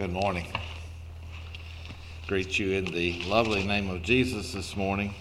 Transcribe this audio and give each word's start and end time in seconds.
Good 0.00 0.14
morning. 0.14 0.46
Greet 2.26 2.58
you 2.58 2.70
in 2.70 2.86
the 2.86 3.22
lovely 3.24 3.62
name 3.62 3.90
of 3.90 4.02
Jesus 4.02 4.54
this 4.54 4.74
morning. 4.74 5.12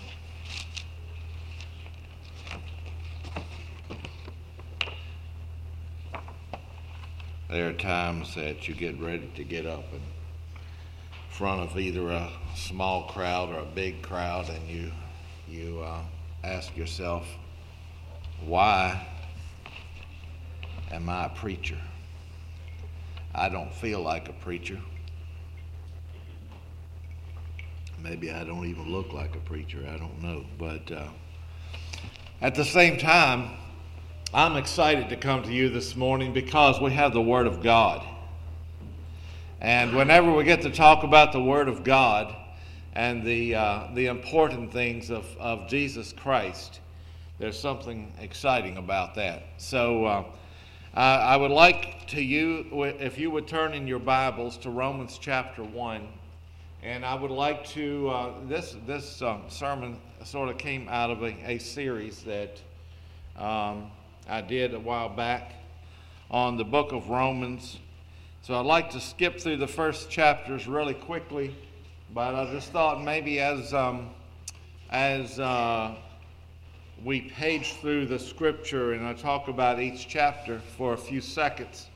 There 7.49 7.67
are 7.67 7.73
times 7.73 8.33
that 8.35 8.69
you 8.69 8.73
get 8.73 8.97
ready 9.01 9.29
to 9.35 9.43
get 9.43 9.65
up 9.65 9.83
in 9.91 9.99
front 11.29 11.69
of 11.69 11.77
either 11.77 12.09
a 12.11 12.31
small 12.55 13.03
crowd 13.03 13.49
or 13.49 13.59
a 13.59 13.65
big 13.65 14.01
crowd, 14.01 14.47
and 14.47 14.65
you 14.69 14.93
you 15.49 15.81
uh, 15.81 15.99
ask 16.45 16.77
yourself, 16.77 17.27
why 18.45 19.05
am 20.89 21.09
I 21.09 21.25
a 21.25 21.29
preacher? 21.29 21.75
I 23.39 23.47
don't 23.47 23.73
feel 23.73 24.01
like 24.01 24.27
a 24.27 24.33
preacher. 24.33 24.77
Maybe 28.03 28.31
I 28.33 28.43
don't 28.43 28.65
even 28.65 28.91
look 28.91 29.13
like 29.13 29.33
a 29.33 29.39
preacher. 29.39 29.79
I 29.89 29.95
don't 29.95 30.21
know. 30.21 30.43
But 30.57 30.91
uh, 30.91 31.07
at 32.41 32.53
the 32.53 32.65
same 32.65 32.97
time, 32.97 33.51
I'm 34.33 34.57
excited 34.57 35.07
to 35.07 35.15
come 35.15 35.43
to 35.43 35.53
you 35.53 35.69
this 35.69 35.95
morning 35.95 36.33
because 36.33 36.81
we 36.81 36.91
have 36.91 37.13
the 37.13 37.21
Word 37.21 37.47
of 37.47 37.63
God. 37.63 38.05
And 39.61 39.95
whenever 39.95 40.33
we 40.33 40.43
get 40.43 40.61
to 40.63 40.69
talk 40.69 41.03
about 41.03 41.31
the 41.31 41.41
Word 41.41 41.69
of 41.69 41.85
God 41.85 42.35
and 42.91 43.23
the, 43.23 43.55
uh, 43.55 43.87
the 43.93 44.07
important 44.07 44.73
things 44.73 45.09
of, 45.09 45.25
of 45.39 45.69
Jesus 45.69 46.11
Christ, 46.11 46.81
there's 47.37 47.57
something 47.57 48.11
exciting 48.19 48.75
about 48.75 49.15
that. 49.15 49.43
So 49.55 50.03
uh, 50.03 50.23
I 50.93 51.37
would 51.37 51.51
like 51.51 52.07
to 52.07 52.21
you, 52.21 52.65
if 52.99 53.19
you 53.19 53.29
would 53.31 53.47
turn 53.47 53.73
in 53.73 53.87
your 53.87 53.99
Bibles 53.99 54.57
to 54.57 54.71
Romans 54.71 55.19
chapter 55.21 55.63
1. 55.63 56.07
And 56.81 57.05
I 57.05 57.13
would 57.13 57.29
like 57.29 57.65
to, 57.69 58.09
uh, 58.09 58.33
this, 58.47 58.75
this 58.87 59.21
um, 59.21 59.43
sermon 59.49 59.99
sort 60.23 60.49
of 60.49 60.57
came 60.57 60.87
out 60.89 61.11
of 61.11 61.21
a, 61.21 61.51
a 61.51 61.57
series 61.59 62.23
that 62.23 62.59
um, 63.37 63.91
I 64.27 64.41
did 64.41 64.73
a 64.73 64.79
while 64.79 65.09
back 65.09 65.53
on 66.31 66.57
the 66.57 66.63
book 66.63 66.91
of 66.91 67.09
Romans. 67.09 67.77
So 68.41 68.57
I'd 68.57 68.65
like 68.65 68.89
to 68.91 68.99
skip 68.99 69.39
through 69.39 69.57
the 69.57 69.67
first 69.67 70.09
chapters 70.09 70.67
really 70.67 70.93
quickly, 70.93 71.55
but 72.13 72.33
I 72.33 72.51
just 72.51 72.71
thought 72.71 73.03
maybe 73.03 73.39
as, 73.39 73.73
um, 73.73 74.09
as 74.89 75.39
uh, 75.39 75.95
we 77.03 77.21
page 77.21 77.73
through 77.75 78.05
the 78.07 78.19
scripture 78.19 78.93
and 78.93 79.05
I 79.05 79.13
talk 79.13 79.47
about 79.47 79.79
each 79.79 80.07
chapter 80.07 80.59
for 80.77 80.93
a 80.93 80.97
few 80.97 81.21
seconds, 81.21 81.87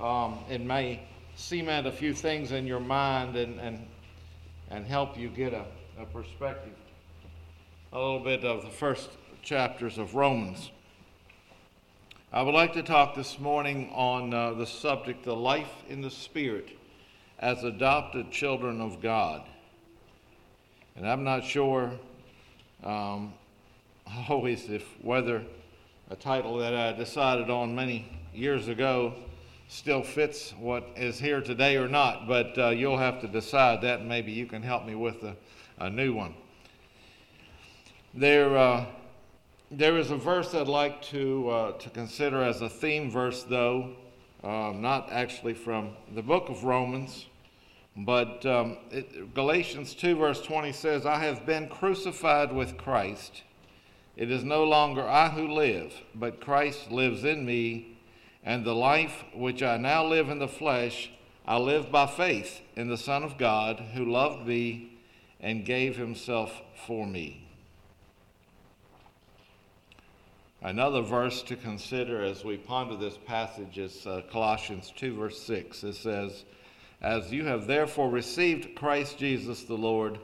um, 0.00 0.38
it 0.50 0.60
may 0.60 1.02
cement 1.36 1.86
a 1.86 1.92
few 1.92 2.14
things 2.14 2.52
in 2.52 2.66
your 2.66 2.80
mind 2.80 3.36
and, 3.36 3.60
and 3.60 3.86
and 4.70 4.86
help 4.86 5.18
you 5.18 5.28
get 5.28 5.52
a, 5.52 5.64
a 5.98 6.06
perspective 6.06 6.72
a 7.92 7.98
little 7.98 8.20
bit 8.20 8.44
of 8.44 8.62
the 8.62 8.70
first 8.70 9.10
chapters 9.42 9.98
of 9.98 10.14
Romans. 10.14 10.70
I 12.32 12.42
would 12.42 12.54
like 12.54 12.72
to 12.74 12.84
talk 12.84 13.16
this 13.16 13.40
morning 13.40 13.90
on 13.92 14.32
uh, 14.32 14.52
the 14.52 14.66
subject, 14.66 15.24
the 15.24 15.34
life 15.34 15.72
in 15.88 16.00
the 16.00 16.10
Spirit 16.10 16.68
as 17.40 17.64
adopted 17.64 18.30
children 18.30 18.80
of 18.80 19.02
God. 19.02 19.42
And 20.94 21.08
I'm 21.08 21.24
not 21.24 21.42
sure 21.42 21.90
um, 22.84 23.34
always 24.28 24.68
if 24.68 24.84
whether 25.02 25.42
a 26.10 26.16
title 26.16 26.58
that 26.58 26.74
I 26.74 26.92
decided 26.92 27.50
on 27.50 27.74
many 27.74 28.06
years 28.34 28.68
ago 28.68 29.14
still 29.68 30.02
fits 30.02 30.52
what 30.58 30.88
is 30.96 31.18
here 31.18 31.40
today 31.40 31.76
or 31.76 31.86
not, 31.86 32.26
but 32.26 32.58
uh, 32.58 32.70
you'll 32.70 32.98
have 32.98 33.20
to 33.20 33.28
decide 33.28 33.80
that, 33.82 34.04
maybe 34.04 34.32
you 34.32 34.44
can 34.44 34.62
help 34.62 34.84
me 34.84 34.96
with 34.96 35.22
a, 35.22 35.36
a 35.78 35.88
new 35.88 36.12
one. 36.12 36.34
There, 38.12 38.58
uh, 38.58 38.86
there 39.70 39.96
is 39.96 40.10
a 40.10 40.16
verse 40.16 40.52
I'd 40.54 40.66
like 40.66 41.00
to, 41.02 41.48
uh, 41.48 41.72
to 41.78 41.90
consider 41.90 42.42
as 42.42 42.60
a 42.60 42.68
theme 42.68 43.08
verse, 43.08 43.44
though, 43.44 43.94
um, 44.42 44.82
not 44.82 45.12
actually 45.12 45.54
from 45.54 45.90
the 46.12 46.22
book 46.22 46.48
of 46.48 46.64
Romans, 46.64 47.26
but 47.96 48.44
um, 48.46 48.78
it, 48.90 49.32
Galatians 49.34 49.94
2, 49.94 50.16
verse 50.16 50.42
20 50.42 50.72
says, 50.72 51.06
I 51.06 51.20
have 51.20 51.46
been 51.46 51.68
crucified 51.68 52.52
with 52.52 52.76
Christ. 52.76 53.42
It 54.16 54.30
is 54.30 54.44
no 54.44 54.64
longer 54.64 55.06
I 55.06 55.28
who 55.28 55.48
live, 55.48 55.92
but 56.14 56.40
Christ 56.40 56.90
lives 56.90 57.24
in 57.24 57.44
me. 57.44 57.98
And 58.42 58.64
the 58.64 58.74
life 58.74 59.24
which 59.34 59.62
I 59.62 59.76
now 59.76 60.04
live 60.04 60.28
in 60.28 60.38
the 60.38 60.48
flesh, 60.48 61.10
I 61.46 61.58
live 61.58 61.90
by 61.90 62.06
faith 62.06 62.60
in 62.76 62.88
the 62.88 62.96
Son 62.96 63.22
of 63.22 63.38
God 63.38 63.80
who 63.94 64.10
loved 64.10 64.46
me 64.46 64.98
and 65.40 65.64
gave 65.64 65.96
himself 65.96 66.60
for 66.86 67.06
me. 67.06 67.46
Another 70.62 71.00
verse 71.00 71.42
to 71.44 71.56
consider 71.56 72.22
as 72.22 72.44
we 72.44 72.58
ponder 72.58 72.94
this 72.94 73.16
passage 73.16 73.78
is 73.78 74.06
uh, 74.06 74.20
Colossians 74.30 74.92
2, 74.94 75.16
verse 75.16 75.40
6. 75.42 75.84
It 75.84 75.94
says, 75.94 76.44
As 77.00 77.32
you 77.32 77.46
have 77.46 77.66
therefore 77.66 78.10
received 78.10 78.74
Christ 78.74 79.16
Jesus 79.16 79.62
the 79.62 79.74
Lord, 79.74 80.18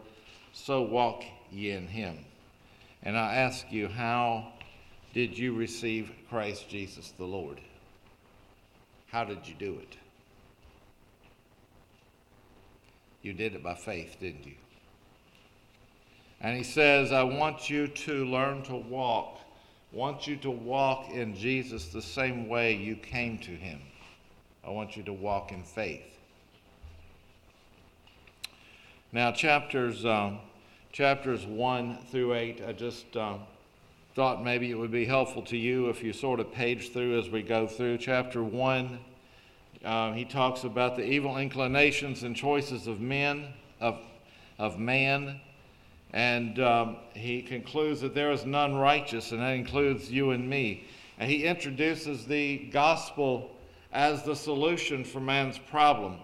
so 0.53 0.83
walk 0.83 1.25
ye 1.51 1.71
in 1.71 1.87
him. 1.87 2.19
And 3.07 3.17
I 3.17 3.37
ask 3.37 3.71
you, 3.71 3.87
how 3.87 4.49
did 5.15 5.39
you 5.39 5.55
receive 5.55 6.11
Christ 6.29 6.69
Jesus 6.69 7.13
the 7.17 7.25
Lord? 7.25 7.61
How 9.07 9.23
did 9.23 9.47
you 9.47 9.55
do 9.57 9.79
it? 9.81 9.97
You 13.23 13.33
did 13.33 13.55
it 13.55 13.63
by 13.63 13.75
faith, 13.75 14.17
didn't 14.19 14.45
you? 14.45 14.57
And 16.41 16.57
he 16.57 16.65
says, 16.65 17.13
I 17.13 17.23
want 17.23 17.71
you 17.71 17.87
to 17.87 18.25
learn 18.25 18.65
to 18.65 18.75
walk. 18.75 19.39
want 19.93 20.27
you 20.27 20.35
to 20.39 20.51
walk 20.51 21.09
in 21.13 21.37
Jesus 21.37 21.87
the 21.87 22.03
same 22.03 22.49
way 22.49 22.75
you 22.75 22.97
came 22.97 23.39
to 23.39 23.53
him. 23.53 23.79
I 24.67 24.71
want 24.71 24.97
you 24.97 25.05
to 25.05 25.13
walk 25.13 25.53
in 25.53 25.63
faith. 25.63 26.03
Now, 29.13 29.31
chapters, 29.31 30.05
um, 30.05 30.41
chapters 30.97 31.45
1 31.45 31.99
through 32.11 32.33
8, 32.33 32.63
I 32.67 32.73
just 32.73 33.19
um, 33.19 33.41
thought 34.15 34.43
maybe 34.43 34.71
it 34.71 34.75
would 34.77 34.91
be 34.91 35.05
helpful 35.05 35.43
to 35.43 35.55
you 35.55 35.91
if 35.91 36.03
you 36.03 36.15
sort 36.15 36.41
of 36.41 36.51
page 36.51 36.91
through 36.91 37.19
as 37.19 37.29
we 37.29 37.43
go 37.43 37.67
through. 37.67 37.99
Chapter 37.99 38.43
1, 38.43 38.99
uh, 39.85 40.13
he 40.15 40.25
talks 40.25 40.65
about 40.65 40.97
the 40.97 41.05
evil 41.05 41.37
inclinations 41.37 42.23
and 42.23 42.35
choices 42.35 42.87
of 42.87 43.03
men, 43.03 43.49
of, 43.79 43.99
of 44.59 44.79
man. 44.79 45.39
And 46.15 46.59
um, 46.61 46.97
he 47.13 47.43
concludes 47.43 48.01
that 48.01 48.15
there 48.15 48.33
is 48.33 48.47
none 48.47 48.75
righteous, 48.75 49.33
and 49.33 49.43
that 49.43 49.51
includes 49.51 50.11
you 50.11 50.31
and 50.31 50.49
me. 50.49 50.85
And 51.19 51.31
he 51.31 51.45
introduces 51.45 52.25
the 52.25 52.71
gospel 52.73 53.51
as 53.93 54.23
the 54.23 54.35
solution 54.35 55.05
for 55.05 55.21
man's 55.21 55.59
problem. 55.59 56.17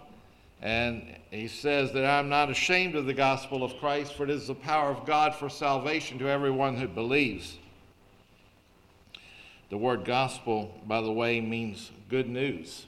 And 0.62 1.16
he 1.32 1.48
says 1.48 1.92
that 1.92 2.06
I'm 2.06 2.28
not 2.28 2.48
ashamed 2.48 2.94
of 2.94 3.04
the 3.04 3.14
gospel 3.14 3.64
of 3.64 3.76
Christ, 3.78 4.14
for 4.14 4.22
it 4.22 4.30
is 4.30 4.46
the 4.46 4.54
power 4.54 4.90
of 4.90 5.04
God 5.04 5.34
for 5.34 5.48
salvation 5.48 6.20
to 6.20 6.28
everyone 6.28 6.76
who 6.76 6.86
believes. 6.86 7.58
The 9.70 9.76
word 9.76 10.04
gospel, 10.04 10.80
by 10.86 11.00
the 11.00 11.10
way, 11.10 11.40
means 11.40 11.90
good 12.08 12.28
news. 12.28 12.86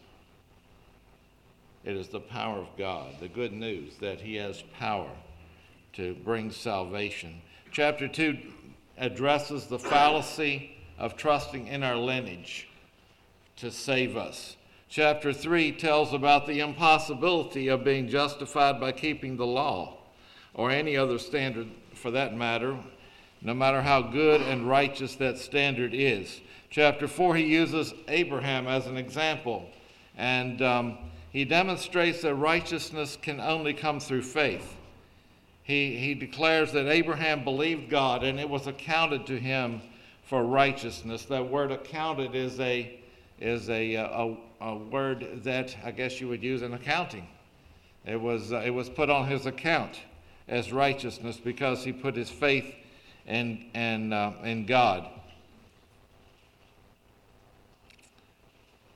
It 1.84 1.96
is 1.96 2.08
the 2.08 2.20
power 2.20 2.58
of 2.58 2.68
God, 2.78 3.14
the 3.20 3.28
good 3.28 3.52
news 3.52 3.96
that 4.00 4.20
He 4.20 4.36
has 4.36 4.62
power 4.78 5.10
to 5.94 6.14
bring 6.24 6.52
salvation. 6.52 7.42
Chapter 7.72 8.06
2 8.06 8.38
addresses 8.98 9.66
the 9.66 9.78
fallacy 9.78 10.76
of 10.96 11.16
trusting 11.16 11.66
in 11.66 11.82
our 11.82 11.96
lineage 11.96 12.68
to 13.56 13.70
save 13.70 14.16
us. 14.16 14.56
Chapter 14.94 15.32
3 15.32 15.72
tells 15.72 16.12
about 16.12 16.46
the 16.46 16.60
impossibility 16.60 17.66
of 17.66 17.82
being 17.82 18.08
justified 18.08 18.78
by 18.78 18.92
keeping 18.92 19.36
the 19.36 19.44
law, 19.44 19.96
or 20.54 20.70
any 20.70 20.96
other 20.96 21.18
standard 21.18 21.66
for 21.94 22.12
that 22.12 22.36
matter, 22.36 22.78
no 23.42 23.54
matter 23.54 23.82
how 23.82 24.02
good 24.02 24.40
and 24.40 24.68
righteous 24.68 25.16
that 25.16 25.36
standard 25.36 25.94
is. 25.94 26.40
Chapter 26.70 27.08
4, 27.08 27.34
he 27.34 27.44
uses 27.44 27.92
Abraham 28.06 28.68
as 28.68 28.86
an 28.86 28.96
example, 28.96 29.68
and 30.16 30.62
um, 30.62 30.98
he 31.32 31.44
demonstrates 31.44 32.22
that 32.22 32.36
righteousness 32.36 33.18
can 33.20 33.40
only 33.40 33.74
come 33.74 33.98
through 33.98 34.22
faith. 34.22 34.76
He, 35.64 35.96
he 35.96 36.14
declares 36.14 36.70
that 36.70 36.86
Abraham 36.86 37.42
believed 37.42 37.90
God, 37.90 38.22
and 38.22 38.38
it 38.38 38.48
was 38.48 38.68
accounted 38.68 39.26
to 39.26 39.40
him 39.40 39.82
for 40.22 40.44
righteousness. 40.44 41.24
That 41.24 41.50
word 41.50 41.72
accounted 41.72 42.36
is 42.36 42.60
a, 42.60 43.00
is 43.40 43.68
a, 43.68 43.94
a, 43.94 44.36
a 44.60 44.76
word 44.76 45.42
that 45.44 45.76
I 45.84 45.90
guess 45.90 46.20
you 46.20 46.28
would 46.28 46.42
use 46.42 46.62
in 46.62 46.74
accounting. 46.74 47.26
It 48.06 48.20
was, 48.20 48.52
uh, 48.52 48.62
it 48.64 48.70
was 48.70 48.88
put 48.88 49.10
on 49.10 49.28
his 49.28 49.46
account 49.46 49.98
as 50.46 50.72
righteousness 50.72 51.38
because 51.38 51.84
he 51.84 51.92
put 51.92 52.16
his 52.16 52.30
faith 52.30 52.74
in, 53.26 53.66
in, 53.74 54.12
uh, 54.12 54.34
in 54.42 54.66
God. 54.66 55.08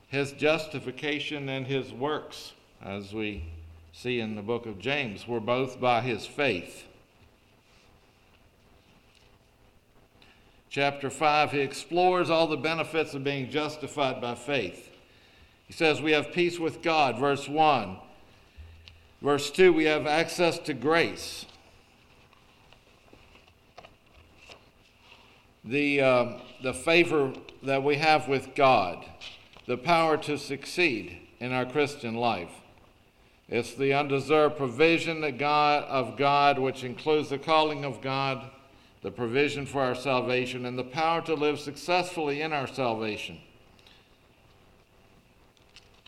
his 0.09 0.33
justification 0.33 1.49
and 1.49 1.67
his 1.67 1.93
works, 1.93 2.53
as 2.83 3.13
we 3.13 3.45
see 3.93 4.21
in 4.21 4.35
the 4.35 4.43
book 4.43 4.67
of 4.67 4.79
James, 4.79 5.29
were 5.29 5.41
both 5.41 5.79
by 5.79 6.01
his 6.01 6.27
faith. 6.27 6.85
Chapter 10.71 11.09
5, 11.09 11.53
he 11.53 11.61
explores 11.61 12.29
all 12.29 12.47
the 12.47 12.57
benefits 12.57 13.15
of 13.15 13.25
being 13.25 13.51
justified 13.51 14.21
by 14.21 14.35
faith. 14.35 14.91
He 15.67 15.73
says, 15.73 16.03
We 16.03 16.13
have 16.13 16.33
peace 16.33 16.59
with 16.59 16.83
God, 16.83 17.19
verse 17.19 17.49
1. 17.49 17.97
Verse 19.23 19.51
2, 19.51 19.73
we 19.73 19.85
have 19.85 20.07
access 20.07 20.59
to 20.61 20.75
grace. 20.75 21.47
The, 25.65 26.01
uh, 26.01 26.27
the 26.63 26.75
favor 26.75 27.33
that 27.63 27.83
we 27.83 27.97
have 27.97 28.29
with 28.29 28.55
God, 28.55 29.05
the 29.67 29.77
power 29.77 30.17
to 30.19 30.39
succeed 30.39 31.19
in 31.41 31.53
our 31.53 31.67
Christian 31.67 32.15
life. 32.15 32.53
It's 33.49 33.75
the 33.75 33.95
undeserved 33.95 34.57
provision 34.57 35.23
that 35.23 35.39
God, 35.39 35.85
of 35.85 36.17
God, 36.17 36.59
which 36.59 36.85
includes 36.85 37.31
the 37.31 37.39
calling 37.39 37.85
of 37.85 38.01
God, 38.03 38.51
the 39.03 39.11
provision 39.11 39.67
for 39.67 39.83
our 39.83 39.95
salvation, 39.95 40.67
and 40.67 40.79
the 40.79 40.85
power 40.85 41.21
to 41.23 41.35
live 41.35 41.61
successfully 41.61 42.43
in 42.43 42.53
our 42.53 42.67
salvation. 42.67 43.39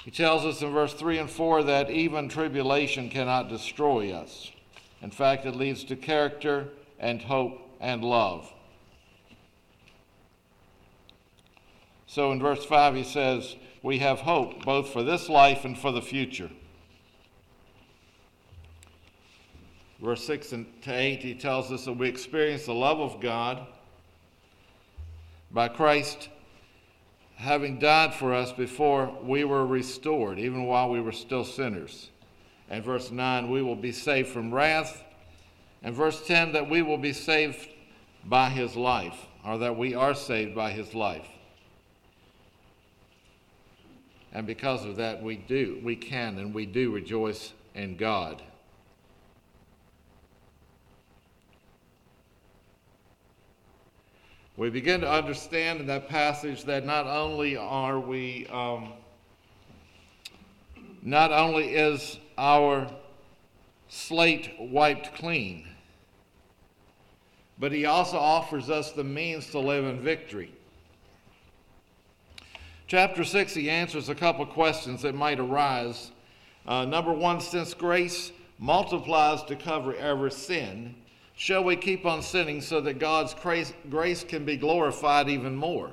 He 0.05 0.11
tells 0.11 0.45
us 0.45 0.63
in 0.63 0.73
verse 0.73 0.95
3 0.95 1.19
and 1.19 1.31
4 1.31 1.63
that 1.65 1.91
even 1.91 2.29
tribulation 2.29 3.11
cannot 3.11 3.49
destroy 3.49 4.13
us. 4.13 4.51
In 5.03 5.11
fact, 5.11 5.47
it 5.47 5.55
leads 5.55 5.85
to 5.85 5.97
character 5.97 6.69
and 6.99 7.23
hope 7.23 7.61
and 7.81 8.03
love. 8.03 8.51
So 12.07 12.33
in 12.33 12.41
verse 12.41 12.65
5, 12.65 12.97
he 12.97 13.05
says, 13.05 13.57
We 13.83 13.99
have 13.99 14.21
hope 14.21 14.65
both 14.65 14.89
for 14.89 15.03
this 15.03 15.29
life 15.29 15.65
and 15.65 15.79
for 15.79 15.93
the 15.93 16.03
future. 16.03 16.51
Verse 20.00 20.25
6 20.25 20.49
to 20.49 20.67
8, 20.87 21.23
he 21.23 21.35
tells 21.35 21.70
us 21.70 21.85
that 21.85 21.93
we 21.93 22.08
experience 22.08 22.64
the 22.64 22.75
love 22.75 23.00
of 23.00 23.20
God 23.20 23.67
by 25.50 25.69
Christ 25.69 26.31
having 27.37 27.79
died 27.79 28.14
for 28.14 28.35
us 28.35 28.52
before 28.52 29.14
we 29.23 29.44
were 29.44 29.67
restored, 29.67 30.38
even 30.38 30.64
while 30.64 30.91
we 30.91 31.00
were 31.00 31.12
still 31.12 31.44
sinners. 31.44 32.11
And 32.69 32.85
verse 32.85 33.11
9, 33.11 33.50
we 33.50 33.62
will 33.62 33.76
be 33.76 33.93
saved 33.93 34.29
from 34.29 34.52
wrath. 34.52 35.02
And 35.82 35.94
verse 35.94 36.26
10, 36.26 36.53
that 36.53 36.69
we 36.69 36.82
will 36.82 36.99
be 36.99 37.14
saved 37.14 37.69
by 38.25 38.50
his 38.50 38.76
life, 38.76 39.26
or 39.44 39.58
that 39.58 39.76
we 39.76 39.94
are 39.94 40.14
saved 40.14 40.55
by 40.55 40.70
his 40.70 40.94
life. 40.94 41.26
And 44.32 44.46
because 44.46 44.85
of 44.85 44.96
that, 44.96 45.23
we 45.23 45.37
do, 45.37 45.81
we 45.82 45.96
can, 45.96 46.38
and 46.38 46.55
we 46.55 46.67
do 46.67 46.91
rejoice 46.91 47.53
in 47.75 47.96
God. 47.96 48.43
We 54.61 54.69
begin 54.69 55.01
to 55.01 55.11
understand 55.11 55.81
in 55.81 55.87
that 55.87 56.07
passage 56.07 56.65
that 56.65 56.85
not 56.85 57.07
only 57.07 57.57
are 57.57 57.99
we, 57.99 58.47
um, 58.49 58.93
not 61.01 61.33
only 61.33 61.75
is 61.77 62.19
our 62.37 62.87
slate 63.89 64.55
wiped 64.59 65.15
clean, 65.15 65.67
but 67.59 67.73
he 67.73 67.87
also 67.87 68.19
offers 68.19 68.69
us 68.69 68.93
the 68.93 69.03
means 69.03 69.47
to 69.47 69.59
live 69.59 69.87
in 69.87 69.99
victory. 69.99 70.53
Chapter 72.87 73.25
6, 73.25 73.55
he 73.55 73.71
answers 73.71 74.11
a 74.11 74.15
couple 74.15 74.45
questions 74.45 75.01
that 75.01 75.15
might 75.15 75.41
arise. 75.41 76.11
Uh, 76.67 76.85
number 76.85 77.15
one, 77.15 77.41
since 77.41 77.73
grace 77.73 78.31
multiplies 78.59 79.43
to 79.45 79.56
cover 79.56 79.95
every 79.95 80.31
sin, 80.31 80.95
shall 81.41 81.65
we 81.65 81.75
keep 81.75 82.05
on 82.05 82.21
sinning 82.21 82.61
so 82.61 82.83
that 82.83 82.99
God's 82.99 83.35
grace 83.89 84.25
can 84.25 84.45
be 84.45 84.59
glorified 84.59 85.31
even 85.31 85.57
more? 85.57 85.91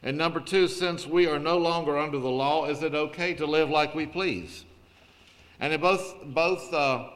And 0.00 0.16
number 0.16 0.38
two, 0.38 0.68
since 0.68 1.08
we 1.08 1.26
are 1.26 1.40
no 1.40 1.58
longer 1.58 1.98
under 1.98 2.20
the 2.20 2.30
law, 2.30 2.66
is 2.66 2.84
it 2.84 2.94
okay 2.94 3.34
to 3.34 3.44
live 3.44 3.68
like 3.68 3.96
we 3.96 4.06
please? 4.06 4.64
And 5.58 5.78
both, 5.80 6.14
both 6.26 6.72
uh, 6.72 7.08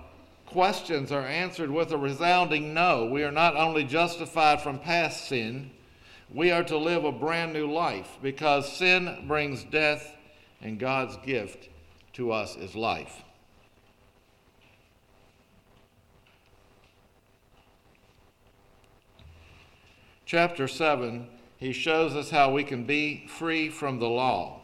questions 0.47 1.13
are 1.13 1.25
answered 1.25 1.71
with 1.71 1.93
a 1.93 1.97
resounding 1.97 2.75
no. 2.75 3.07
We 3.07 3.23
are 3.23 3.31
not 3.31 3.55
only 3.55 3.85
justified 3.85 4.61
from 4.61 4.81
past 4.81 5.29
sin, 5.29 5.71
we 6.35 6.51
are 6.51 6.65
to 6.65 6.77
live 6.77 7.05
a 7.05 7.13
brand 7.13 7.53
new 7.53 7.71
life 7.71 8.19
because 8.21 8.77
sin 8.77 9.27
brings 9.29 9.63
death, 9.63 10.13
and 10.61 10.77
God's 10.77 11.17
gift 11.19 11.69
to 12.15 12.33
us 12.33 12.57
is 12.57 12.75
life. 12.75 13.23
Chapter 20.27 20.67
7, 20.67 21.29
he 21.57 21.73
shows 21.73 22.15
us 22.15 22.31
how 22.31 22.53
we 22.53 22.65
can 22.65 22.85
be 22.85 23.27
free 23.29 23.71
from 23.71 24.01
the 24.01 24.09
law. 24.09 24.61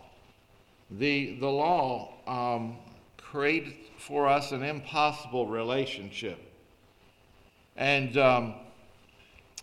The, 0.91 1.37
the 1.37 1.49
law 1.49 2.15
um, 2.27 2.77
created 3.17 3.75
for 3.97 4.29
us 4.29 4.51
an 4.53 4.63
impossible 4.65 5.47
relationship. 5.47 6.39
And 7.77 8.19
um, 8.19 8.55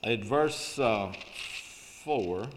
at 0.01 0.24
verse 0.24 0.80
uh, 0.80 1.13
4, 2.04 2.48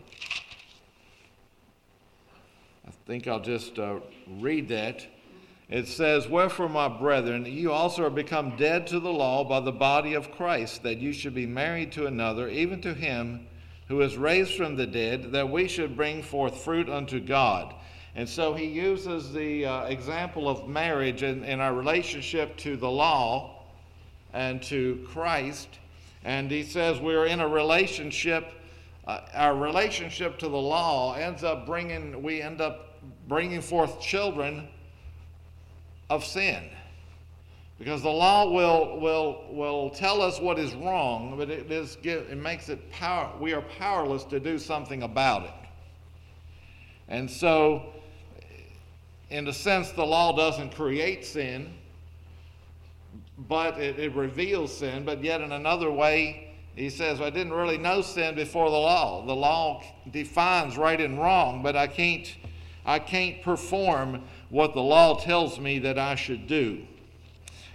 I 2.86 2.90
think 3.06 3.26
I'll 3.26 3.40
just 3.40 3.78
uh, 3.78 3.98
read 4.38 4.68
that. 4.68 5.04
It 5.72 5.88
says, 5.88 6.28
Wherefore, 6.28 6.68
my 6.68 6.86
brethren, 6.86 7.46
you 7.46 7.72
also 7.72 8.04
are 8.04 8.10
become 8.10 8.56
dead 8.56 8.86
to 8.88 9.00
the 9.00 9.10
law 9.10 9.42
by 9.42 9.60
the 9.60 9.72
body 9.72 10.12
of 10.12 10.30
Christ, 10.30 10.82
that 10.82 10.98
you 10.98 11.14
should 11.14 11.34
be 11.34 11.46
married 11.46 11.92
to 11.92 12.04
another, 12.04 12.50
even 12.50 12.82
to 12.82 12.92
him 12.92 13.46
who 13.88 14.02
is 14.02 14.18
raised 14.18 14.52
from 14.52 14.76
the 14.76 14.86
dead, 14.86 15.32
that 15.32 15.48
we 15.48 15.66
should 15.66 15.96
bring 15.96 16.22
forth 16.22 16.58
fruit 16.58 16.90
unto 16.90 17.20
God. 17.20 17.74
And 18.14 18.28
so 18.28 18.52
he 18.52 18.66
uses 18.66 19.32
the 19.32 19.64
uh, 19.64 19.84
example 19.84 20.46
of 20.46 20.68
marriage 20.68 21.22
in, 21.22 21.42
in 21.42 21.58
our 21.58 21.72
relationship 21.72 22.54
to 22.58 22.76
the 22.76 22.90
law 22.90 23.62
and 24.34 24.62
to 24.64 25.02
Christ. 25.08 25.68
And 26.22 26.50
he 26.50 26.64
says 26.64 27.00
we're 27.00 27.24
in 27.24 27.40
a 27.40 27.48
relationship. 27.48 28.52
Uh, 29.06 29.20
our 29.32 29.56
relationship 29.56 30.38
to 30.40 30.50
the 30.50 30.54
law 30.54 31.14
ends 31.14 31.42
up 31.42 31.64
bringing, 31.64 32.22
we 32.22 32.42
end 32.42 32.60
up 32.60 33.00
bringing 33.26 33.62
forth 33.62 34.02
children 34.02 34.68
of 36.12 36.24
sin. 36.24 36.62
Because 37.78 38.02
the 38.02 38.10
law 38.10 38.50
will, 38.50 39.00
will, 39.00 39.44
will 39.50 39.90
tell 39.90 40.22
us 40.22 40.38
what 40.38 40.58
is 40.58 40.74
wrong, 40.74 41.34
but 41.36 41.50
it, 41.50 41.72
is, 41.72 41.96
it 42.04 42.36
makes 42.36 42.68
it 42.68 42.90
power, 42.92 43.32
we 43.40 43.54
are 43.54 43.62
powerless 43.62 44.24
to 44.24 44.38
do 44.38 44.58
something 44.58 45.02
about 45.02 45.44
it. 45.44 45.54
And 47.08 47.28
so, 47.28 47.92
in 49.30 49.48
a 49.48 49.52
sense, 49.52 49.90
the 49.90 50.04
law 50.04 50.36
doesn't 50.36 50.74
create 50.74 51.24
sin, 51.24 51.72
but 53.36 53.78
it, 53.78 53.98
it 53.98 54.14
reveals 54.14 54.76
sin. 54.76 55.04
But 55.04 55.24
yet, 55.24 55.40
in 55.40 55.50
another 55.50 55.90
way, 55.90 56.54
he 56.76 56.88
says, 56.88 57.20
I 57.20 57.30
didn't 57.30 57.52
really 57.52 57.78
know 57.78 58.02
sin 58.02 58.34
before 58.34 58.70
the 58.70 58.76
law. 58.76 59.26
The 59.26 59.34
law 59.34 59.82
defines 60.10 60.76
right 60.76 61.00
and 61.00 61.18
wrong, 61.18 61.62
but 61.62 61.74
I 61.74 61.86
can't, 61.86 62.32
I 62.84 62.98
can't 62.98 63.42
perform 63.42 64.22
what 64.52 64.74
the 64.74 64.82
law 64.82 65.18
tells 65.18 65.58
me 65.58 65.78
that 65.78 65.98
I 65.98 66.14
should 66.14 66.46
do. 66.46 66.82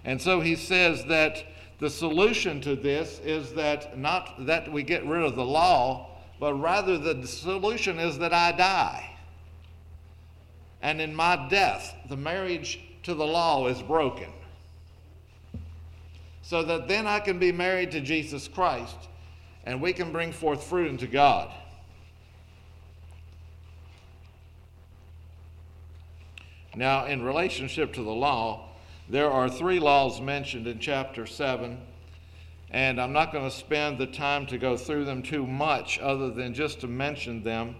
And 0.05 0.21
so 0.21 0.41
he 0.41 0.55
says 0.55 1.03
that 1.05 1.43
the 1.79 1.89
solution 1.89 2.61
to 2.61 2.75
this 2.75 3.19
is 3.25 3.53
that 3.53 3.97
not 3.97 4.45
that 4.45 4.71
we 4.71 4.83
get 4.83 5.03
rid 5.03 5.23
of 5.23 5.35
the 5.35 5.43
law, 5.43 6.19
but 6.39 6.53
rather 6.53 6.99
the 6.99 7.25
solution 7.25 7.97
is 7.97 8.19
that 8.19 8.31
I 8.31 8.51
die. 8.51 9.09
And 10.83 11.01
in 11.01 11.15
my 11.15 11.47
death, 11.49 11.95
the 12.09 12.15
marriage 12.15 12.79
to 13.03 13.15
the 13.15 13.25
law 13.25 13.65
is 13.65 13.81
broken. 13.81 14.31
So 16.43 16.61
that 16.61 16.87
then 16.87 17.07
I 17.07 17.19
can 17.19 17.39
be 17.39 17.51
married 17.51 17.89
to 17.93 18.01
Jesus 18.01 18.47
Christ 18.47 18.95
and 19.65 19.81
we 19.81 19.93
can 19.93 20.11
bring 20.11 20.31
forth 20.31 20.63
fruit 20.63 20.89
unto 20.89 21.07
God. 21.07 21.51
Now, 26.77 27.05
in 27.05 27.23
relationship 27.23 27.91
to 27.93 28.03
the 28.03 28.11
law, 28.11 28.69
there 29.09 29.31
are 29.31 29.49
three 29.49 29.79
laws 29.79 30.21
mentioned 30.21 30.67
in 30.67 30.77
chapter 30.77 31.25
7, 31.25 31.75
and 32.69 33.01
I'm 33.01 33.13
not 33.13 33.33
going 33.33 33.49
to 33.49 33.55
spend 33.55 33.97
the 33.97 34.05
time 34.05 34.45
to 34.45 34.59
go 34.59 34.77
through 34.77 35.05
them 35.05 35.23
too 35.23 35.47
much 35.47 35.97
other 35.97 36.29
than 36.29 36.53
just 36.53 36.81
to 36.81 36.87
mention 36.87 37.41
them, 37.41 37.77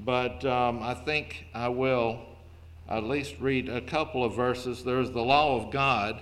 but 0.00 0.44
um, 0.44 0.82
I 0.82 0.92
think 0.92 1.46
I 1.54 1.68
will 1.68 2.18
at 2.88 3.04
least 3.04 3.36
read 3.38 3.68
a 3.68 3.80
couple 3.80 4.24
of 4.24 4.34
verses. 4.34 4.82
There's 4.82 5.12
the 5.12 5.22
law 5.22 5.62
of 5.64 5.70
God, 5.70 6.20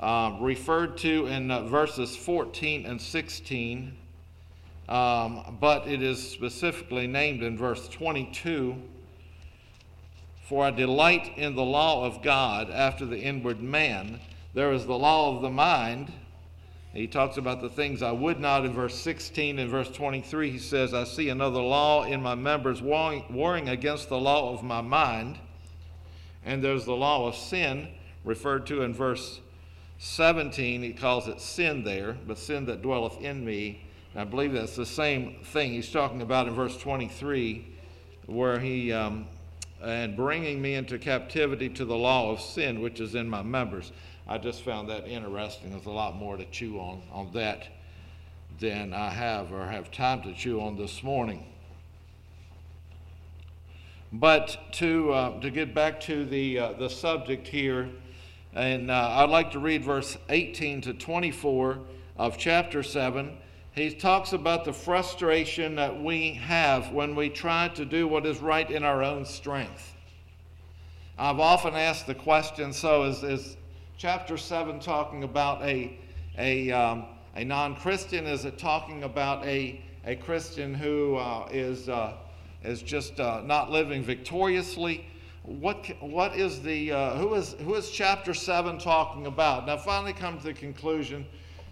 uh, 0.00 0.36
referred 0.40 0.98
to 0.98 1.26
in 1.26 1.52
uh, 1.52 1.62
verses 1.68 2.16
14 2.16 2.86
and 2.86 3.00
16, 3.00 3.96
um, 4.88 5.56
but 5.60 5.86
it 5.86 6.02
is 6.02 6.28
specifically 6.28 7.06
named 7.06 7.44
in 7.44 7.56
verse 7.56 7.86
22 7.86 8.82
For 10.48 10.64
I 10.64 10.70
delight 10.70 11.36
in 11.36 11.56
the 11.56 11.64
law 11.64 12.04
of 12.04 12.22
God 12.22 12.70
after 12.70 13.04
the 13.04 13.18
inward 13.18 13.60
man. 13.60 14.20
There 14.54 14.72
is 14.72 14.86
the 14.86 14.96
law 14.96 15.34
of 15.34 15.42
the 15.42 15.50
mind. 15.50 16.12
He 16.94 17.08
talks 17.08 17.36
about 17.36 17.60
the 17.60 17.68
things 17.68 18.00
I 18.00 18.12
would 18.12 18.38
not 18.38 18.64
in 18.64 18.72
verse 18.72 18.94
16. 18.94 19.58
In 19.58 19.68
verse 19.68 19.90
23, 19.90 20.52
he 20.52 20.58
says, 20.58 20.94
I 20.94 21.02
see 21.02 21.30
another 21.30 21.60
law 21.60 22.04
in 22.04 22.22
my 22.22 22.36
members 22.36 22.80
warring, 22.80 23.68
against 23.68 24.08
the 24.08 24.20
law 24.20 24.54
of 24.54 24.62
my 24.62 24.80
mind. 24.80 25.36
And 26.44 26.62
there's 26.62 26.84
the 26.84 26.94
law 26.94 27.26
of 27.26 27.34
sin, 27.34 27.88
referred 28.24 28.66
to 28.68 28.82
in 28.82 28.94
verse 28.94 29.40
17. 29.98 30.80
He 30.80 30.92
calls 30.92 31.26
it 31.26 31.40
sin 31.40 31.82
there, 31.82 32.16
but 32.24 32.38
sin 32.38 32.66
that 32.66 32.82
dwelleth 32.82 33.20
in 33.20 33.44
me. 33.44 33.82
And 34.12 34.20
I 34.20 34.24
believe 34.24 34.52
that's 34.52 34.76
the 34.76 34.86
same 34.86 35.38
thing 35.42 35.72
he's 35.72 35.90
talking 35.90 36.22
about 36.22 36.46
in 36.46 36.54
verse 36.54 36.76
23, 36.78 37.66
where 38.26 38.60
he 38.60 38.92
um, 38.92 39.26
and 39.82 40.16
bringing 40.16 40.60
me 40.60 40.74
into 40.74 40.98
captivity 40.98 41.68
to 41.68 41.84
the 41.84 41.96
law 41.96 42.30
of 42.30 42.40
sin 42.40 42.80
which 42.80 43.00
is 43.00 43.14
in 43.14 43.28
my 43.28 43.42
members. 43.42 43.92
I 44.28 44.38
just 44.38 44.62
found 44.62 44.88
that 44.88 45.06
interesting. 45.06 45.70
There's 45.70 45.86
a 45.86 45.90
lot 45.90 46.16
more 46.16 46.36
to 46.36 46.44
chew 46.46 46.78
on 46.78 47.02
on 47.12 47.30
that 47.34 47.68
than 48.58 48.92
I 48.92 49.10
have 49.10 49.52
or 49.52 49.66
have 49.66 49.90
time 49.90 50.22
to 50.22 50.32
chew 50.32 50.60
on 50.60 50.76
this 50.76 51.02
morning. 51.02 51.44
But 54.12 54.56
to 54.74 55.12
uh, 55.12 55.40
to 55.40 55.50
get 55.50 55.74
back 55.74 56.00
to 56.02 56.24
the 56.24 56.58
uh, 56.58 56.72
the 56.72 56.88
subject 56.88 57.46
here, 57.46 57.90
and 58.54 58.90
uh, 58.90 59.10
I'd 59.16 59.30
like 59.30 59.50
to 59.52 59.58
read 59.58 59.84
verse 59.84 60.16
18 60.28 60.80
to 60.82 60.94
24 60.94 61.78
of 62.16 62.38
chapter 62.38 62.82
7 62.82 63.36
he 63.76 63.90
talks 63.90 64.32
about 64.32 64.64
the 64.64 64.72
frustration 64.72 65.74
that 65.74 66.02
we 66.02 66.32
have 66.32 66.92
when 66.92 67.14
we 67.14 67.28
try 67.28 67.68
to 67.68 67.84
do 67.84 68.08
what 68.08 68.24
is 68.24 68.38
right 68.38 68.70
in 68.70 68.82
our 68.82 69.02
own 69.02 69.26
strength. 69.26 69.92
I've 71.18 71.40
often 71.40 71.74
asked 71.74 72.06
the 72.06 72.14
question 72.14 72.72
so, 72.72 73.04
is, 73.04 73.22
is 73.22 73.56
chapter 73.98 74.38
7 74.38 74.80
talking 74.80 75.24
about 75.24 75.62
a, 75.62 75.98
a, 76.38 76.72
um, 76.72 77.04
a 77.34 77.44
non 77.44 77.76
Christian? 77.76 78.26
Is 78.26 78.46
it 78.46 78.56
talking 78.56 79.02
about 79.02 79.44
a, 79.44 79.84
a 80.06 80.16
Christian 80.16 80.72
who 80.72 81.16
uh, 81.16 81.46
is 81.52 81.90
uh, 81.90 82.14
is 82.64 82.80
just 82.80 83.20
uh, 83.20 83.42
not 83.44 83.70
living 83.70 84.02
victoriously? 84.02 85.06
What, 85.42 85.86
what 86.00 86.34
is 86.34 86.62
the, 86.62 86.92
uh, 86.92 87.16
who, 87.16 87.34
is, 87.34 87.54
who 87.60 87.74
is 87.74 87.90
chapter 87.90 88.34
7 88.34 88.78
talking 88.78 89.26
about? 89.26 89.66
Now, 89.66 89.76
finally, 89.76 90.12
come 90.14 90.38
to 90.38 90.44
the 90.44 90.54
conclusion 90.54 91.26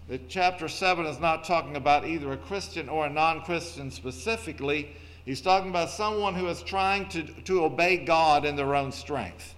that 0.07 0.29
chapter 0.29 0.67
7 0.67 1.05
is 1.05 1.19
not 1.19 1.43
talking 1.43 1.75
about 1.75 2.05
either 2.05 2.31
a 2.31 2.37
Christian 2.37 2.89
or 2.89 3.05
a 3.05 3.09
non 3.09 3.41
Christian 3.41 3.89
specifically. 3.89 4.95
He's 5.25 5.41
talking 5.41 5.69
about 5.71 5.89
someone 5.89 6.35
who 6.35 6.47
is 6.47 6.61
trying 6.61 7.09
to, 7.09 7.23
to 7.23 7.63
obey 7.63 7.97
God 7.97 8.45
in 8.45 8.55
their 8.55 8.75
own 8.75 8.91
strength. 8.91 9.55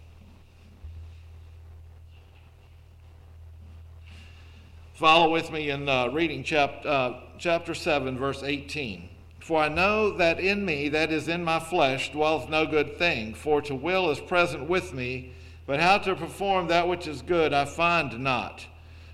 Follow 4.93 5.29
with 5.31 5.51
me 5.51 5.69
in 5.69 5.89
uh, 5.89 6.07
reading 6.07 6.43
chap- 6.43 6.85
uh, 6.85 7.19
chapter 7.37 7.75
7, 7.75 8.17
verse 8.17 8.41
18. 8.41 9.09
For 9.41 9.61
I 9.61 9.69
know 9.69 10.17
that 10.17 10.39
in 10.39 10.65
me, 10.65 10.89
that 10.89 11.11
is 11.11 11.27
in 11.27 11.43
my 11.43 11.59
flesh, 11.59 12.11
dwelleth 12.11 12.49
no 12.49 12.65
good 12.65 12.97
thing. 12.97 13.33
For 13.33 13.61
to 13.63 13.75
will 13.75 14.09
is 14.09 14.19
present 14.19 14.67
with 14.67 14.93
me, 14.93 15.33
but 15.65 15.81
how 15.81 15.99
to 15.99 16.15
perform 16.15 16.67
that 16.67 16.87
which 16.87 17.07
is 17.07 17.21
good 17.21 17.53
I 17.53 17.65
find 17.65 18.19
not. 18.19 18.65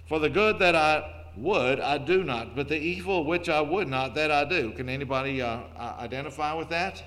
For 0.07 0.19
the 0.19 0.29
good 0.29 0.59
that 0.59 0.75
I 0.75 1.22
would, 1.35 1.79
I 1.79 1.97
do 1.97 2.23
not, 2.23 2.55
but 2.55 2.67
the 2.67 2.77
evil 2.77 3.23
which 3.23 3.49
I 3.49 3.61
would 3.61 3.87
not, 3.87 4.15
that 4.15 4.31
I 4.31 4.45
do. 4.45 4.71
Can 4.71 4.89
anybody 4.89 5.41
uh, 5.41 5.61
identify 5.77 6.53
with 6.53 6.69
that? 6.69 7.03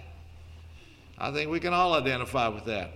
I 1.19 1.31
think 1.31 1.51
we 1.51 1.61
can 1.61 1.73
all 1.73 1.95
identify 1.95 2.49
with 2.49 2.65
that. 2.65 2.93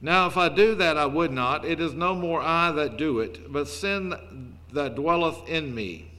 Now, 0.00 0.26
if 0.26 0.36
I 0.36 0.48
do 0.48 0.74
that 0.76 0.96
I 0.96 1.06
would 1.06 1.32
not, 1.32 1.64
it 1.64 1.80
is 1.80 1.92
no 1.92 2.14
more 2.14 2.40
I 2.40 2.70
that 2.72 2.96
do 2.96 3.18
it, 3.18 3.52
but 3.52 3.66
sin 3.66 4.54
that 4.72 4.94
dwelleth 4.94 5.48
in 5.48 5.74
me. 5.74 6.10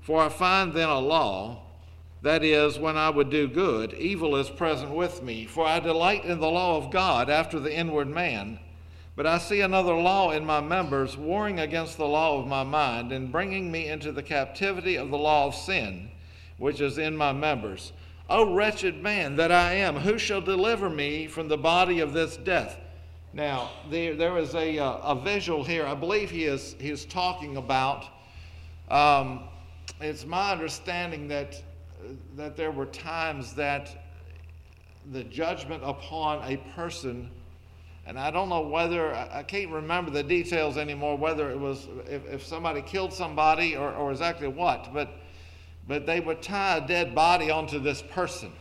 For 0.00 0.22
I 0.22 0.28
find 0.28 0.72
then 0.72 0.88
a 0.88 1.00
law, 1.00 1.64
that 2.22 2.42
is, 2.42 2.78
when 2.78 2.96
I 2.96 3.10
would 3.10 3.28
do 3.28 3.46
good, 3.46 3.92
evil 3.94 4.36
is 4.36 4.48
present 4.48 4.92
with 4.92 5.22
me. 5.22 5.44
For 5.44 5.66
I 5.66 5.80
delight 5.80 6.24
in 6.24 6.40
the 6.40 6.48
law 6.48 6.76
of 6.76 6.90
God 6.90 7.28
after 7.28 7.60
the 7.60 7.76
inward 7.76 8.08
man 8.08 8.58
but 9.16 9.26
I 9.26 9.38
see 9.38 9.62
another 9.62 9.94
law 9.94 10.30
in 10.30 10.44
my 10.44 10.60
members, 10.60 11.16
warring 11.16 11.58
against 11.58 11.96
the 11.96 12.06
law 12.06 12.38
of 12.38 12.46
my 12.46 12.62
mind, 12.62 13.12
and 13.12 13.32
bringing 13.32 13.72
me 13.72 13.88
into 13.88 14.12
the 14.12 14.22
captivity 14.22 14.96
of 14.96 15.10
the 15.10 15.16
law 15.16 15.46
of 15.46 15.54
sin, 15.54 16.10
which 16.58 16.82
is 16.82 16.98
in 16.98 17.16
my 17.16 17.32
members. 17.32 17.92
O 18.28 18.52
wretched 18.52 19.02
man 19.02 19.36
that 19.36 19.50
I 19.50 19.72
am, 19.74 19.96
who 19.96 20.18
shall 20.18 20.42
deliver 20.42 20.90
me 20.90 21.26
from 21.28 21.48
the 21.48 21.56
body 21.56 22.00
of 22.00 22.12
this 22.12 22.36
death? 22.36 22.78
Now, 23.32 23.70
there, 23.90 24.14
there 24.14 24.36
is 24.36 24.54
a, 24.54 24.78
uh, 24.78 24.98
a 24.98 25.14
visual 25.14 25.64
here. 25.64 25.86
I 25.86 25.94
believe 25.94 26.30
he 26.30 26.44
is, 26.44 26.76
he 26.78 26.90
is 26.90 27.06
talking 27.06 27.56
about. 27.56 28.04
Um, 28.90 29.44
it's 30.00 30.26
my 30.26 30.52
understanding 30.52 31.28
that, 31.28 31.62
that 32.36 32.56
there 32.56 32.70
were 32.70 32.86
times 32.86 33.54
that 33.54 34.04
the 35.12 35.24
judgment 35.24 35.82
upon 35.84 36.42
a 36.50 36.56
person 36.74 37.30
and 38.06 38.16
I 38.16 38.30
don't 38.30 38.48
know 38.48 38.60
whether, 38.60 39.12
I 39.14 39.42
can't 39.42 39.68
remember 39.70 40.12
the 40.12 40.22
details 40.22 40.76
anymore, 40.76 41.18
whether 41.18 41.50
it 41.50 41.58
was 41.58 41.88
if, 42.08 42.24
if 42.26 42.46
somebody 42.46 42.80
killed 42.80 43.12
somebody 43.12 43.74
or, 43.76 43.92
or 43.92 44.12
exactly 44.12 44.46
what, 44.46 44.94
but, 44.94 45.10
but 45.88 46.06
they 46.06 46.20
would 46.20 46.40
tie 46.40 46.76
a 46.76 46.86
dead 46.86 47.16
body 47.16 47.50
onto 47.50 47.80
this 47.80 48.02
person. 48.02 48.52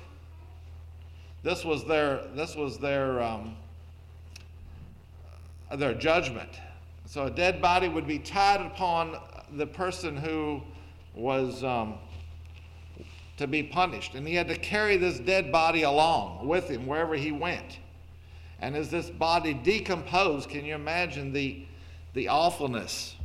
This 1.44 1.64
was 1.64 1.86
their, 1.86 2.26
this 2.34 2.56
was 2.56 2.80
their, 2.80 3.22
um, 3.22 3.56
their 5.78 5.94
judgment. 5.94 6.50
So 7.06 7.26
a 7.26 7.32
dead 7.32 7.62
body 7.62 7.88
would 7.88 8.08
be 8.08 8.18
tied 8.18 8.62
upon 8.62 9.16
the 9.52 9.68
person 9.68 10.18
who 10.18 10.62
was 11.14 11.64
um, 11.64 12.00
to 13.38 13.46
be 13.46 13.62
punished. 13.62 14.16
And 14.16 14.28
he 14.28 14.34
had 14.34 14.48
to 14.48 14.56
carry 14.56 14.98
this 14.98 15.20
dead 15.20 15.52
body 15.52 15.84
along 15.84 16.48
with 16.48 16.68
him 16.68 16.88
wherever 16.88 17.14
he 17.14 17.32
went. 17.32 17.78
And 18.60 18.76
as 18.76 18.90
this 18.90 19.10
body 19.10 19.54
decomposed, 19.54 20.50
can 20.50 20.66
you 20.66 20.76
imagine 20.76 21.34
the, 21.34 21.66
the 22.14 22.30
awfulness 22.30 23.16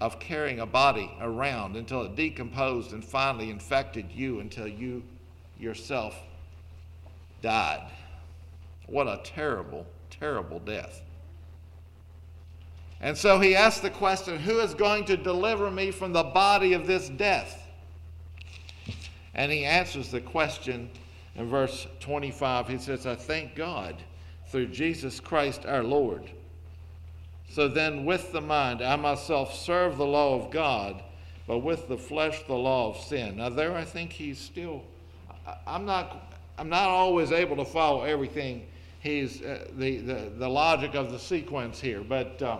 of 0.00 0.20
carrying 0.20 0.60
a 0.60 0.66
body 0.66 1.10
around 1.20 1.76
until 1.76 2.02
it 2.02 2.14
decomposed 2.14 2.92
and 2.92 3.04
finally 3.04 3.50
infected 3.50 4.10
you 4.12 4.40
until 4.40 4.68
you 4.68 5.02
yourself 5.58 6.16
died? 7.40 7.90
What 8.86 9.06
a 9.06 9.20
terrible, 9.24 9.86
terrible 10.10 10.58
death. 10.58 11.00
And 13.00 13.16
so 13.16 13.40
he 13.40 13.56
asked 13.56 13.82
the 13.82 13.90
question 13.90 14.38
Who 14.38 14.60
is 14.60 14.74
going 14.74 15.04
to 15.06 15.16
deliver 15.16 15.70
me 15.70 15.90
from 15.90 16.12
the 16.12 16.22
body 16.22 16.74
of 16.74 16.86
this 16.86 17.08
death? 17.08 17.62
And 19.34 19.50
he 19.50 19.64
answers 19.64 20.10
the 20.10 20.20
question 20.20 20.90
in 21.34 21.48
verse 21.48 21.86
25. 22.00 22.68
He 22.68 22.78
says, 22.78 23.06
I 23.06 23.16
thank 23.16 23.54
God 23.56 23.96
through 24.54 24.68
Jesus 24.68 25.18
Christ 25.18 25.66
our 25.66 25.82
Lord. 25.82 26.30
So 27.50 27.66
then, 27.66 28.04
with 28.04 28.30
the 28.30 28.40
mind, 28.40 28.82
I 28.82 28.94
myself 28.94 29.52
serve 29.52 29.96
the 29.96 30.06
law 30.06 30.40
of 30.40 30.52
God, 30.52 31.02
but 31.48 31.58
with 31.58 31.88
the 31.88 31.98
flesh, 31.98 32.40
the 32.46 32.54
law 32.54 32.90
of 32.90 33.02
sin. 33.02 33.38
Now, 33.38 33.48
there 33.48 33.74
I 33.74 33.82
think 33.82 34.12
he's 34.12 34.38
still, 34.38 34.84
I'm 35.66 35.84
not, 35.84 36.32
I'm 36.56 36.68
not 36.68 36.88
always 36.88 37.32
able 37.32 37.56
to 37.56 37.64
follow 37.64 38.04
everything. 38.04 38.64
He's 39.00 39.42
uh, 39.42 39.66
the, 39.76 39.98
the, 39.98 40.32
the 40.38 40.48
logic 40.48 40.94
of 40.94 41.10
the 41.10 41.18
sequence 41.18 41.80
here, 41.80 42.02
but 42.02 42.40
uh, 42.40 42.58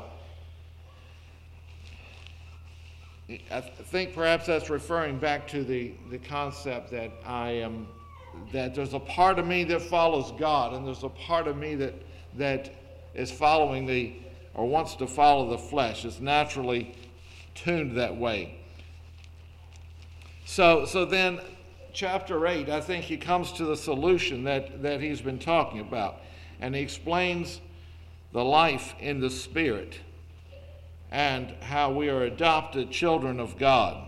I 3.52 3.60
think 3.60 4.14
perhaps 4.14 4.46
that's 4.46 4.68
referring 4.68 5.18
back 5.18 5.46
to 5.46 5.62
the, 5.62 5.92
the 6.10 6.18
concept 6.18 6.90
that 6.90 7.12
I 7.24 7.50
am 7.50 7.86
that 8.52 8.74
there's 8.74 8.94
a 8.94 9.00
part 9.00 9.38
of 9.38 9.46
me 9.46 9.64
that 9.64 9.82
follows 9.82 10.32
God, 10.38 10.74
and 10.74 10.86
there's 10.86 11.02
a 11.02 11.08
part 11.08 11.48
of 11.48 11.56
me 11.56 11.74
that 11.76 11.94
that 12.36 12.72
is 13.14 13.30
following 13.30 13.86
the 13.86 14.14
or 14.54 14.66
wants 14.66 14.94
to 14.96 15.06
follow 15.06 15.50
the 15.50 15.58
flesh. 15.58 16.04
It's 16.04 16.20
naturally 16.20 16.94
tuned 17.54 17.96
that 17.96 18.16
way. 18.16 18.58
So 20.44 20.84
so 20.84 21.04
then 21.04 21.40
chapter 21.94 22.46
8, 22.46 22.68
I 22.68 22.80
think 22.80 23.04
he 23.04 23.16
comes 23.16 23.52
to 23.52 23.64
the 23.64 23.76
solution 23.76 24.44
that, 24.44 24.82
that 24.82 25.00
he's 25.00 25.22
been 25.22 25.38
talking 25.38 25.80
about. 25.80 26.16
And 26.60 26.74
he 26.74 26.82
explains 26.82 27.60
the 28.32 28.44
life 28.44 28.94
in 28.98 29.20
the 29.20 29.30
Spirit 29.30 30.00
and 31.10 31.54
how 31.62 31.92
we 31.92 32.08
are 32.08 32.22
adopted 32.22 32.90
children 32.90 33.38
of 33.38 33.56
God 33.56 34.03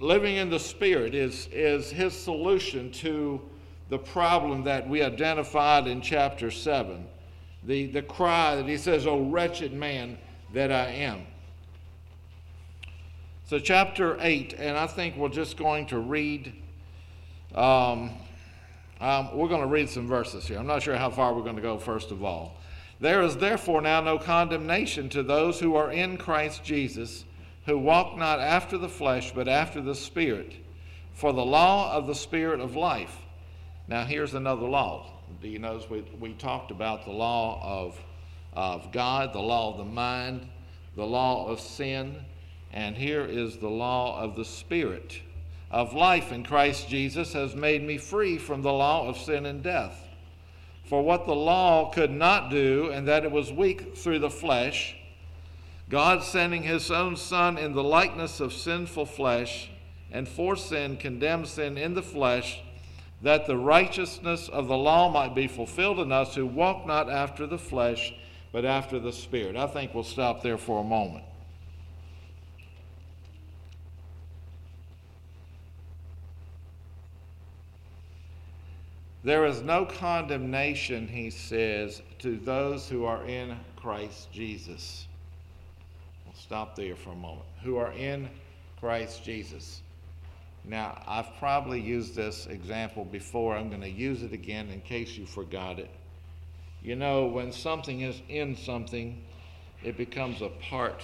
living 0.00 0.36
in 0.36 0.50
the 0.50 0.58
Spirit 0.58 1.14
is, 1.14 1.48
is 1.52 1.90
his 1.90 2.14
solution 2.14 2.90
to 2.92 3.40
the 3.88 3.98
problem 3.98 4.64
that 4.64 4.88
we 4.88 5.02
identified 5.02 5.86
in 5.86 6.00
chapter 6.00 6.50
7. 6.50 7.06
The, 7.64 7.86
the 7.86 8.02
cry 8.02 8.56
that 8.56 8.66
he 8.66 8.76
says, 8.76 9.06
Oh, 9.06 9.24
wretched 9.24 9.72
man 9.72 10.18
that 10.52 10.70
I 10.70 10.86
am. 10.88 11.26
So, 13.46 13.58
chapter 13.58 14.16
8, 14.20 14.54
and 14.58 14.76
I 14.76 14.86
think 14.86 15.16
we're 15.16 15.28
just 15.30 15.56
going 15.56 15.86
to 15.86 15.98
read 15.98 16.52
Um, 17.54 18.10
um, 19.00 19.36
we're 19.36 19.48
going 19.48 19.60
to 19.60 19.68
read 19.68 19.88
some 19.88 20.06
verses 20.08 20.46
here. 20.46 20.58
I'm 20.58 20.66
not 20.66 20.82
sure 20.82 20.96
how 20.96 21.10
far 21.10 21.32
we're 21.32 21.42
going 21.42 21.56
to 21.56 21.62
go, 21.62 21.78
first 21.78 22.10
of 22.10 22.24
all. 22.24 22.56
There 23.00 23.22
is 23.22 23.36
therefore 23.36 23.80
now 23.80 24.00
no 24.00 24.18
condemnation 24.18 25.08
to 25.10 25.22
those 25.22 25.60
who 25.60 25.76
are 25.76 25.92
in 25.92 26.16
Christ 26.16 26.64
Jesus, 26.64 27.24
who 27.68 27.76
walk 27.76 28.16
not 28.16 28.40
after 28.40 28.78
the 28.78 28.88
flesh, 28.88 29.30
but 29.30 29.46
after 29.46 29.82
the 29.82 29.94
Spirit. 29.94 30.54
For 31.12 31.34
the 31.34 31.44
law 31.44 31.92
of 31.92 32.06
the 32.06 32.14
Spirit 32.14 32.60
of 32.60 32.74
life. 32.74 33.14
Now, 33.86 34.04
here's 34.04 34.32
another 34.32 34.66
law. 34.66 35.10
Do 35.42 35.48
you 35.48 35.58
notice 35.58 35.88
we, 35.90 36.00
we 36.18 36.32
talked 36.32 36.70
about 36.70 37.04
the 37.04 37.12
law 37.12 37.60
of, 37.62 38.00
of 38.54 38.90
God, 38.90 39.34
the 39.34 39.40
law 39.40 39.72
of 39.72 39.76
the 39.76 39.84
mind, 39.84 40.48
the 40.96 41.04
law 41.04 41.46
of 41.46 41.60
sin, 41.60 42.16
and 42.72 42.96
here 42.96 43.26
is 43.26 43.58
the 43.58 43.68
law 43.68 44.18
of 44.18 44.34
the 44.34 44.46
Spirit 44.46 45.20
of 45.70 45.92
life 45.92 46.32
in 46.32 46.44
Christ 46.44 46.88
Jesus 46.88 47.34
has 47.34 47.54
made 47.54 47.82
me 47.82 47.98
free 47.98 48.38
from 48.38 48.62
the 48.62 48.72
law 48.72 49.06
of 49.06 49.18
sin 49.18 49.44
and 49.44 49.62
death. 49.62 50.08
For 50.84 51.02
what 51.02 51.26
the 51.26 51.34
law 51.34 51.90
could 51.90 52.12
not 52.12 52.50
do, 52.50 52.90
and 52.92 53.06
that 53.08 53.24
it 53.24 53.30
was 53.30 53.52
weak 53.52 53.94
through 53.94 54.20
the 54.20 54.30
flesh, 54.30 54.96
God 55.88 56.22
sending 56.22 56.62
his 56.64 56.90
own 56.90 57.16
Son 57.16 57.56
in 57.56 57.72
the 57.72 57.82
likeness 57.82 58.40
of 58.40 58.52
sinful 58.52 59.06
flesh, 59.06 59.70
and 60.10 60.28
for 60.28 60.54
sin 60.54 60.96
condemned 60.96 61.48
sin 61.48 61.78
in 61.78 61.94
the 61.94 62.02
flesh, 62.02 62.62
that 63.22 63.46
the 63.46 63.56
righteousness 63.56 64.48
of 64.48 64.68
the 64.68 64.76
law 64.76 65.10
might 65.10 65.34
be 65.34 65.48
fulfilled 65.48 65.98
in 65.98 66.12
us 66.12 66.34
who 66.34 66.46
walk 66.46 66.86
not 66.86 67.10
after 67.10 67.46
the 67.46 67.58
flesh, 67.58 68.14
but 68.52 68.64
after 68.64 68.98
the 68.98 69.12
Spirit. 69.12 69.56
I 69.56 69.66
think 69.66 69.94
we'll 69.94 70.04
stop 70.04 70.42
there 70.42 70.58
for 70.58 70.80
a 70.80 70.84
moment. 70.84 71.24
There 79.24 79.46
is 79.46 79.62
no 79.62 79.84
condemnation, 79.84 81.08
he 81.08 81.30
says, 81.30 82.02
to 82.20 82.36
those 82.36 82.88
who 82.88 83.04
are 83.04 83.26
in 83.26 83.58
Christ 83.76 84.30
Jesus. 84.32 85.07
Stop 86.48 86.76
there 86.76 86.96
for 86.96 87.10
a 87.10 87.14
moment. 87.14 87.44
Who 87.62 87.76
are 87.76 87.92
in 87.92 88.26
Christ 88.80 89.22
Jesus. 89.22 89.82
Now, 90.64 91.02
I've 91.06 91.36
probably 91.38 91.78
used 91.78 92.14
this 92.14 92.46
example 92.46 93.04
before. 93.04 93.54
I'm 93.54 93.68
going 93.68 93.82
to 93.82 93.90
use 93.90 94.22
it 94.22 94.32
again 94.32 94.70
in 94.70 94.80
case 94.80 95.18
you 95.18 95.26
forgot 95.26 95.78
it. 95.78 95.90
You 96.80 96.96
know, 96.96 97.26
when 97.26 97.52
something 97.52 98.00
is 98.00 98.22
in 98.30 98.56
something, 98.56 99.22
it 99.84 99.98
becomes 99.98 100.40
a 100.40 100.48
part 100.48 101.02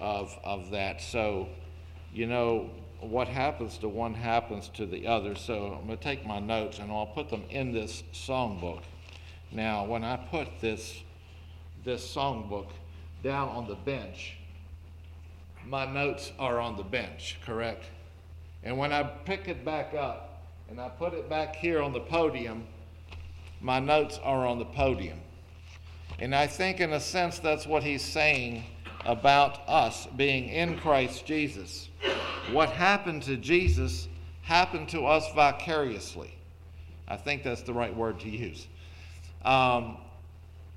of, 0.00 0.36
of 0.42 0.72
that. 0.72 1.00
So, 1.00 1.46
you 2.12 2.26
know, 2.26 2.70
what 2.98 3.28
happens 3.28 3.78
to 3.78 3.88
one 3.88 4.14
happens 4.14 4.66
to 4.70 4.84
the 4.84 5.06
other. 5.06 5.36
So 5.36 5.78
I'm 5.80 5.86
going 5.86 5.96
to 5.96 6.02
take 6.02 6.26
my 6.26 6.40
notes 6.40 6.80
and 6.80 6.90
I'll 6.90 7.06
put 7.06 7.30
them 7.30 7.44
in 7.50 7.70
this 7.70 8.02
songbook. 8.12 8.82
Now, 9.52 9.84
when 9.84 10.02
I 10.02 10.16
put 10.16 10.48
this, 10.60 11.04
this 11.84 12.04
songbook 12.12 12.66
down 13.22 13.48
on 13.50 13.68
the 13.68 13.76
bench, 13.76 14.38
my 15.70 15.86
notes 15.86 16.32
are 16.36 16.58
on 16.58 16.76
the 16.76 16.82
bench, 16.82 17.38
correct? 17.46 17.84
And 18.64 18.76
when 18.76 18.92
I 18.92 19.04
pick 19.04 19.46
it 19.46 19.64
back 19.64 19.94
up 19.94 20.42
and 20.68 20.80
I 20.80 20.88
put 20.88 21.14
it 21.14 21.30
back 21.30 21.54
here 21.54 21.80
on 21.80 21.92
the 21.92 22.00
podium, 22.00 22.66
my 23.60 23.78
notes 23.78 24.18
are 24.24 24.44
on 24.48 24.58
the 24.58 24.64
podium. 24.64 25.20
And 26.18 26.34
I 26.34 26.48
think, 26.48 26.80
in 26.80 26.92
a 26.92 26.98
sense, 26.98 27.38
that's 27.38 27.68
what 27.68 27.84
he's 27.84 28.02
saying 28.02 28.64
about 29.06 29.60
us 29.68 30.08
being 30.16 30.48
in 30.48 30.76
Christ 30.76 31.24
Jesus. 31.24 31.88
What 32.50 32.70
happened 32.70 33.22
to 33.22 33.36
Jesus 33.36 34.08
happened 34.42 34.88
to 34.88 35.06
us 35.06 35.32
vicariously. 35.34 36.34
I 37.06 37.16
think 37.16 37.44
that's 37.44 37.62
the 37.62 37.72
right 37.72 37.94
word 37.94 38.18
to 38.20 38.28
use. 38.28 38.66
Um, 39.44 39.98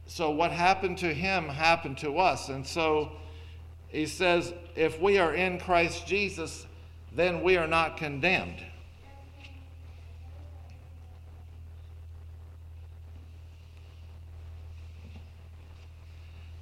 so, 0.06 0.29
what 0.29 0.51
happened 0.51 0.99
to 0.99 1.12
him 1.12 1.49
happened 1.49 1.97
to 1.99 2.19
us. 2.19 2.49
And 2.49 2.65
so, 2.65 3.13
he 3.93 4.08
says, 4.08 4.53
if 4.75 4.99
we 4.99 5.19
are 5.19 5.36
in 5.36 5.60
Christ 5.60 6.08
Jesus, 6.08 6.65
then 7.15 7.43
we 7.43 7.58
are 7.58 7.67
not 7.67 7.95
condemned. 7.95 8.65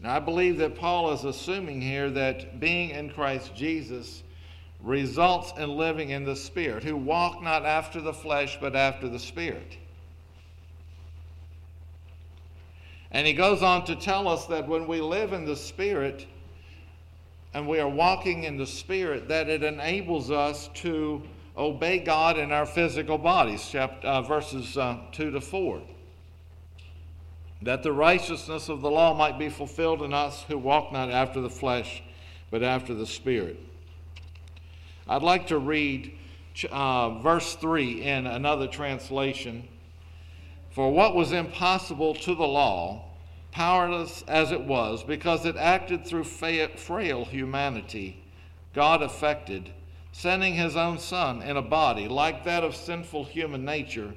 Now, 0.02 0.15
I 0.15 0.20
believe 0.20 0.58
that 0.58 0.76
Paul 0.76 1.13
is 1.13 1.24
assuming 1.24 1.80
here 1.80 2.10
that 2.10 2.60
being 2.60 2.89
in 2.89 3.12
Christ 3.12 3.56
Jesus 3.56 4.24
results 4.82 5.54
in 5.58 5.70
living 5.78 6.10
in 6.10 6.26
the 6.26 6.36
Spirit, 6.36 6.84
who 6.84 6.98
walk 6.98 7.41
not 7.41 7.65
after 7.65 8.02
the 8.02 8.13
flesh, 8.13 8.58
but 8.60 8.76
after 8.76 9.08
the 9.08 9.20
Spirit. 9.20 9.78
And 13.12 13.26
he 13.26 13.34
goes 13.34 13.62
on 13.62 13.86
to 13.86 13.96
tell 13.96 14.28
us 14.28 14.48
that 14.48 14.67
when 14.67 14.86
we 14.86 15.00
live 15.00 15.32
in 15.32 15.46
the 15.46 15.56
Spirit 15.56 16.26
and 17.54 17.68
we 17.68 17.80
are 17.80 17.90
walking 17.90 18.44
in 18.44 18.58
the 18.58 18.68
Spirit, 18.68 19.28
that 19.28 19.50
it 19.50 19.64
enables 19.64 20.32
us 20.32 20.70
to 20.76 21.22
obey 21.58 22.00
God 22.00 22.38
in 22.38 22.52
our 22.52 22.66
physical 22.66 23.18
bodies, 23.18 23.68
chapter, 23.70 24.08
uh, 24.08 24.22
verses 24.22 24.78
uh, 24.78 24.98
2 25.12 25.32
to 25.32 25.42
4 25.42 25.82
that 27.64 27.84
the 27.84 27.92
righteousness 27.92 28.70
of 28.70 28.82
the 28.82 28.90
law 28.90 29.14
might 29.14 29.38
be 29.38 29.50
fulfilled 29.50 30.02
in 30.02 30.14
us 30.14 30.44
who 30.48 30.58
walk 30.58 30.92
not 30.92 31.12
after 31.12 31.42
the 31.42 31.50
flesh, 31.50 32.02
but 32.50 32.64
after 32.64 32.94
the 32.94 33.06
Spirit. 33.06 33.60
I'd 35.08 35.22
like 35.22 35.48
to 35.48 35.60
read 35.60 36.18
uh, 36.72 37.20
verse 37.20 37.56
3 37.56 38.02
in 38.02 38.26
another 38.26 38.68
translation. 38.68 39.68
For 40.72 40.92
what 40.92 41.16
was 41.16 41.32
impossible 41.32 42.16
to 42.16 42.34
the 42.34 42.48
law, 42.48 43.06
powerless 43.52 44.24
as 44.28 44.52
it 44.52 44.62
was, 44.62 45.04
because 45.04 45.46
it 45.46 45.56
acted 45.58 46.06
through 46.06 46.24
frail 46.24 47.26
humanity, 47.26 48.24
God 48.74 49.02
affected, 49.02 49.72
sending 50.12 50.54
his 50.54 50.76
own 50.76 50.98
Son 50.98 51.42
in 51.42 51.58
a 51.58 51.62
body 51.62 52.08
like 52.08 52.44
that 52.46 52.64
of 52.64 52.76
sinful 52.76 53.26
human 53.26 53.66
nature, 53.66 54.14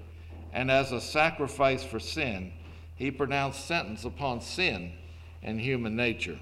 and 0.53 0.71
as 0.71 0.93
a 0.93 1.01
sacrifice 1.01 1.83
for 1.83 1.99
sin 1.99 2.53
he 2.97 3.11
pronounced 3.11 3.67
sentence 3.67 4.05
upon 4.05 4.41
sin 4.41 4.93
and 5.43 5.61
human 5.61 5.97
nature. 5.97 6.39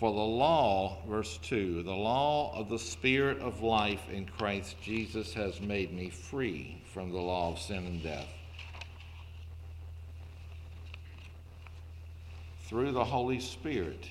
For 0.00 0.10
the 0.10 0.18
law, 0.18 0.96
verse 1.08 1.38
2, 1.42 1.84
the 1.84 1.92
law 1.92 2.58
of 2.58 2.68
the 2.68 2.78
Spirit 2.78 3.38
of 3.38 3.62
life 3.62 4.02
in 4.10 4.26
Christ 4.26 4.80
Jesus 4.82 5.32
has 5.34 5.60
made 5.60 5.92
me 5.92 6.10
free 6.10 6.82
from 6.92 7.12
the 7.12 7.20
law 7.20 7.52
of 7.52 7.60
sin 7.60 7.86
and 7.86 8.02
death. 8.02 8.26
through 12.70 12.92
the 12.92 13.04
Holy 13.04 13.40
Spirit, 13.40 14.06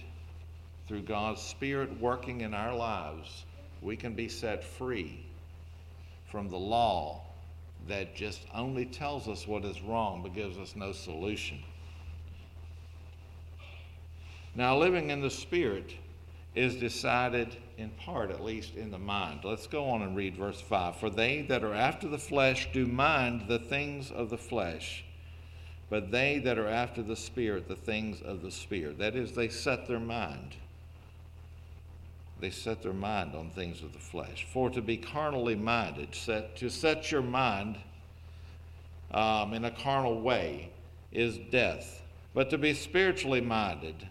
through 0.86 1.02
God's 1.02 1.42
Spirit 1.42 1.98
working 2.02 2.42
in 2.42 2.54
our 2.54 2.76
lives, 2.76 3.46
we 3.82 3.96
can 3.96 4.14
be 4.16 4.28
set 4.28 4.66
free 4.66 5.26
from 6.30 6.50
the 6.50 6.58
law 6.58 7.22
that 7.88 8.18
just 8.18 8.42
only 8.54 8.86
tells 8.86 9.30
us 9.30 9.48
what 9.48 9.64
is 9.64 9.82
wrong 9.82 10.22
but 10.22 10.36
gives 10.36 10.58
us 10.58 10.76
no 10.76 10.92
solution. 10.92 11.60
Now, 14.60 14.78
living 14.78 15.10
in 15.10 15.22
the 15.22 15.32
Spirit 15.32 15.94
is 16.54 16.76
decided 16.76 17.56
in 17.78 17.90
part, 17.92 18.30
at 18.30 18.44
least 18.44 18.76
in 18.76 18.92
the 18.92 19.00
mind. 19.00 19.40
Let's 19.44 19.66
go 19.66 19.90
on 19.90 20.02
and 20.02 20.16
read 20.16 20.36
verse 20.36 20.62
5. 20.62 20.98
For 20.98 21.10
they 21.10 21.44
that 21.44 21.64
are 21.64 21.74
after 21.74 22.08
the 22.08 22.18
flesh 22.18 22.68
do 22.72 22.86
mind 22.86 23.48
the 23.48 23.58
things 23.58 24.12
of 24.12 24.30
the 24.30 24.38
flesh 24.38 25.06
but 25.90 26.12
they 26.12 26.38
that 26.40 26.60
are 26.60 26.68
after 26.68 27.02
the 27.02 27.16
Spirit, 27.16 27.68
the 27.68 27.76
things 27.76 28.22
of 28.22 28.44
the 28.44 28.52
Spirit. 28.52 29.00
That 29.00 29.16
is, 29.16 29.32
they 29.32 29.50
set 29.50 29.88
their 29.88 30.00
mind. 30.00 30.56
They 32.40 32.52
set 32.52 32.84
their 32.84 32.94
mind 32.94 33.36
on 33.36 33.50
things 33.50 33.82
of 33.82 33.94
the 33.94 34.00
flesh. 34.00 34.46
For 34.54 34.70
to 34.70 34.82
be 34.82 34.98
carnally 34.98 35.56
minded, 35.56 36.14
set, 36.14 36.56
to 36.58 36.70
set 36.70 37.12
your 37.12 37.24
mind 37.24 37.78
um, 39.12 39.54
in 39.54 39.66
a 39.66 39.72
carnal 39.72 40.22
way, 40.22 40.70
is 41.12 41.40
death. 41.52 42.04
But 42.36 42.52
to 42.52 42.60
be 42.60 42.76
spiritually 42.76 43.42
minded 43.42 44.08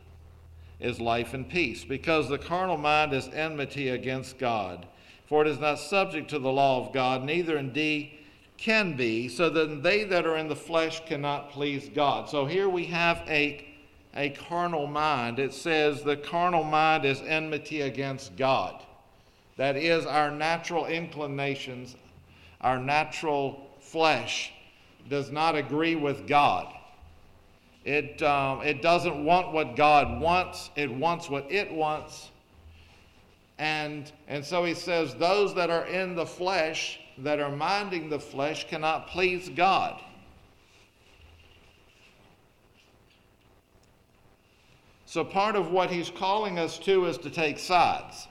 is 0.81 1.01
life 1.01 1.35
and 1.35 1.49
peace, 1.49 1.85
because 1.85 2.29
the 2.29 2.38
carnal 2.38 2.77
mind 2.77 3.12
is 3.12 3.29
enmity 3.29 3.88
against 3.88 4.38
God. 4.38 4.87
For 5.27 5.43
it 5.43 5.49
is 5.49 5.59
not 5.59 5.79
subject 5.79 6.31
to 6.31 6.38
the 6.38 6.51
law 6.51 6.87
of 6.87 6.93
God, 6.93 7.25
neither 7.25 7.59
indeed 7.59 8.12
can 8.57 8.97
be, 8.97 9.29
so 9.29 9.51
that 9.51 9.83
they 9.83 10.05
that 10.05 10.27
are 10.27 10.37
in 10.37 10.49
the 10.49 10.57
flesh 10.57 11.05
cannot 11.07 11.51
please 11.51 11.88
God. 11.95 12.29
So 12.29 12.47
here 12.47 12.69
we 12.69 12.87
have 12.87 13.23
a, 13.29 13.67
a 14.14 14.31
carnal 14.31 14.87
mind. 14.87 15.38
It 15.38 15.53
says 15.53 16.03
the 16.03 16.17
carnal 16.17 16.64
mind 16.64 17.05
is 17.05 17.21
enmity 17.21 17.83
against 17.83 18.37
God. 18.37 18.83
That 19.57 19.77
is 19.77 20.07
our 20.07 20.31
natural 20.31 20.87
inclinations, 20.87 21.97
our 22.61 22.79
natural 22.79 23.69
flesh 23.81 24.53
does 25.09 25.31
not 25.31 25.57
agree 25.57 25.95
with 25.95 26.27
God. 26.27 26.73
It, 27.88 28.20
um, 28.22 28.61
it 28.61 28.83
doesn't 28.83 29.24
want 29.24 29.51
what 29.55 29.74
God 29.74 30.20
wants, 30.20 30.68
it 30.77 30.92
wants 30.92 31.31
what 31.31 31.51
it 31.51 31.72
wants. 31.72 32.29
And, 33.57 34.12
and 34.27 34.44
so 34.44 34.62
he 34.62 34.74
says, 34.74 35.14
Those 35.14 35.55
that 35.55 35.70
are 35.70 35.87
in 35.87 36.14
the 36.14 36.27
flesh, 36.27 37.01
that 37.16 37.40
are 37.40 37.51
minding 37.51 38.11
the 38.11 38.20
flesh, 38.20 38.68
cannot 38.68 39.09
please 39.09 39.48
God. 39.48 40.03
So, 45.07 45.24
part 45.24 45.57
of 45.57 45.70
what 45.70 45.88
he's 45.88 46.11
calling 46.11 46.59
us 46.59 46.79
to 46.81 47.07
is 47.07 47.16
to 47.16 47.31
take 47.31 47.59
sides. 47.59 48.28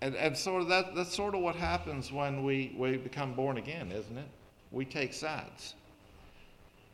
And, 0.00 0.14
and 0.14 0.36
sort 0.36 0.62
of 0.62 0.68
that, 0.68 0.94
that's 0.94 1.14
sort 1.14 1.34
of 1.34 1.40
what 1.40 1.56
happens 1.56 2.12
when 2.12 2.44
we, 2.44 2.74
we 2.78 2.96
become 2.96 3.34
born 3.34 3.58
again, 3.58 3.90
isn't 3.90 4.16
it? 4.16 4.28
We 4.70 4.84
take 4.84 5.12
sides. 5.12 5.74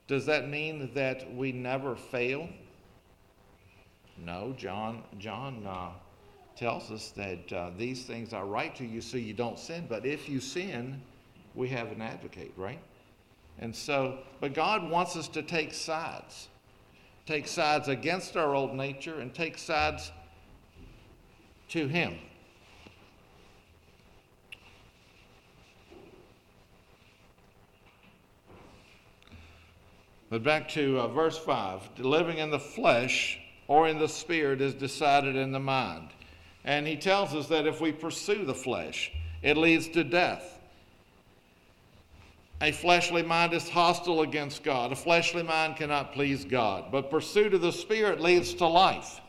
Does 0.07 0.27
that 0.27 0.49
mean 0.49 0.91
that 0.95 1.35
we 1.35 1.53
never 1.53 1.97
fail? 1.97 2.49
No, 4.25 4.55
John, 4.57 5.03
John 5.19 5.67
uh, 5.67 5.91
tells 6.57 6.91
us 6.91 7.11
that 7.11 7.53
uh, 7.53 7.71
these 7.77 8.05
things 8.05 8.33
are 8.33 8.47
right 8.47 8.75
to 8.77 8.85
you 8.85 9.01
so 9.01 9.17
you 9.17 9.33
don't 9.33 9.59
sin. 9.59 9.87
But 9.89 10.07
if 10.07 10.29
you 10.29 10.41
sin, 10.41 11.01
we 11.55 11.69
have 11.69 11.91
an 11.93 12.01
advocate, 12.01 12.53
right? 12.57 12.81
And 13.59 13.75
so, 13.75 14.19
but 14.41 14.55
God 14.55 14.89
wants 14.91 15.17
us 15.17 15.29
to 15.29 15.43
take 15.43 15.73
sides. 15.73 16.49
Take 17.27 17.49
sides 17.49 17.89
against 17.89 18.37
our 18.37 18.55
old 18.55 18.75
nature 18.75 19.21
and 19.21 19.33
take 19.33 19.57
sides 19.59 20.13
to 21.71 21.89
Him. 21.89 22.19
But 30.35 30.43
back 30.43 30.69
to 30.71 30.99
uh, 30.99 31.07
verse 31.07 31.39
5 31.39 32.01
living 32.01 32.39
in 32.39 32.51
the 32.51 32.59
flesh 32.59 33.39
or 33.69 33.87
in 33.87 34.01
the 34.01 34.09
spirit 34.09 34.61
is 34.61 34.75
decided 34.75 35.37
in 35.37 35.53
the 35.53 35.61
mind. 35.61 36.09
And 36.65 36.89
he 36.89 36.97
tells 36.97 37.37
us 37.37 37.47
that 37.51 37.69
if 37.69 37.81
we 37.81 37.93
pursue 37.93 38.45
the 38.45 38.53
flesh, 38.53 39.13
it 39.43 39.57
leads 39.57 39.87
to 39.91 40.03
death. 40.03 40.59
A 42.61 42.73
fleshly 42.73 43.23
mind 43.23 43.55
is 43.55 43.69
hostile 43.69 44.23
against 44.23 44.65
God. 44.65 44.91
A 44.91 44.97
fleshly 44.97 45.45
mind 45.45 45.77
cannot 45.77 46.13
please 46.13 46.45
God. 46.45 46.91
But 46.91 47.13
pursuit 47.13 47.55
of 47.55 47.61
the 47.61 47.71
Spirit 47.71 48.21
leads 48.21 48.55
to 48.55 48.67
life. 48.67 49.21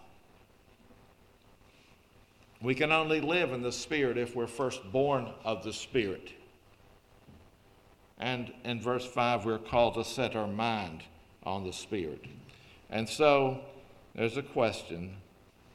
We 2.64 2.74
can 2.74 2.92
only 2.92 3.22
live 3.22 3.52
in 3.52 3.62
the 3.62 3.72
Spirit 3.72 4.18
if 4.18 4.36
we're 4.36 4.48
first 4.48 4.82
born 4.92 5.30
of 5.44 5.64
the 5.64 5.72
Spirit. 5.72 6.32
And 8.18 8.54
in 8.64 8.82
verse 8.82 9.06
5, 9.06 9.46
we're 9.46 9.58
called 9.58 9.96
to 9.96 10.04
set 10.04 10.36
our 10.36 10.48
mind 10.48 11.04
on 11.44 11.64
the 11.64 11.74
Spirit. 11.74 12.24
And 12.90 13.08
so 13.08 13.60
there's 14.14 14.38
a 14.38 14.44
question 14.44 15.18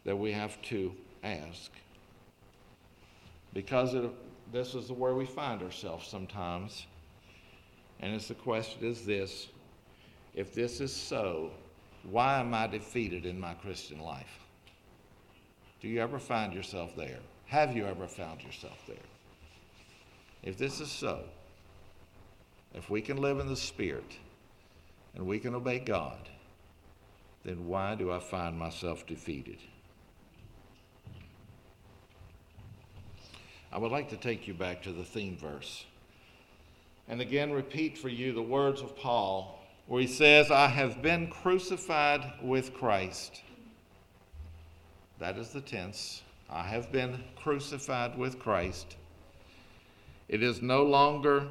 that 0.05 0.16
we 0.16 0.33
have 0.33 0.61
to 0.62 0.92
ask. 1.22 1.70
Because 3.53 3.94
it, 3.94 4.11
this 4.53 4.74
is 4.74 4.90
where 4.90 5.14
we 5.14 5.26
find 5.26 5.62
ourselves 5.62 6.09
sometimes. 6.09 6.87
And 8.00 8.14
it's 8.14 8.29
the 8.29 8.35
question 8.35 8.85
is 8.85 9.05
this 9.05 9.48
if 10.35 10.55
this 10.55 10.81
is 10.81 10.94
so, 10.94 11.50
why 12.05 12.38
am 12.38 12.55
I 12.55 12.66
defeated 12.66 13.26
in 13.26 13.38
my 13.38 13.55
Christian 13.55 14.00
life? 14.00 14.38
Do 15.81 15.88
you 15.88 16.00
ever 16.00 16.18
find 16.18 16.53
yourself 16.53 16.94
there? 16.96 17.18
Have 17.46 17.76
you 17.76 17.87
ever 17.87 18.07
found 18.07 18.42
yourself 18.42 18.79
there? 18.87 18.96
If 20.42 20.57
this 20.57 20.81
is 20.81 20.90
so, 20.90 21.24
if 22.75 22.91
we 22.91 23.01
can 23.01 23.17
live 23.17 23.39
in 23.39 23.49
the 23.49 23.57
Spirit 23.57 24.17
and 25.15 25.27
we 25.27 25.39
can 25.39 25.55
obey 25.55 25.79
God, 25.79 26.29
then 27.45 27.67
why 27.67 27.95
do 27.95 28.13
I 28.13 28.19
find 28.19 28.59
myself 28.59 29.07
defeated? 29.07 29.59
I 33.73 33.79
would 33.79 33.93
like 33.93 34.11
to 34.11 34.17
take 34.17 34.49
you 34.49 34.55
back 34.55 34.83
to 34.83 34.93
the 34.93 35.05
theme 35.05 35.37
verse 35.37 35.85
and 37.09 37.21
again 37.21 37.53
repeat 37.53 37.99
for 37.99 38.09
you 38.09 38.33
the 38.33 38.43
words 38.43 38.81
of 38.81 38.97
Paul 38.97 39.61
where 39.87 40.01
he 40.01 40.07
says, 40.07 40.53
I 40.53 40.69
have 40.69 41.03
been 41.03 41.27
crucified 41.27 42.23
with 42.41 42.73
Christ. 42.73 43.43
That 45.19 45.37
is 45.37 45.49
the 45.51 45.61
tense. 45.61 46.23
I 46.49 46.63
have 46.63 46.93
been 46.93 47.25
crucified 47.35 48.17
with 48.17 48.39
Christ. 48.39 48.97
It 50.29 50.45
is 50.45 50.63
no 50.63 50.85
longer 50.85 51.49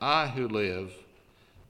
I 0.00 0.26
who 0.26 0.48
live, 0.48 0.92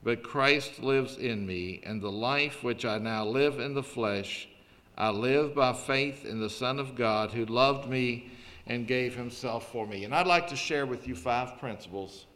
but 0.02 0.22
Christ 0.22 0.82
lives 0.82 1.16
in 1.16 1.46
me, 1.46 1.80
and 1.84 2.00
the 2.00 2.10
life 2.10 2.62
which 2.62 2.84
I 2.84 2.98
now 2.98 3.24
live 3.24 3.58
in 3.58 3.74
the 3.74 3.82
flesh, 3.82 4.48
I 4.96 5.10
live 5.10 5.54
by 5.54 5.72
faith 5.72 6.24
in 6.24 6.40
the 6.40 6.50
Son 6.50 6.78
of 6.78 6.94
God 6.94 7.30
who 7.30 7.44
loved 7.46 7.88
me 7.88 8.30
and 8.66 8.86
gave 8.86 9.14
himself 9.14 9.70
for 9.70 9.86
me. 9.86 10.04
And 10.04 10.14
I'd 10.14 10.26
like 10.26 10.48
to 10.48 10.56
share 10.56 10.86
with 10.86 11.06
you 11.08 11.14
five 11.14 11.58
principles 11.58 12.26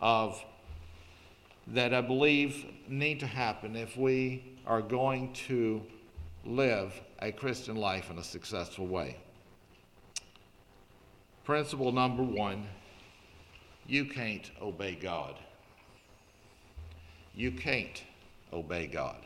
of 0.00 0.42
that 1.68 1.94
I 1.94 2.00
believe 2.00 2.66
need 2.88 3.20
to 3.20 3.26
happen 3.26 3.76
if 3.76 3.96
we 3.96 4.44
are 4.66 4.82
going 4.82 5.32
to 5.32 5.82
live 6.44 6.92
a 7.20 7.30
Christian 7.32 7.76
life 7.76 8.10
in 8.10 8.18
a 8.18 8.24
successful 8.24 8.86
way. 8.86 9.16
Principle 11.44 11.92
number 11.92 12.22
one 12.22 12.66
you 13.86 14.04
can't 14.04 14.50
obey 14.60 14.94
God. 14.94 15.34
You 17.34 17.50
can't 17.50 18.02
obey 18.52 18.86
God. 18.86 19.16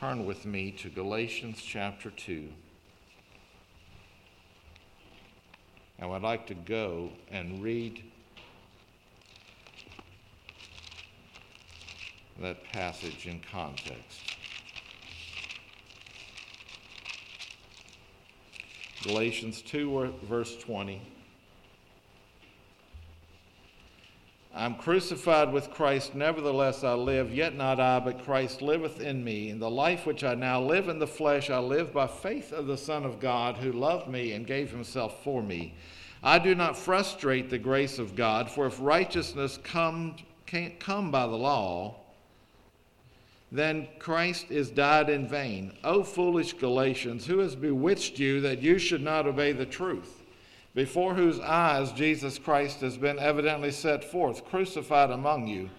Turn 0.00 0.26
with 0.26 0.44
me 0.44 0.72
to 0.72 0.90
Galatians 0.90 1.62
chapter 1.62 2.10
2. 2.10 2.48
And 5.98 6.12
I'd 6.12 6.22
like 6.22 6.46
to 6.48 6.54
go 6.54 7.10
and 7.30 7.62
read 7.62 8.02
that 12.40 12.62
passage 12.72 13.26
in 13.26 13.40
context. 13.50 14.36
Galatians 19.06 19.62
2, 19.62 20.14
verse 20.24 20.56
20. 20.56 21.00
I'm 24.52 24.74
crucified 24.74 25.52
with 25.52 25.70
Christ, 25.70 26.16
nevertheless 26.16 26.82
I 26.82 26.94
live, 26.94 27.32
yet 27.32 27.54
not 27.54 27.78
I, 27.78 28.00
but 28.00 28.24
Christ 28.24 28.62
liveth 28.62 29.00
in 29.00 29.22
me. 29.22 29.50
In 29.50 29.60
the 29.60 29.70
life 29.70 30.06
which 30.06 30.24
I 30.24 30.34
now 30.34 30.60
live 30.60 30.88
in 30.88 30.98
the 30.98 31.06
flesh, 31.06 31.50
I 31.50 31.58
live 31.58 31.92
by 31.92 32.08
faith 32.08 32.52
of 32.52 32.66
the 32.66 32.76
Son 32.76 33.04
of 33.04 33.20
God, 33.20 33.58
who 33.58 33.70
loved 33.70 34.08
me 34.08 34.32
and 34.32 34.44
gave 34.46 34.70
himself 34.72 35.22
for 35.22 35.40
me. 35.40 35.74
I 36.22 36.40
do 36.40 36.56
not 36.56 36.76
frustrate 36.76 37.48
the 37.48 37.58
grace 37.58 38.00
of 38.00 38.16
God, 38.16 38.50
for 38.50 38.66
if 38.66 38.80
righteousness 38.80 39.58
come, 39.62 40.16
can't 40.46 40.80
come 40.80 41.12
by 41.12 41.26
the 41.28 41.36
law, 41.36 41.94
then 43.52 43.86
Christ 43.98 44.50
is 44.50 44.70
died 44.70 45.08
in 45.08 45.28
vain. 45.28 45.72
O 45.84 46.02
foolish 46.02 46.54
Galatians, 46.54 47.26
who 47.26 47.38
has 47.38 47.54
bewitched 47.54 48.18
you 48.18 48.40
that 48.40 48.60
you 48.60 48.78
should 48.78 49.02
not 49.02 49.26
obey 49.26 49.52
the 49.52 49.66
truth? 49.66 50.22
Before 50.74 51.14
whose 51.14 51.40
eyes 51.40 51.92
Jesus 51.92 52.38
Christ 52.38 52.80
has 52.80 52.98
been 52.98 53.18
evidently 53.18 53.70
set 53.70 54.04
forth, 54.04 54.44
crucified 54.44 55.10
among 55.10 55.46
you. 55.46 55.70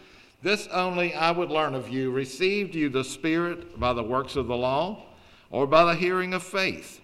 This 0.42 0.68
only 0.68 1.14
I 1.14 1.32
would 1.32 1.52
learn 1.52 1.76
of 1.76 1.90
you 1.90 2.10
received 2.12 2.74
you 2.74 2.90
the 2.90 3.04
Spirit 3.04 3.80
by 3.80 3.94
the 3.94 4.04
works 4.04 4.36
of 4.36 4.48
the 4.48 4.56
law, 4.56 5.04
or 5.52 5.68
by 5.68 5.84
the 5.86 5.96
hearing 5.96 6.34
of 6.34 6.44
faith? 6.44 7.02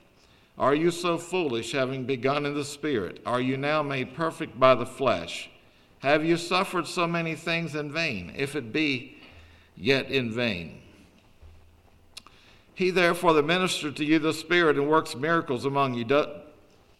Are 0.57 0.75
you 0.75 0.91
so 0.91 1.17
foolish, 1.17 1.71
having 1.71 2.05
begun 2.05 2.45
in 2.45 2.53
the 2.53 2.65
Spirit? 2.65 3.21
Are 3.25 3.41
you 3.41 3.57
now 3.57 3.81
made 3.81 4.15
perfect 4.15 4.59
by 4.59 4.75
the 4.75 4.85
flesh? 4.85 5.49
Have 5.99 6.23
you 6.23 6.37
suffered 6.37 6.87
so 6.87 7.07
many 7.07 7.35
things 7.35 7.75
in 7.75 7.91
vain, 7.91 8.33
if 8.35 8.55
it 8.55 8.71
be 8.73 9.17
yet 9.75 10.09
in 10.09 10.31
vain. 10.31 10.79
He 12.75 12.89
therefore 12.89 13.33
that 13.33 13.45
ministered 13.45 13.95
to 13.97 14.05
you 14.05 14.19
the 14.19 14.33
Spirit 14.33 14.77
and 14.77 14.89
works 14.89 15.15
miracles 15.15 15.65
among 15.65 15.93
you, 15.93 16.03
do, 16.03 16.25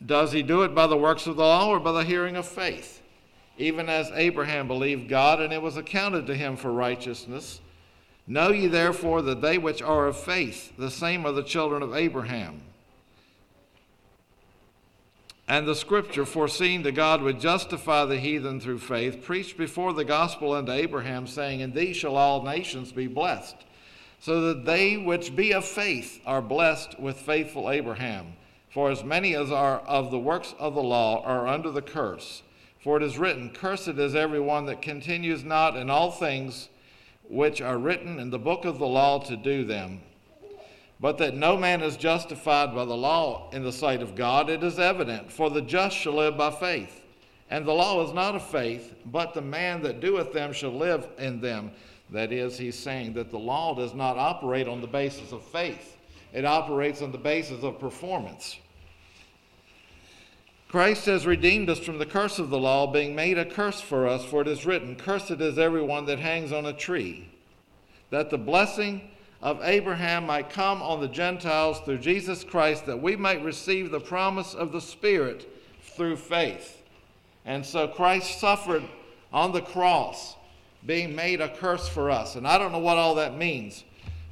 does 0.06 0.32
he 0.32 0.44
do 0.44 0.64
it 0.64 0.76
by 0.76 0.88
the 0.88 0.98
works 0.98 1.28
of 1.28 1.36
the 1.36 1.44
law 1.44 1.70
or 1.70 1.80
by 1.80 1.92
the 1.92 2.04
hearing 2.04 2.36
of 2.36 2.48
faith? 2.48 3.02
Even 3.58 3.90
as 3.90 4.12
Abraham 4.14 4.68
believed 4.68 5.10
God, 5.10 5.40
and 5.40 5.54
it 5.54 5.62
was 5.62 5.78
accounted 5.78 6.28
to 6.28 6.36
him 6.36 6.56
for 6.56 6.72
righteousness. 6.72 7.62
Know 8.26 8.50
ye 8.50 8.68
therefore 8.68 9.22
that 9.24 9.42
they 9.42 9.58
which 9.58 9.82
are 9.82 10.08
of 10.08 10.18
faith, 10.18 10.74
the 10.78 10.92
same 10.92 11.26
are 11.26 11.32
the 11.32 11.44
children 11.44 11.82
of 11.84 11.96
Abraham. 11.96 12.62
And 15.48 15.68
the 15.68 15.76
scripture, 15.76 16.26
foreseeing 16.26 16.84
that 16.84 16.94
God 16.94 17.22
would 17.22 17.40
justify 17.40 18.06
the 18.06 18.20
heathen 18.20 18.62
through 18.62 18.80
faith, 18.80 19.24
preached 19.24 19.58
before 19.58 19.92
the 19.92 20.06
gospel 20.06 20.54
unto 20.54 20.72
Abraham, 20.72 21.28
saying, 21.28 21.60
In 21.60 21.74
thee 21.74 21.94
shall 21.94 22.16
all 22.16 22.44
nations 22.44 22.94
be 22.94 23.08
blessed. 23.08 23.58
So 24.20 24.40
that 24.48 24.66
they 24.66 24.96
which 24.96 25.36
be 25.36 25.54
of 25.54 25.66
faith 25.66 26.22
are 26.26 26.42
blessed 26.42 26.98
with 26.98 27.18
faithful 27.18 27.70
Abraham. 27.70 28.36
For 28.70 28.90
as 28.90 29.04
many 29.04 29.36
as 29.36 29.52
are 29.52 29.80
of 29.82 30.12
the 30.12 30.20
works 30.20 30.56
of 30.58 30.76
the 30.76 30.82
law 30.82 31.22
are 31.24 31.46
under 31.46 31.72
the 31.72 31.82
curse. 31.82 32.42
For 32.80 32.98
it 32.98 33.04
is 33.04 33.18
written, 33.18 33.50
Cursed 33.50 33.90
is 33.90 34.16
every 34.16 34.40
one 34.40 34.66
that 34.68 34.82
continues 34.82 35.44
not 35.44 35.76
in 35.76 35.90
all 35.90 36.10
things 36.10 36.70
which 37.24 37.62
are 37.62 37.78
written 37.78 38.18
in 38.18 38.30
the 38.30 38.40
book 38.40 38.64
of 38.64 38.80
the 38.80 38.88
law 38.88 39.20
to 39.20 39.36
do 39.36 39.66
them. 39.66 40.02
But 41.04 41.18
that 41.18 41.36
no 41.36 41.58
man 41.58 41.82
is 41.82 41.98
justified 41.98 42.74
by 42.74 42.86
the 42.86 42.96
law 42.96 43.50
in 43.52 43.62
the 43.62 43.74
sight 43.74 44.02
of 44.02 44.16
God, 44.16 44.50
it 44.50 44.63
is 44.63 44.80
evident, 44.80 45.30
for 45.30 45.50
the 45.50 45.62
just 45.62 45.98
shall 45.98 46.13
live 46.13 46.38
by 46.38 46.50
faith. 46.50 47.02
And 47.50 47.66
the 47.66 47.74
law 47.74 48.08
is 48.08 48.13
not 48.13 48.36
of 48.36 48.48
faith, 48.48 48.96
but 49.08 49.34
the 49.34 49.42
man 49.42 49.82
that 49.82 50.00
doeth 50.00 50.32
them 50.32 50.54
shall 50.54 50.72
live 50.72 51.06
in 51.18 51.42
them. 51.42 51.72
That 52.12 52.32
is, 52.32 52.58
he's 52.58 52.80
saying 52.80 53.16
that 53.16 53.32
the 53.32 53.38
law 53.38 53.76
does 53.76 53.94
not 53.94 54.18
operate 54.18 54.70
on 54.70 54.80
the 54.80 54.88
basis 54.88 55.34
of 55.34 55.44
faith, 55.44 55.98
it 56.32 56.46
operates 56.46 57.02
on 57.02 57.12
the 57.12 57.18
basis 57.18 57.66
of 57.66 57.82
performance. 57.82 58.58
Christ 60.70 61.06
has 61.08 61.26
redeemed 61.26 61.70
us 61.70 61.80
from 61.80 61.98
the 61.98 62.06
curse 62.06 62.39
of 62.39 62.50
the 62.50 62.58
law, 62.58 62.88
being 62.88 63.13
made 63.13 63.38
a 63.38 63.44
curse 63.44 63.82
for 63.82 64.08
us, 64.08 64.24
for 64.24 64.42
it 64.42 64.48
is 64.48 64.66
written, 64.66 64.96
Cursed 64.96 65.32
is 65.32 65.60
everyone 65.60 66.06
that 66.06 66.20
hangs 66.20 66.54
on 66.54 66.66
a 66.66 66.72
tree, 66.72 67.30
that 68.10 68.30
the 68.30 68.38
blessing 68.38 69.10
of 69.44 69.60
Abraham 69.62 70.26
might 70.26 70.50
come 70.50 70.82
on 70.82 71.02
the 71.02 71.08
Gentiles 71.10 71.82
through 71.82 71.98
Jesus 71.98 72.46
Christ, 72.46 72.86
that 72.86 73.02
we 73.02 73.18
might 73.18 73.44
receive 73.44 73.92
the 73.92 74.00
promise 74.00 74.54
of 74.54 74.72
the 74.72 74.80
Spirit 74.80 75.46
through 75.82 76.16
faith. 76.16 76.82
And 77.44 77.66
so 77.66 77.90
Christ 77.90 78.40
suffered 78.40 78.84
on 79.34 79.52
the 79.52 79.62
cross, 79.62 80.38
being 80.86 81.14
made 81.14 81.42
a 81.42 81.50
curse 81.58 81.90
for 81.90 82.10
us. 82.10 82.36
And 82.36 82.48
I 82.48 82.58
don't 82.58 82.72
know 82.72 82.80
what 82.80 82.98
all 82.98 83.16
that 83.16 83.38
means, 83.38 83.84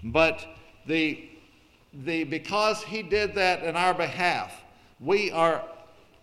but 0.02 0.47
the, 0.88 1.30
the, 1.93 2.24
because 2.24 2.82
he 2.82 3.04
did 3.04 3.36
that 3.36 3.63
in 3.63 3.76
our 3.76 3.93
behalf, 3.93 4.63
we 5.02 5.30
are, 5.32 5.62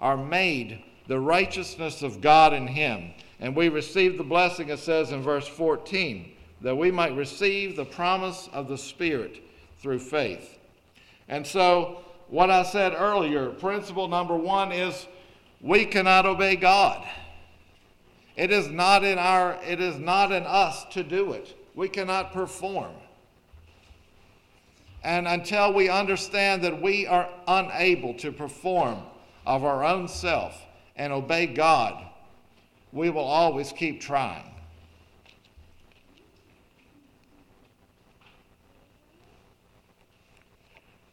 are 0.01 0.17
made 0.17 0.83
the 1.09 1.21
righteousness 1.21 2.01
of 2.01 2.23
God 2.23 2.55
in 2.55 2.67
him. 2.67 3.13
And 3.39 3.55
we 3.55 3.69
receive 3.69 4.17
the 4.17 4.25
blessing, 4.25 4.71
it 4.71 4.79
says 4.79 5.13
in 5.13 5.21
verse 5.21 5.47
14 5.47 6.37
that 6.61 6.77
we 6.77 6.91
might 6.91 7.15
receive 7.15 7.77
the 7.77 7.85
promise 7.85 8.49
of 8.53 8.69
the 8.69 8.79
Spirit 8.79 9.43
through 9.81 10.01
faith. 10.01 10.59
And 11.29 11.47
so, 11.47 12.05
what 12.29 12.51
I 12.51 12.63
said 12.63 12.95
earlier, 12.95 13.51
principle 13.51 14.09
number 14.09 14.37
one 14.37 14.73
is 14.73 15.07
we 15.61 15.87
cannot 15.87 16.27
obey 16.27 16.57
God. 16.57 17.07
It 18.37 18.51
is 18.53 18.69
not 18.69 19.03
in 19.03 19.19
our 19.19 19.59
it 19.65 19.81
is 19.81 19.99
not 19.99 20.31
in 20.31 20.45
us 20.45 20.85
to 20.93 21.03
do 21.03 21.33
it. 21.33 21.55
We 21.75 21.89
cannot 21.89 22.33
perform. 22.33 22.93
And 25.03 25.27
until 25.27 25.73
we 25.73 25.89
understand 25.89 26.63
that 26.63 26.81
we 26.81 27.07
are 27.07 27.29
unable 27.47 28.15
to 28.15 28.33
perform 28.33 29.03
of 29.47 29.65
our 29.65 29.85
own 29.85 30.09
self 30.09 30.61
and 30.97 31.13
obey 31.13 31.47
God, 31.47 32.05
we 32.93 33.11
will 33.11 33.25
always 33.25 33.73
keep 33.73 34.01
trying. 34.01 34.45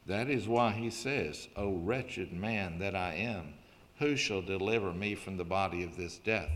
That 0.05 0.29
is 0.29 0.47
why 0.47 0.71
he 0.71 0.89
says, 0.89 1.47
O 1.55 1.73
wretched 1.73 2.31
man 2.31 2.79
that 2.79 2.95
I 2.95 3.13
am, 3.15 3.53
who 3.97 4.15
shall 4.15 4.41
deliver 4.41 4.93
me 4.93 5.15
from 5.15 5.37
the 5.37 5.43
body 5.43 5.83
of 5.83 5.97
this 5.97 6.19
death? 6.19 6.49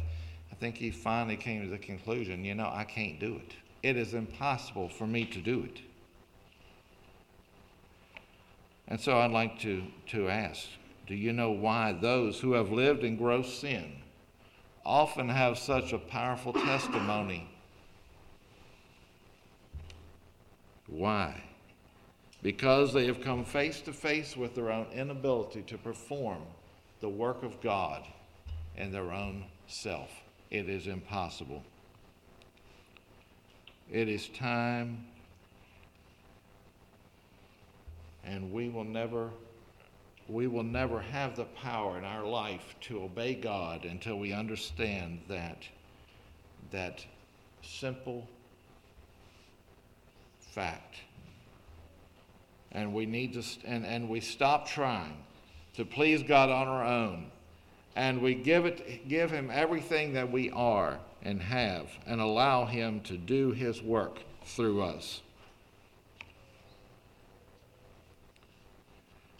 I 0.52 0.56
think 0.56 0.78
he 0.78 0.92
finally 0.92 1.38
came 1.38 1.64
to 1.64 1.70
the 1.70 1.78
conclusion, 1.78 2.46
you 2.46 2.54
know, 2.54 2.70
I 2.72 2.84
can't 2.84 3.20
do 3.20 3.38
it. 3.38 3.56
It 3.82 3.98
is 3.98 4.14
impossible 4.14 4.90
for 4.90 5.08
me 5.08 5.26
to 5.26 5.40
do 5.40 5.64
it. 5.64 5.82
And 8.88 9.00
so 9.00 9.18
I'd 9.18 9.32
like 9.32 9.60
to, 9.60 9.84
to 10.08 10.30
ask 10.30 10.68
do 11.08 11.16
you 11.16 11.34
know 11.34 11.50
why 11.50 11.94
those 11.94 12.40
who 12.40 12.52
have 12.54 12.72
lived 12.72 13.04
in 13.04 13.18
gross 13.18 13.52
sin 13.52 13.94
often 14.86 15.28
have 15.28 15.58
such 15.58 15.92
a 15.92 15.98
powerful 15.98 16.54
testimony? 16.54 17.50
Why? 20.86 21.49
Because 22.41 22.93
they 22.93 23.06
have 23.06 23.21
come 23.21 23.43
face 23.43 23.82
to 23.82 23.93
face 23.93 24.38
with 24.38 24.56
their 24.56 24.71
own 24.71 24.88
inability 24.93 25.62
to 25.63 25.78
perform 25.78 26.41
the 27.02 27.10
work 27.10 27.43
of 27.43 27.60
God 27.62 28.04
in 28.78 28.91
their 28.91 29.12
own 29.12 29.45
self. 29.67 30.10
It 30.49 30.69
is 30.69 30.88
impossible. 30.88 31.63
It 33.91 34.08
is 34.08 34.30
time, 34.30 35.06
and 38.23 38.52
we 38.52 38.69
will 38.69 38.84
never 38.84 39.32
we 40.28 40.45
will 40.45 40.63
never 40.63 41.02
have 41.02 41.36
the 41.36 41.45
power 41.45 41.97
in 41.97 42.04
our 42.04 42.23
life 42.23 42.75
to 42.82 43.02
obey 43.02 43.34
God 43.34 43.84
until 43.84 44.19
we 44.19 44.32
understand 44.32 45.21
that 45.28 45.63
that 46.69 47.04
simple 47.63 48.28
fact 50.39 50.97
and 52.72 52.94
we 52.94 53.06
need 53.06 53.34
to 53.34 53.44
and, 53.66 53.86
and 53.86 54.10
we 54.10 54.20
stop 54.20 54.68
trying 54.68 55.18
to 55.76 55.86
please 55.86 56.24
God 56.24 56.50
on 56.50 56.68
our 56.68 56.84
own 56.84 57.32
and 57.96 58.22
we 58.22 58.36
give 58.36 58.66
it 58.66 59.08
give 59.08 59.32
him 59.32 59.50
everything 59.52 60.14
that 60.14 60.32
we 60.32 60.50
are 60.52 61.00
and 61.22 61.42
have 61.42 61.90
and 62.06 62.22
allow 62.22 62.66
him 62.66 63.02
to 63.02 63.18
do 63.18 63.52
his 63.52 63.82
work 63.82 64.20
through 64.46 64.82
us. 64.82 65.22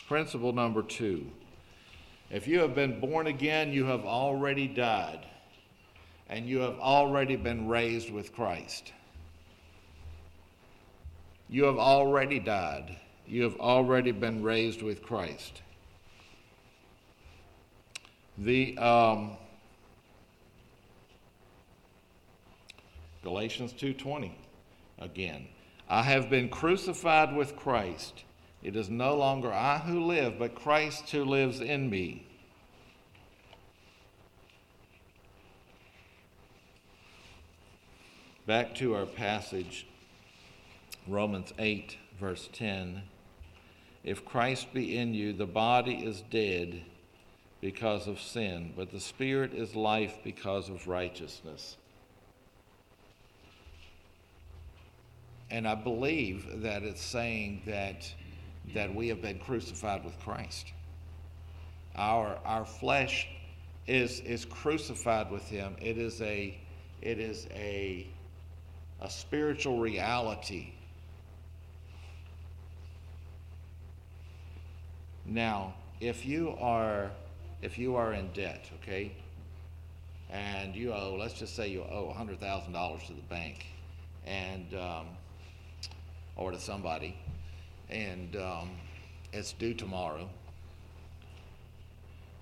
Principle 0.08 0.54
number 0.54 0.82
2. 0.82 1.26
If 2.32 2.48
you 2.48 2.60
have 2.60 2.76
been 2.76 3.00
born 3.00 3.28
again, 3.28 3.72
you 3.72 3.86
have 3.86 4.06
already 4.06 4.68
died 4.68 5.26
and 6.28 6.48
you 6.48 6.60
have 6.60 6.80
already 6.80 7.36
been 7.36 7.68
raised 7.68 8.12
with 8.12 8.34
Christ. 8.34 8.92
You 11.48 11.64
have 11.64 11.78
already 11.78 12.40
died 12.40 12.98
you 13.30 13.44
have 13.44 13.60
already 13.60 14.12
been 14.12 14.42
raised 14.42 14.82
with 14.82 15.04
Christ. 15.04 15.62
The 18.40 18.78
um, 18.78 19.38
Galatians 23.24 23.74
2:20 23.74 24.32
again. 24.98 25.48
I 25.88 26.04
have 26.04 26.30
been 26.30 26.50
crucified 26.50 27.36
with 27.36 27.56
Christ. 27.56 28.24
It 28.62 28.76
is 28.76 28.90
no 28.90 29.16
longer 29.16 29.54
I 29.54 29.78
who 29.80 30.06
live, 30.06 30.38
but 30.40 30.56
Christ 30.56 31.10
who 31.12 31.24
lives 31.24 31.62
in 31.62 31.90
me. 31.90 32.26
Back 38.46 38.74
to 38.76 38.96
our 38.96 39.06
passage, 39.06 39.86
Romans 41.08 41.54
8, 41.60 41.98
verse 42.20 42.50
10. 42.52 43.04
If 44.04 44.26
Christ 44.26 44.74
be 44.74 44.98
in 44.98 45.14
you, 45.14 45.34
the 45.34 45.46
body 45.46 45.96
is 45.96 46.24
dead 46.30 46.82
because 47.62 48.08
of 48.08 48.20
sin, 48.22 48.74
but 48.76 48.92
the 48.92 49.00
spirit 49.00 49.54
is 49.54 49.76
life 49.76 50.18
because 50.24 50.70
of 50.70 50.88
righteousness. 50.88 51.76
And 55.52 55.68
I 55.68 55.76
believe 55.76 56.62
that 56.62 56.84
it's 56.84 57.02
saying 57.02 57.64
that, 57.66 58.12
that 58.74 58.94
we 58.94 59.08
have 59.10 59.22
been 59.22 59.40
crucified 59.40 60.06
with 60.06 60.18
Christ. 60.20 60.72
Our, 61.96 62.38
our 62.46 62.66
flesh 62.66 63.28
is, 63.88 64.22
is 64.22 64.46
crucified 64.46 65.32
with 65.32 65.50
him. 65.50 65.76
It 65.82 65.98
is 65.98 66.22
a, 66.22 66.58
it 67.02 67.20
is 67.20 67.48
a, 67.54 68.08
a 69.02 69.10
spiritual 69.10 69.80
reality 69.80 70.74
Now, 75.30 75.76
if 76.02 76.26
you 76.26 76.56
are 76.60 77.12
if 77.62 77.78
you 77.78 77.96
are 77.96 78.14
in 78.14 78.32
debt, 78.34 78.66
okay, 78.82 79.12
and 80.32 80.76
you 80.76 80.92
owe, 80.92 81.16
let's 81.20 81.34
just 81.34 81.56
say 81.56 81.68
you 81.68 81.84
owe 81.84 82.12
hundred 82.12 82.40
thousand 82.40 82.74
dollars 82.74 83.04
to 83.04 83.14
the 83.14 83.22
bank, 83.30 83.68
and 84.26 84.74
um, 84.74 85.06
or 86.36 86.52
to 86.52 86.60
somebody, 86.60 87.16
and 87.92 88.36
um, 88.38 88.72
it's 89.32 89.54
due 89.54 89.76
tomorrow. 89.76 90.28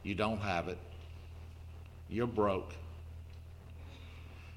You 0.03 0.15
don't 0.15 0.39
have 0.39 0.69
it. 0.69 0.77
You're 2.09 2.25
broke. 2.25 2.73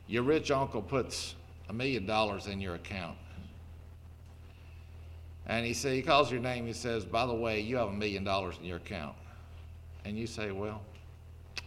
Your 0.07 0.23
rich 0.23 0.53
uncle 0.53 0.83
puts 0.83 1.35
a 1.69 1.73
million 1.73 2.07
dollars 2.07 2.47
in 2.47 2.61
your 2.61 2.77
account. 2.77 3.17
And 5.51 5.67
he 5.67 5.75
said, 5.75 5.95
he 5.95 6.03
calls 6.03 6.31
your 6.31 6.41
name. 6.41 6.65
He 6.65 6.73
says, 6.73 7.05
by 7.05 7.27
the 7.27 7.35
way, 7.35 7.59
you 7.59 7.77
have 7.77 7.89
a 7.89 7.93
million 7.93 8.23
dollars 8.23 8.55
in 8.61 8.67
your 8.67 8.77
account. 8.77 9.17
And 10.05 10.17
you 10.17 10.29
say, 10.29 10.53
well, 10.53 10.81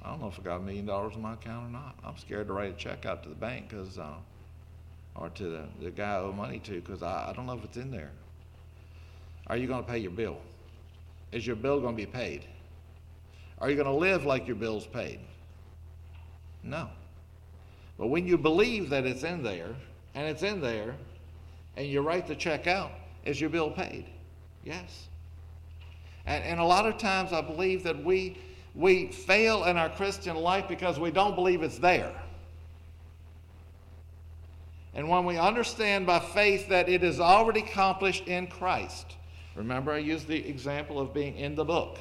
I 0.01 0.09
don't 0.09 0.21
know 0.21 0.29
if 0.29 0.39
I 0.39 0.41
got 0.41 0.55
a 0.55 0.59
million 0.61 0.85
dollars 0.85 1.15
in 1.15 1.21
my 1.21 1.33
account 1.33 1.67
or 1.67 1.69
not. 1.69 1.95
I'm 2.01 2.17
scared 2.17 2.47
to 2.47 2.53
write 2.53 2.73
a 2.73 2.77
check 2.77 3.05
out 3.05 3.23
to 3.23 3.29
the 3.29 3.35
bank 3.35 3.67
because, 3.67 3.99
uh, 3.99 4.13
or 5.15 5.27
to 5.31 5.43
the, 5.43 5.65
the 5.81 5.91
guy 5.91 6.13
I 6.13 6.19
owe 6.19 6.31
money 6.31 6.59
to 6.59 6.79
because 6.79 7.03
I, 7.03 7.29
I 7.29 7.33
don't 7.33 7.45
know 7.45 7.55
if 7.55 7.63
it's 7.65 7.75
in 7.75 7.91
there. 7.91 8.11
Are 9.47 9.57
you 9.57 9.67
going 9.67 9.83
to 9.83 9.91
pay 9.91 9.97
your 9.97 10.11
bill? 10.11 10.37
Is 11.33 11.45
your 11.45 11.57
bill 11.57 11.81
going 11.81 11.97
to 11.97 12.01
be 12.01 12.09
paid? 12.09 12.45
Are 13.59 13.69
you 13.69 13.75
going 13.75 13.85
to 13.85 13.93
live 13.93 14.23
like 14.23 14.47
your 14.47 14.55
bill's 14.55 14.87
paid? 14.87 15.19
No. 16.63 16.87
But 17.99 18.07
when 18.07 18.25
you 18.25 18.37
believe 18.37 18.89
that 18.91 19.05
it's 19.05 19.23
in 19.23 19.43
there, 19.43 19.75
and 20.15 20.25
it's 20.25 20.41
in 20.41 20.61
there, 20.61 20.95
and 21.75 21.85
you 21.85 21.99
write 21.99 22.27
the 22.27 22.35
check 22.35 22.65
out, 22.65 22.91
is 23.25 23.39
your 23.39 23.49
bill 23.49 23.71
paid? 23.71 24.05
Yes. 24.63 25.07
And, 26.25 26.43
and 26.43 26.59
a 26.59 26.63
lot 26.63 26.86
of 26.86 26.97
times 26.97 27.33
I 27.33 27.41
believe 27.41 27.83
that 27.83 28.03
we, 28.03 28.38
we 28.75 29.07
fail 29.07 29.65
in 29.65 29.77
our 29.77 29.89
Christian 29.89 30.36
life 30.36 30.67
because 30.67 30.99
we 30.99 31.12
don't 31.12 31.36
believe 31.36 31.63
it's 31.63 31.77
there. 31.77 32.13
And 34.95 35.09
when 35.09 35.25
we 35.25 35.38
understand 35.38 36.05
by 36.05 36.19
faith 36.19 36.69
that 36.69 36.88
it 36.88 37.03
is 37.03 37.19
already 37.19 37.62
accomplished 37.62 38.27
in 38.27 38.47
Christ, 38.47 39.15
remember 39.55 39.91
I 39.91 39.97
used 39.97 40.27
the 40.27 40.47
example 40.47 40.99
of 40.99 41.13
being 41.13 41.36
in 41.38 41.55
the 41.55 41.65
book. 41.65 41.97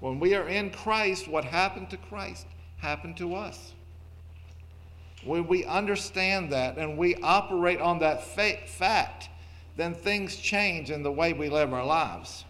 When 0.00 0.20
we 0.20 0.34
are 0.34 0.48
in 0.48 0.70
Christ, 0.70 1.26
what 1.26 1.44
happened 1.44 1.90
to 1.90 1.96
Christ 1.96 2.46
happened 2.78 3.16
to 3.16 3.34
us. 3.34 3.72
When 5.24 5.48
we 5.48 5.64
understand 5.64 6.52
that 6.52 6.78
and 6.78 6.96
we 6.96 7.16
operate 7.16 7.80
on 7.80 7.98
that 8.00 8.22
fa- 8.22 8.66
fact, 8.66 9.28
then 9.76 9.94
things 9.94 10.36
change 10.36 10.90
in 10.90 11.02
the 11.02 11.12
way 11.12 11.32
we 11.32 11.48
live 11.48 11.72
our 11.72 11.84
lives. 11.84 12.44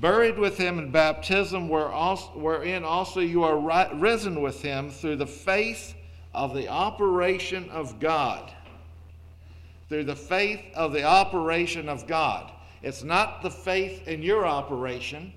Buried 0.00 0.38
with 0.38 0.58
him 0.58 0.80
in 0.80 0.90
baptism, 0.90 1.68
wherein 1.68 2.82
also 2.82 3.20
you 3.20 3.44
are 3.44 3.56
risen 3.94 4.42
with 4.42 4.60
him 4.60 4.90
through 4.90 5.16
the 5.16 5.26
faith 5.26 5.94
of 6.34 6.54
the 6.54 6.66
operation 6.66 7.70
of 7.70 8.00
God. 8.00 8.50
Through 9.88 10.04
the 10.04 10.16
faith 10.16 10.60
of 10.74 10.92
the 10.92 11.04
operation 11.04 11.88
of 11.88 12.08
God. 12.08 12.50
It's 12.82 13.04
not 13.04 13.42
the 13.42 13.50
faith 13.50 14.08
in 14.08 14.22
your 14.22 14.44
operation. 14.44 15.32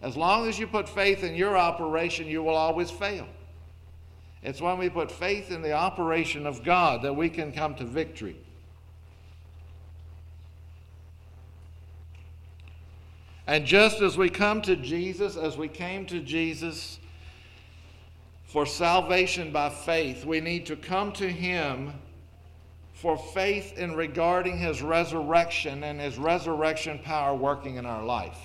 As 0.00 0.16
long 0.16 0.48
as 0.48 0.58
you 0.58 0.66
put 0.66 0.88
faith 0.88 1.24
in 1.24 1.34
your 1.34 1.56
operation, 1.56 2.26
you 2.26 2.42
will 2.42 2.54
always 2.54 2.90
fail. 2.90 3.26
It's 4.42 4.60
when 4.60 4.78
we 4.78 4.88
put 4.88 5.10
faith 5.10 5.50
in 5.50 5.62
the 5.62 5.72
operation 5.72 6.46
of 6.46 6.62
God 6.62 7.02
that 7.02 7.14
we 7.14 7.28
can 7.28 7.52
come 7.52 7.74
to 7.76 7.84
victory. 7.84 8.36
And 13.46 13.64
just 13.64 14.00
as 14.02 14.16
we 14.16 14.28
come 14.28 14.62
to 14.62 14.76
Jesus, 14.76 15.36
as 15.36 15.56
we 15.56 15.68
came 15.68 16.06
to 16.06 16.20
Jesus 16.20 17.00
for 18.44 18.66
salvation 18.66 19.52
by 19.52 19.70
faith, 19.70 20.24
we 20.24 20.40
need 20.40 20.66
to 20.66 20.76
come 20.76 21.12
to 21.12 21.28
Him 21.28 21.94
for 22.98 23.16
faith 23.16 23.78
in 23.78 23.94
regarding 23.94 24.58
his 24.58 24.82
resurrection 24.82 25.84
and 25.84 26.00
his 26.00 26.18
resurrection 26.18 26.98
power 26.98 27.32
working 27.32 27.76
in 27.76 27.86
our 27.86 28.04
life. 28.04 28.38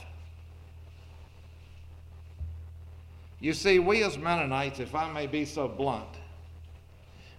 You 3.44 3.52
see, 3.54 3.78
we 3.78 4.06
as 4.06 4.18
Mennonites, 4.18 4.80
if 4.80 4.96
I 4.96 5.12
may 5.12 5.28
be 5.28 5.44
so 5.44 5.68
blunt, 5.68 6.08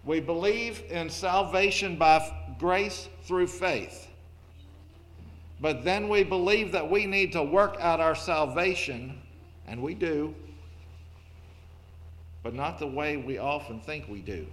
we 0.04 0.20
believe 0.20 0.82
in 0.90 1.08
salvation 1.08 1.96
by 1.96 2.30
grace 2.58 3.08
through 3.22 3.46
faith. 3.46 4.08
But 5.62 5.82
then 5.82 6.10
we 6.10 6.22
believe 6.22 6.72
that 6.72 6.90
we 6.90 7.06
need 7.06 7.32
to 7.32 7.42
work 7.42 7.78
out 7.80 8.00
our 8.00 8.14
salvation, 8.14 9.18
and 9.66 9.80
we 9.80 9.94
do, 9.94 10.34
but 12.42 12.52
not 12.52 12.78
the 12.78 12.86
way 12.86 13.16
we 13.16 13.38
often 13.38 13.80
think 13.80 14.06
we 14.06 14.20
do. 14.20 14.46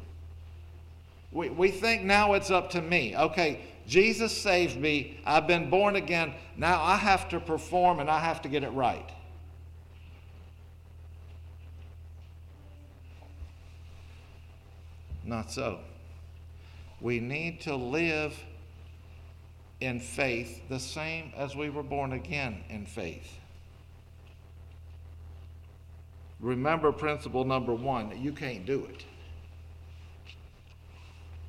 We, 1.33 1.49
we 1.49 1.69
think 1.69 2.03
now 2.03 2.31
it's 2.31 2.49
up 2.49 2.69
to 2.69 2.81
me. 2.81 3.13
Okay, 3.17 3.65
Jesus 3.85 4.31
saved 4.41 4.77
me. 4.77 5.19
I've 5.25 5.47
been 5.47 5.69
born 5.69 5.97
again. 5.97 6.33
Now 6.55 6.81
I 6.81 6.95
have 6.95 7.27
to 7.27 7.41
perform 7.41 7.99
and 7.99 8.09
I 8.09 8.19
have 8.19 8.41
to 8.43 8.47
get 8.47 8.63
it 8.63 8.71
right. 8.71 9.11
Not 15.23 15.51
so. 15.51 15.79
We 16.99 17.19
need 17.19 17.61
to 17.61 17.75
live 17.75 18.37
in 19.79 19.99
faith 19.99 20.61
the 20.69 20.79
same 20.79 21.33
as 21.35 21.55
we 21.55 21.69
were 21.69 21.83
born 21.83 22.13
again 22.13 22.63
in 22.69 22.85
faith. 22.85 23.37
Remember 26.39 26.91
principle 26.91 27.45
number 27.45 27.73
one 27.73 28.19
you 28.21 28.31
can't 28.31 28.65
do 28.65 28.85
it. 28.85 29.05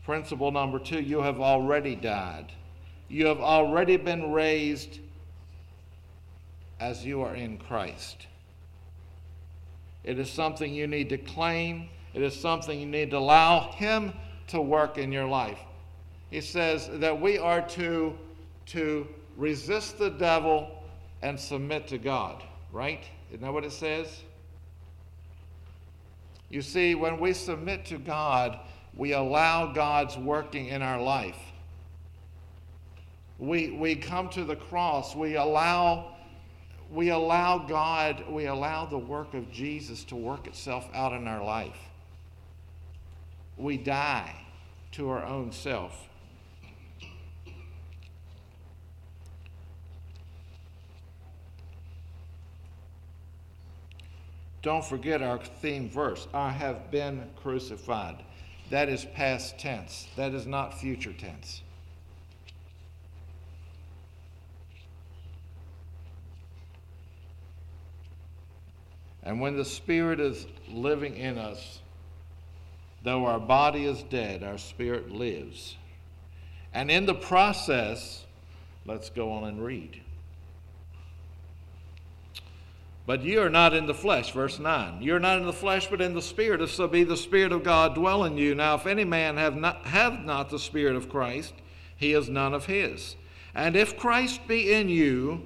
Principle 0.05 0.51
number 0.51 0.79
two 0.79 1.01
you 1.01 1.23
have 1.23 1.41
already 1.41 1.95
died. 1.95 2.53
You 3.09 3.27
have 3.27 3.41
already 3.41 3.97
been 3.97 4.33
raised 4.33 4.99
as 6.81 7.05
you 7.05 7.23
are 7.23 7.35
in 7.35 7.59
Christ. 7.59 8.27
It 10.03 10.19
is 10.19 10.31
something 10.31 10.75
you 10.75 10.87
need 10.87 11.11
to 11.11 11.19
claim, 11.19 11.89
it 12.15 12.23
is 12.23 12.39
something 12.39 12.79
you 12.79 12.87
need 12.87 13.11
to 13.11 13.19
allow 13.19 13.73
Him 13.73 14.13
to 14.49 14.61
work 14.61 14.99
in 14.99 15.13
your 15.13 15.27
life. 15.27 15.59
He 16.31 16.41
says 16.41 16.89
that 16.95 17.21
we 17.21 17.39
are 17.39 17.63
to, 17.71 18.17
to 18.67 19.07
resist 19.37 19.99
the 19.99 20.11
devil 20.11 20.83
and 21.23 21.39
submit 21.39 21.87
to 21.89 21.99
God, 21.99 22.43
right? 22.73 23.05
Isn't 23.31 23.43
that 23.43 23.53
what 23.53 23.65
it 23.65 23.73
says? 23.73 24.23
You 26.51 26.61
see, 26.61 26.95
when 26.95 27.19
we 27.19 27.33
submit 27.33 27.87
to 27.87 27.99
God, 27.99 28.59
we 28.95 29.13
allow 29.13 29.73
God's 29.73 30.19
working 30.19 30.67
in 30.67 30.83
our 30.83 31.01
life. 31.01 31.39
We, 33.39 33.71
we 33.71 33.97
come 33.97 34.29
to 34.31 34.45
the 34.45 34.57
cross. 34.57 35.17
We 35.17 35.37
allow, 35.37 36.15
we 36.91 37.09
allow 37.09 37.59
God, 37.59 38.25
we 38.29 38.47
allow 38.47 38.85
the 38.85 38.99
work 38.99 39.33
of 39.35 39.51
Jesus 39.51 40.05
to 40.05 40.17
work 40.17 40.47
itself 40.47 40.89
out 40.95 41.13
in 41.15 41.27
our 41.27 41.43
life. 41.43 41.79
We 43.63 43.77
die 43.77 44.35
to 44.91 45.09
our 45.09 45.25
own 45.25 45.53
self. 45.53 46.09
Don't 54.63 54.85
forget 54.85 55.23
our 55.23 55.39
theme 55.39 55.89
verse 55.89 56.27
I 56.35 56.51
have 56.51 56.91
been 56.91 57.31
crucified. 57.37 58.25
That 58.71 58.89
is 58.89 59.05
past 59.15 59.61
tense, 59.61 60.09
that 60.17 60.35
is 60.35 60.45
not 60.45 60.81
future 60.81 61.13
tense. 61.13 61.63
And 69.23 69.41
when 69.41 69.57
the 69.57 69.65
Spirit 69.65 70.19
is 70.19 70.47
living 70.69 71.17
in 71.17 71.39
us, 71.39 71.82
though 73.03 73.27
our 73.27 73.41
body 73.41 73.85
is 73.85 74.03
dead, 74.05 74.43
our 74.43 74.59
spirit 74.59 75.11
lives. 75.11 75.77
And 76.73 76.91
in 76.91 77.07
the 77.07 77.15
process, 77.15 78.25
let's 78.87 79.11
go 79.11 79.31
on 79.33 79.45
and 79.45 79.63
read. 79.63 80.01
But 83.05 83.25
ye 83.25 83.37
are 83.37 83.51
not 83.51 83.75
in 83.75 83.87
the 83.87 83.95
flesh, 83.95 84.33
verse 84.33 84.59
9. 84.59 85.03
You 85.03 85.17
are 85.17 85.21
not 85.21 85.39
in 85.39 85.47
the 85.47 85.53
flesh, 85.53 85.89
but 85.89 86.01
in 86.01 86.15
the 86.15 86.23
Spirit, 86.23 86.63
if 86.63 86.71
so 86.71 86.87
be 86.87 87.03
the 87.03 87.17
Spirit 87.17 87.51
of 87.51 87.65
God 87.65 87.95
dwell 87.95 88.25
in 88.25 88.39
you. 88.39 88.55
Now, 88.55 88.77
if 88.77 88.87
any 88.87 89.05
man 89.05 89.37
have 89.37 89.57
not, 89.57 89.87
have 89.87 90.25
not 90.25 90.51
the 90.51 90.59
Spirit 90.59 90.95
of 90.95 91.09
Christ, 91.09 91.53
he 91.97 92.13
is 92.13 92.29
none 92.29 92.55
of 92.55 92.67
his. 92.67 93.17
And 93.55 93.75
if 93.75 93.97
Christ 93.97 94.47
be 94.47 94.73
in 94.73 94.89
you, 94.89 95.43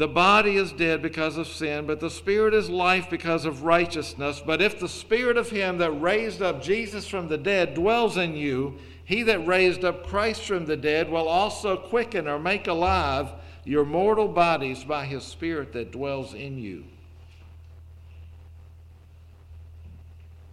the 0.00 0.08
body 0.08 0.56
is 0.56 0.72
dead 0.72 1.02
because 1.02 1.36
of 1.36 1.46
sin, 1.46 1.84
but 1.84 2.00
the 2.00 2.08
Spirit 2.08 2.54
is 2.54 2.70
life 2.70 3.10
because 3.10 3.44
of 3.44 3.64
righteousness. 3.64 4.42
But 4.44 4.62
if 4.62 4.80
the 4.80 4.88
Spirit 4.88 5.36
of 5.36 5.50
him 5.50 5.76
that 5.76 5.90
raised 5.90 6.40
up 6.40 6.62
Jesus 6.62 7.06
from 7.06 7.28
the 7.28 7.36
dead 7.36 7.74
dwells 7.74 8.16
in 8.16 8.34
you, 8.34 8.78
he 9.04 9.22
that 9.24 9.46
raised 9.46 9.84
up 9.84 10.06
Christ 10.06 10.46
from 10.46 10.64
the 10.64 10.78
dead 10.78 11.10
will 11.10 11.28
also 11.28 11.76
quicken 11.76 12.26
or 12.28 12.38
make 12.38 12.66
alive 12.66 13.28
your 13.66 13.84
mortal 13.84 14.26
bodies 14.26 14.84
by 14.84 15.04
his 15.04 15.22
Spirit 15.22 15.74
that 15.74 15.92
dwells 15.92 16.32
in 16.32 16.56
you. 16.56 16.84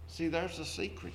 See, 0.08 0.28
there's 0.28 0.58
a 0.58 0.64
secret. 0.66 1.14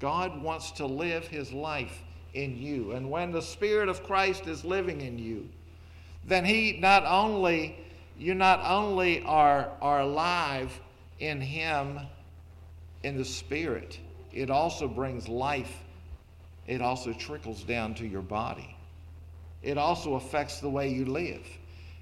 God 0.00 0.42
wants 0.42 0.70
to 0.70 0.86
live 0.86 1.26
his 1.28 1.52
life 1.52 2.00
in 2.32 2.56
you. 2.56 2.92
And 2.92 3.10
when 3.10 3.30
the 3.30 3.42
Spirit 3.42 3.90
of 3.90 4.02
Christ 4.02 4.46
is 4.46 4.64
living 4.64 5.02
in 5.02 5.18
you, 5.18 5.50
then 6.24 6.44
he 6.44 6.78
not 6.80 7.04
only, 7.04 7.76
you 8.18 8.34
not 8.34 8.60
only 8.64 9.22
are, 9.24 9.70
are 9.80 10.00
alive 10.00 10.78
in 11.18 11.40
him 11.40 12.00
in 13.02 13.16
the 13.16 13.24
Spirit, 13.24 13.98
it 14.32 14.50
also 14.50 14.88
brings 14.88 15.28
life. 15.28 15.82
It 16.66 16.80
also 16.80 17.12
trickles 17.12 17.64
down 17.64 17.94
to 17.96 18.06
your 18.06 18.22
body. 18.22 18.76
It 19.62 19.78
also 19.78 20.14
affects 20.14 20.60
the 20.60 20.68
way 20.68 20.88
you 20.88 21.04
live. 21.04 21.46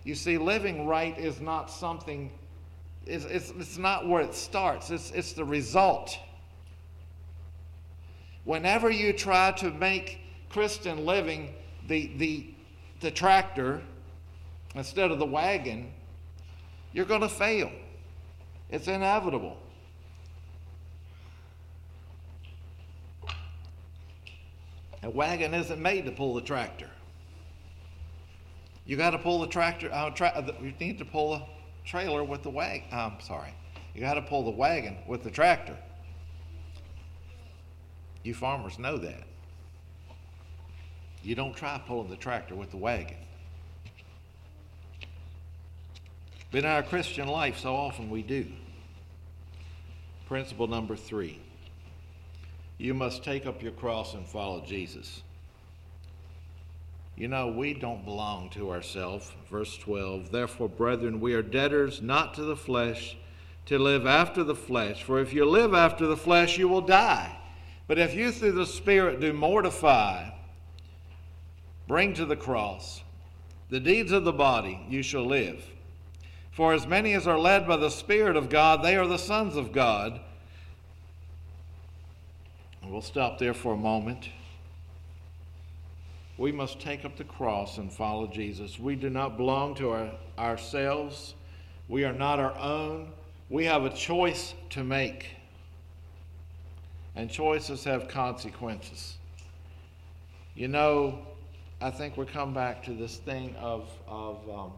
You 0.05 0.15
see, 0.15 0.39
living 0.39 0.87
right 0.87 1.17
is 1.19 1.41
not 1.41 1.71
something, 1.71 2.31
it's, 3.07 3.25
it's, 3.25 3.51
it's 3.51 3.79
not 3.79 4.09
where 4.09 4.23
it 4.23 4.35
starts, 4.35 4.91
it's, 4.91 5.11
it's 5.11 5.33
the 5.33 5.45
result. 5.45 6.19
Whenever 8.45 8.91
you 8.91 9.13
try 9.13 9.53
to 9.53 9.71
make 9.71 10.21
Christian 10.49 11.05
living 11.05 11.55
the, 11.87 12.13
the, 12.17 12.55
the 13.01 13.11
tractor 13.11 13.83
instead 14.75 15.11
of 15.11 15.19
the 15.19 15.27
wagon, 15.27 15.93
you're 16.93 17.05
going 17.05 17.21
to 17.21 17.29
fail. 17.29 17.71
It's 18.69 18.89
inevitable. 18.89 19.57
A 25.03 25.11
wagon 25.11 25.55
isn't 25.55 25.81
made 25.81 26.05
to 26.05 26.13
pull 26.13 26.35
the 26.35 26.43
tractor. 26.43 26.91
You 28.85 28.97
got 28.97 29.11
to 29.11 29.19
pull 29.19 29.41
the 29.41 29.47
tractor. 29.47 29.91
Uh, 29.93 30.11
tra- 30.11 30.33
uh, 30.35 30.53
you 30.63 30.75
need 30.79 30.99
to 30.99 31.05
pull 31.05 31.35
a 31.35 31.47
trailer 31.85 32.23
with 32.23 32.43
the 32.43 32.51
wagon. 32.51 32.87
I'm 32.93 33.21
sorry. 33.21 33.55
You 33.95 34.01
got 34.01 34.15
to 34.15 34.23
pull 34.23 34.45
the 34.45 34.51
wagon 34.51 34.99
with 35.07 35.23
the 35.23 35.31
tractor. 35.31 35.77
You 38.23 38.35
farmers 38.35 38.79
know 38.79 38.99
that. 38.99 39.25
You 41.23 41.35
don't 41.35 41.55
try 41.55 41.81
pulling 41.87 42.11
the 42.11 42.17
tractor 42.17 42.55
with 42.55 42.71
the 42.71 42.77
wagon. 42.77 43.17
But 46.51 46.59
in 46.59 46.67
our 46.67 46.83
Christian 46.83 47.29
life, 47.29 47.59
so 47.59 47.75
often 47.75 48.11
we 48.11 48.23
do. 48.23 48.47
Principle 50.27 50.67
number 50.67 50.97
three 50.97 51.41
you 52.79 52.95
must 52.95 53.23
take 53.23 53.45
up 53.45 53.63
your 53.63 53.73
cross 53.73 54.15
and 54.15 54.27
follow 54.27 54.65
Jesus. 54.65 55.23
You 57.15 57.29
know, 57.29 57.49
we 57.49 57.75
don't 57.75 58.07
belong 58.07 58.49
to 58.51 58.71
ourselves. 58.71 59.31
Verse 59.51 59.77
12 59.77 60.31
Therefore, 60.31 60.71
brethren, 60.71 61.21
we 61.21 61.35
are 61.35 61.43
debtors 61.43 62.01
not 62.01 62.33
to 62.35 62.43
the 62.43 62.57
flesh 62.57 63.19
to 63.67 63.79
live 63.79 64.07
after 64.07 64.43
the 64.43 64.55
flesh. 64.55 65.03
For 65.03 65.21
if 65.21 65.35
you 65.35 65.45
live 65.45 65.75
after 65.75 66.07
the 66.07 66.17
flesh, 66.17 66.57
you 66.57 66.69
will 66.69 66.81
die. 66.81 67.37
But 67.87 67.99
if 67.99 68.15
you 68.15 68.33
through 68.33 68.53
the 68.53 68.65
Spirit 68.65 69.21
do 69.21 69.35
mortify, 69.35 70.31
bring 71.87 72.15
to 72.15 72.25
the 72.25 72.37
cross 72.37 73.03
the 73.69 73.81
deeds 73.81 74.11
of 74.11 74.25
the 74.25 74.33
body, 74.33 74.81
you 74.89 75.03
shall 75.03 75.27
live. 75.27 75.63
For 76.61 76.75
as 76.75 76.87
many 76.87 77.15
as 77.15 77.27
are 77.27 77.39
led 77.39 77.67
by 77.67 77.79
the 77.79 77.89
Spirit 77.89 78.37
of 78.37 78.51
God, 78.51 78.85
they 78.85 78.95
are 78.95 79.07
the 79.07 79.17
sons 79.17 79.57
of 79.57 79.73
God. 79.73 80.21
We'll 82.85 83.01
stop 83.01 83.39
there 83.39 83.55
for 83.55 83.73
a 83.73 83.79
moment. 83.79 84.29
We 86.37 86.53
must 86.53 86.79
take 86.79 87.07
up 87.07 87.17
the 87.17 87.25
cross 87.25 87.79
and 87.79 87.91
follow 87.91 88.27
Jesus. 88.27 88.79
We 88.79 88.95
do 88.95 89.09
not 89.09 89.39
belong 89.39 89.75
to 89.77 89.89
our, 89.89 90.11
ourselves, 90.39 91.33
we 91.89 92.05
are 92.05 92.13
not 92.13 92.39
our 92.39 92.55
own. 92.59 93.13
We 93.49 93.65
have 93.65 93.87
a 93.87 93.91
choice 93.95 94.53
to 94.69 94.85
make, 94.85 95.29
and 97.17 97.31
choices 97.31 97.85
have 97.85 98.07
consequences. 98.07 99.17
You 100.55 100.69
know, 100.69 101.21
I 101.81 101.91
think 101.91 102.19
we 102.19 102.27
come 102.27 102.53
back 102.53 102.83
to 102.83 102.93
this 102.93 103.17
thing 103.17 103.57
of, 103.57 103.89
of, 104.07 104.37
um, 104.51 104.73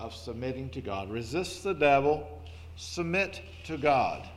of 0.00 0.14
submitting 0.14 0.70
to 0.70 0.80
God. 0.80 1.10
Resist 1.10 1.64
the 1.64 1.74
devil, 1.74 2.28
submit 2.76 3.40
to 3.64 3.76
God. 3.76 4.28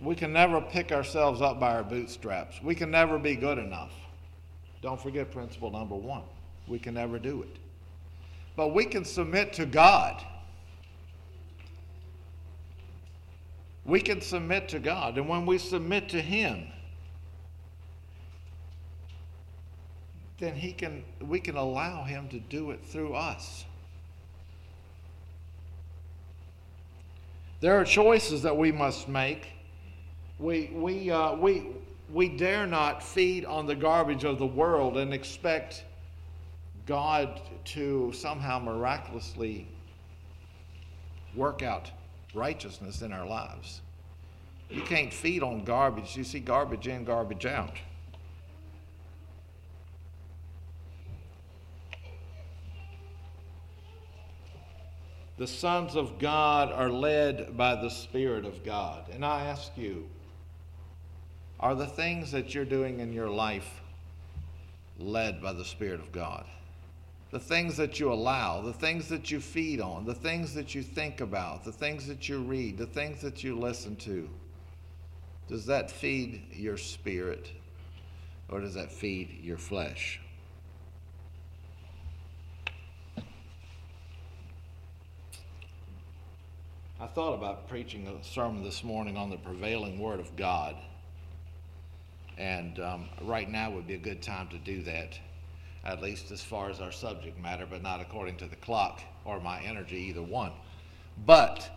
We 0.00 0.14
can 0.14 0.32
never 0.32 0.60
pick 0.60 0.92
ourselves 0.92 1.40
up 1.40 1.58
by 1.58 1.74
our 1.74 1.84
bootstraps. 1.84 2.62
We 2.62 2.74
can 2.74 2.90
never 2.90 3.18
be 3.18 3.36
good 3.36 3.58
enough. 3.58 3.92
Don't 4.82 5.00
forget 5.00 5.30
principle 5.30 5.70
number 5.70 5.94
one. 5.94 6.24
We 6.68 6.78
can 6.78 6.94
never 6.94 7.18
do 7.18 7.42
it. 7.42 7.56
But 8.56 8.74
we 8.74 8.84
can 8.84 9.04
submit 9.04 9.54
to 9.54 9.66
God. 9.66 10.22
We 13.86 14.00
can 14.00 14.20
submit 14.20 14.68
to 14.70 14.78
God. 14.78 15.16
And 15.16 15.28
when 15.28 15.46
we 15.46 15.58
submit 15.58 16.08
to 16.10 16.20
Him, 16.20 16.66
then 20.44 20.54
he 20.54 20.72
can, 20.72 21.04
we 21.20 21.40
can 21.40 21.56
allow 21.56 22.04
Him 22.04 22.28
to 22.28 22.38
do 22.38 22.70
it 22.70 22.84
through 22.84 23.14
us. 23.14 23.64
There 27.60 27.80
are 27.80 27.84
choices 27.84 28.42
that 28.42 28.56
we 28.56 28.70
must 28.70 29.08
make 29.08 29.48
we, 30.38 30.70
we, 30.74 31.10
uh, 31.10 31.36
we, 31.36 31.68
we 32.12 32.28
dare 32.28 32.66
not 32.66 33.02
feed 33.02 33.44
on 33.44 33.66
the 33.66 33.74
garbage 33.74 34.24
of 34.24 34.38
the 34.38 34.46
world 34.46 34.96
and 34.96 35.14
expect 35.14 35.84
God 36.86 37.40
to 37.66 38.12
somehow 38.12 38.58
miraculously 38.58 39.68
work 41.34 41.62
out 41.62 41.90
righteousness 42.34 43.02
in 43.02 43.12
our 43.12 43.26
lives. 43.26 43.80
You 44.68 44.82
can't 44.82 45.12
feed 45.12 45.42
on 45.42 45.64
garbage. 45.64 46.16
You 46.16 46.24
see 46.24 46.40
garbage 46.40 46.88
in, 46.88 47.04
garbage 47.04 47.46
out. 47.46 47.76
The 55.36 55.46
sons 55.46 55.96
of 55.96 56.18
God 56.18 56.70
are 56.70 56.90
led 56.90 57.56
by 57.56 57.74
the 57.74 57.88
Spirit 57.88 58.44
of 58.44 58.64
God. 58.64 59.08
And 59.12 59.24
I 59.24 59.46
ask 59.46 59.72
you, 59.76 60.08
are 61.58 61.74
the 61.74 61.86
things 61.86 62.30
that 62.32 62.54
you're 62.54 62.64
doing 62.64 63.00
in 63.00 63.12
your 63.12 63.28
life 63.28 63.80
led 64.98 65.42
by 65.42 65.52
the 65.52 65.64
Spirit 65.64 65.98
of 65.98 66.12
God? 66.12 66.44
The 67.32 67.40
things 67.40 67.76
that 67.78 67.98
you 67.98 68.12
allow, 68.12 68.60
the 68.60 68.72
things 68.72 69.08
that 69.08 69.32
you 69.32 69.40
feed 69.40 69.80
on, 69.80 70.04
the 70.04 70.14
things 70.14 70.54
that 70.54 70.72
you 70.72 70.82
think 70.82 71.20
about, 71.20 71.64
the 71.64 71.72
things 71.72 72.06
that 72.06 72.28
you 72.28 72.38
read, 72.38 72.78
the 72.78 72.86
things 72.86 73.20
that 73.22 73.42
you 73.42 73.58
listen 73.58 73.96
to, 73.96 74.28
does 75.48 75.66
that 75.66 75.90
feed 75.90 76.42
your 76.52 76.76
spirit 76.76 77.50
or 78.48 78.60
does 78.60 78.74
that 78.74 78.92
feed 78.92 79.40
your 79.42 79.58
flesh? 79.58 80.20
I 87.04 87.06
thought 87.06 87.34
about 87.34 87.68
preaching 87.68 88.08
a 88.08 88.24
sermon 88.24 88.62
this 88.62 88.82
morning 88.82 89.18
on 89.18 89.28
the 89.28 89.36
prevailing 89.36 89.98
Word 89.98 90.20
of 90.20 90.34
God. 90.36 90.74
And 92.38 92.80
um, 92.80 93.10
right 93.20 93.46
now 93.46 93.70
would 93.72 93.86
be 93.86 93.92
a 93.92 93.98
good 93.98 94.22
time 94.22 94.48
to 94.48 94.56
do 94.56 94.80
that, 94.84 95.18
at 95.84 96.00
least 96.00 96.30
as 96.30 96.42
far 96.42 96.70
as 96.70 96.80
our 96.80 96.90
subject 96.90 97.38
matter, 97.38 97.66
but 97.68 97.82
not 97.82 98.00
according 98.00 98.38
to 98.38 98.46
the 98.46 98.56
clock 98.56 99.02
or 99.26 99.38
my 99.38 99.60
energy, 99.62 99.98
either 99.98 100.22
one. 100.22 100.52
But 101.26 101.70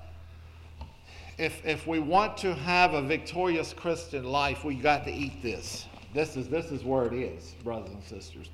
if, 1.37 1.61
if 1.65 1.85
we 1.85 1.99
want 1.99 2.37
to 2.37 2.53
have 2.53 2.93
a 2.93 3.01
victorious 3.01 3.73
Christian 3.73 4.23
life, 4.23 4.63
we 4.63 4.75
got 4.75 5.03
to 5.03 5.11
eat 5.11 5.43
this. 5.43 5.87
This 6.13 6.37
is, 6.37 6.47
this 6.47 6.67
is 6.67 6.85
where 6.85 7.05
it 7.05 7.13
is, 7.13 7.53
brothers 7.65 7.89
and 7.89 8.03
sisters. 8.05 8.49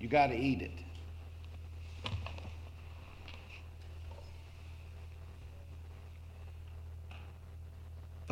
You 0.00 0.08
got 0.08 0.30
to 0.30 0.36
eat 0.36 0.62
it. 0.62 0.72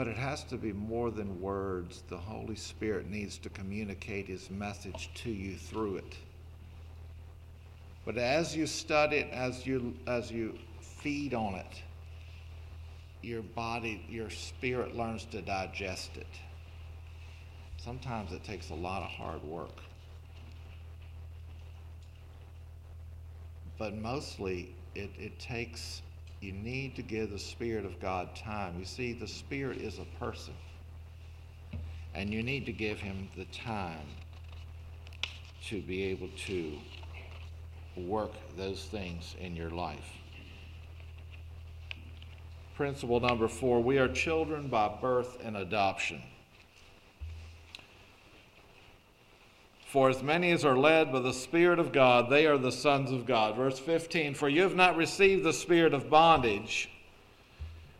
But 0.00 0.08
it 0.08 0.16
has 0.16 0.44
to 0.44 0.56
be 0.56 0.72
more 0.72 1.10
than 1.10 1.42
words. 1.42 2.04
The 2.08 2.16
Holy 2.16 2.56
Spirit 2.56 3.10
needs 3.10 3.36
to 3.36 3.50
communicate 3.50 4.28
His 4.28 4.48
message 4.48 5.10
to 5.16 5.30
you 5.30 5.56
through 5.58 5.96
it. 5.96 6.16
But 8.06 8.16
as 8.16 8.56
you 8.56 8.66
study 8.66 9.18
it, 9.18 9.30
as 9.30 9.66
you, 9.66 9.94
as 10.06 10.32
you 10.32 10.58
feed 10.80 11.34
on 11.34 11.56
it, 11.56 11.82
your 13.20 13.42
body, 13.42 14.02
your 14.08 14.30
spirit 14.30 14.96
learns 14.96 15.26
to 15.26 15.42
digest 15.42 16.16
it. 16.16 16.26
Sometimes 17.76 18.32
it 18.32 18.42
takes 18.42 18.70
a 18.70 18.74
lot 18.74 19.02
of 19.02 19.10
hard 19.10 19.44
work. 19.44 19.80
But 23.76 23.94
mostly 23.98 24.74
it, 24.94 25.10
it 25.18 25.38
takes 25.38 26.00
you 26.40 26.52
need 26.52 26.96
to 26.96 27.02
give 27.02 27.30
the 27.30 27.38
Spirit 27.38 27.84
of 27.84 28.00
God 28.00 28.34
time. 28.34 28.78
You 28.78 28.84
see, 28.84 29.12
the 29.12 29.28
Spirit 29.28 29.78
is 29.78 29.98
a 29.98 30.06
person, 30.18 30.54
and 32.14 32.32
you 32.32 32.42
need 32.42 32.64
to 32.66 32.72
give 32.72 32.98
him 32.98 33.28
the 33.36 33.44
time 33.46 34.06
to 35.66 35.82
be 35.82 36.04
able 36.04 36.28
to 36.46 36.78
work 37.96 38.32
those 38.56 38.84
things 38.84 39.36
in 39.38 39.54
your 39.54 39.70
life. 39.70 40.12
Principle 42.74 43.20
number 43.20 43.46
four 43.46 43.82
we 43.82 43.98
are 43.98 44.08
children 44.08 44.68
by 44.68 44.88
birth 45.02 45.36
and 45.44 45.56
adoption. 45.56 46.22
For 49.90 50.08
as 50.08 50.22
many 50.22 50.52
as 50.52 50.64
are 50.64 50.78
led 50.78 51.10
by 51.10 51.18
the 51.18 51.32
Spirit 51.32 51.80
of 51.80 51.90
God, 51.90 52.30
they 52.30 52.46
are 52.46 52.56
the 52.56 52.70
sons 52.70 53.10
of 53.10 53.26
God. 53.26 53.56
Verse 53.56 53.76
15 53.76 54.34
For 54.34 54.48
you 54.48 54.62
have 54.62 54.76
not 54.76 54.96
received 54.96 55.42
the 55.42 55.52
spirit 55.52 55.94
of 55.94 56.08
bondage 56.08 56.88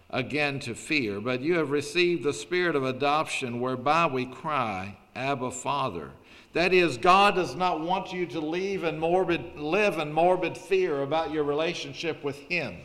again 0.09 0.61
to 0.61 0.77
fear, 0.77 1.21
but 1.21 1.41
you 1.41 1.57
have 1.57 1.73
received 1.73 2.23
the 2.23 2.33
spirit 2.33 2.77
of 2.77 2.85
adoption 2.85 3.61
whereby 3.61 4.07
we 4.07 4.25
cry, 4.25 4.97
Abba, 5.17 5.51
Father. 5.51 6.13
That 6.53 6.73
is, 6.73 6.97
God 6.97 7.35
does 7.35 7.57
not 7.57 7.81
want 7.81 8.13
you 8.13 8.25
to 8.27 8.41
leave 8.41 8.85
in 8.85 8.97
morbid, 8.97 9.57
live 9.57 9.99
in 9.99 10.13
morbid 10.13 10.57
fear 10.57 11.03
about 11.03 11.33
your 11.33 11.43
relationship 11.43 12.23
with 12.23 12.39
Him. 12.43 12.77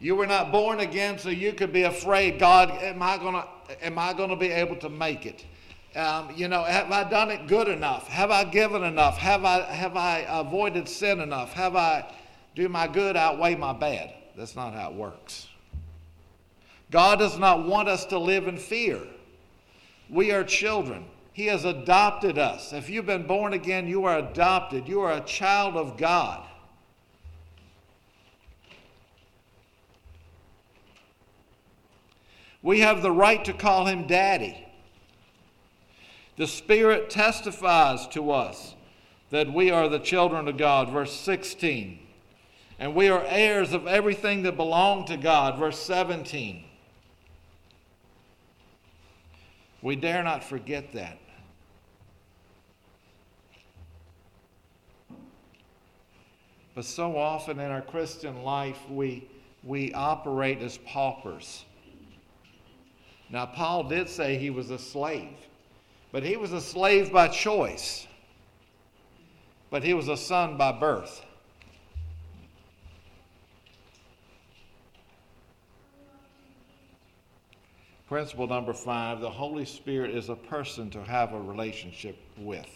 You 0.00 0.16
were 0.16 0.26
not 0.26 0.50
born 0.50 0.80
again 0.80 1.16
so 1.16 1.28
you 1.28 1.52
could 1.52 1.72
be 1.72 1.84
afraid, 1.84 2.40
God, 2.40 2.70
am 2.70 3.00
I 3.00 3.18
going 3.18 3.34
to 3.34 3.46
am 3.84 4.00
I 4.00 4.14
going 4.14 4.30
to 4.30 4.36
be 4.36 4.50
able 4.50 4.74
to 4.76 4.88
make 4.88 5.26
it? 5.26 5.44
Um, 5.96 6.30
you 6.36 6.46
know, 6.46 6.62
have 6.62 6.92
I 6.92 7.08
done 7.08 7.30
it 7.30 7.48
good 7.48 7.66
enough? 7.66 8.06
Have 8.08 8.30
I 8.30 8.44
given 8.44 8.84
enough? 8.84 9.18
Have 9.18 9.44
I 9.44 9.62
have 9.62 9.96
I 9.96 10.24
avoided 10.28 10.88
sin 10.88 11.20
enough? 11.20 11.52
Have 11.52 11.74
I 11.74 12.14
do 12.54 12.68
my 12.68 12.86
good 12.86 13.16
outweigh 13.16 13.56
my 13.56 13.72
bad? 13.72 14.14
That's 14.36 14.54
not 14.54 14.72
how 14.72 14.90
it 14.90 14.94
works. 14.94 15.48
God 16.90 17.18
does 17.18 17.38
not 17.38 17.66
want 17.66 17.88
us 17.88 18.04
to 18.06 18.18
live 18.18 18.46
in 18.46 18.56
fear. 18.56 19.00
We 20.08 20.32
are 20.32 20.44
children. 20.44 21.06
He 21.32 21.46
has 21.46 21.64
adopted 21.64 22.38
us. 22.38 22.72
If 22.72 22.90
you've 22.90 23.06
been 23.06 23.26
born 23.26 23.52
again, 23.52 23.86
you 23.86 24.04
are 24.04 24.18
adopted. 24.18 24.88
You 24.88 25.00
are 25.00 25.12
a 25.12 25.20
child 25.20 25.76
of 25.76 25.96
God. 25.96 26.44
We 32.62 32.80
have 32.80 33.02
the 33.02 33.12
right 33.12 33.44
to 33.44 33.52
call 33.52 33.86
him 33.86 34.06
daddy. 34.06 34.66
The 36.40 36.46
Spirit 36.46 37.10
testifies 37.10 38.06
to 38.06 38.30
us 38.30 38.74
that 39.28 39.52
we 39.52 39.70
are 39.70 39.90
the 39.90 39.98
children 39.98 40.48
of 40.48 40.56
God. 40.56 40.88
Verse 40.88 41.12
16. 41.12 41.98
And 42.78 42.94
we 42.94 43.10
are 43.10 43.22
heirs 43.26 43.74
of 43.74 43.86
everything 43.86 44.44
that 44.44 44.56
belonged 44.56 45.08
to 45.08 45.18
God. 45.18 45.58
Verse 45.58 45.78
17. 45.78 46.64
We 49.82 49.96
dare 49.96 50.22
not 50.22 50.42
forget 50.42 50.94
that. 50.94 51.18
But 56.74 56.86
so 56.86 57.18
often 57.18 57.60
in 57.60 57.70
our 57.70 57.82
Christian 57.82 58.44
life, 58.44 58.78
we, 58.88 59.28
we 59.62 59.92
operate 59.92 60.62
as 60.62 60.78
paupers. 60.78 61.66
Now, 63.28 63.44
Paul 63.44 63.84
did 63.84 64.08
say 64.08 64.38
he 64.38 64.48
was 64.48 64.70
a 64.70 64.78
slave, 64.78 65.36
but 66.12 66.22
he 66.22 66.36
was 66.36 66.52
a 66.52 66.60
slave 66.60 67.12
by 67.12 67.28
choice, 67.28 68.06
but 69.70 69.82
he 69.82 69.94
was 69.94 70.08
a 70.08 70.16
son 70.16 70.56
by 70.56 70.72
birth. 70.72 71.24
Principle 78.08 78.48
number 78.48 78.72
five 78.72 79.20
the 79.20 79.30
Holy 79.30 79.64
Spirit 79.64 80.10
is 80.10 80.30
a 80.30 80.34
person 80.34 80.90
to 80.90 81.04
have 81.04 81.32
a 81.32 81.40
relationship 81.40 82.16
with. 82.36 82.66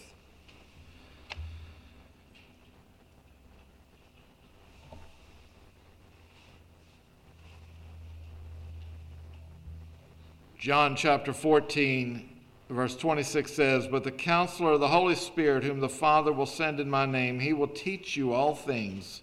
John 10.57 10.95
chapter 10.95 11.31
14, 11.31 12.34
verse 12.69 12.95
26 12.95 13.51
says, 13.51 13.87
But 13.87 14.03
the 14.03 14.11
counselor, 14.11 14.73
of 14.73 14.79
the 14.79 14.87
Holy 14.87 15.15
Spirit, 15.15 15.63
whom 15.63 15.79
the 15.79 15.89
Father 15.89 16.31
will 16.31 16.45
send 16.45 16.79
in 16.79 16.89
my 16.89 17.05
name, 17.05 17.39
he 17.39 17.53
will 17.53 17.67
teach 17.67 18.17
you 18.17 18.33
all 18.33 18.55
things 18.55 19.21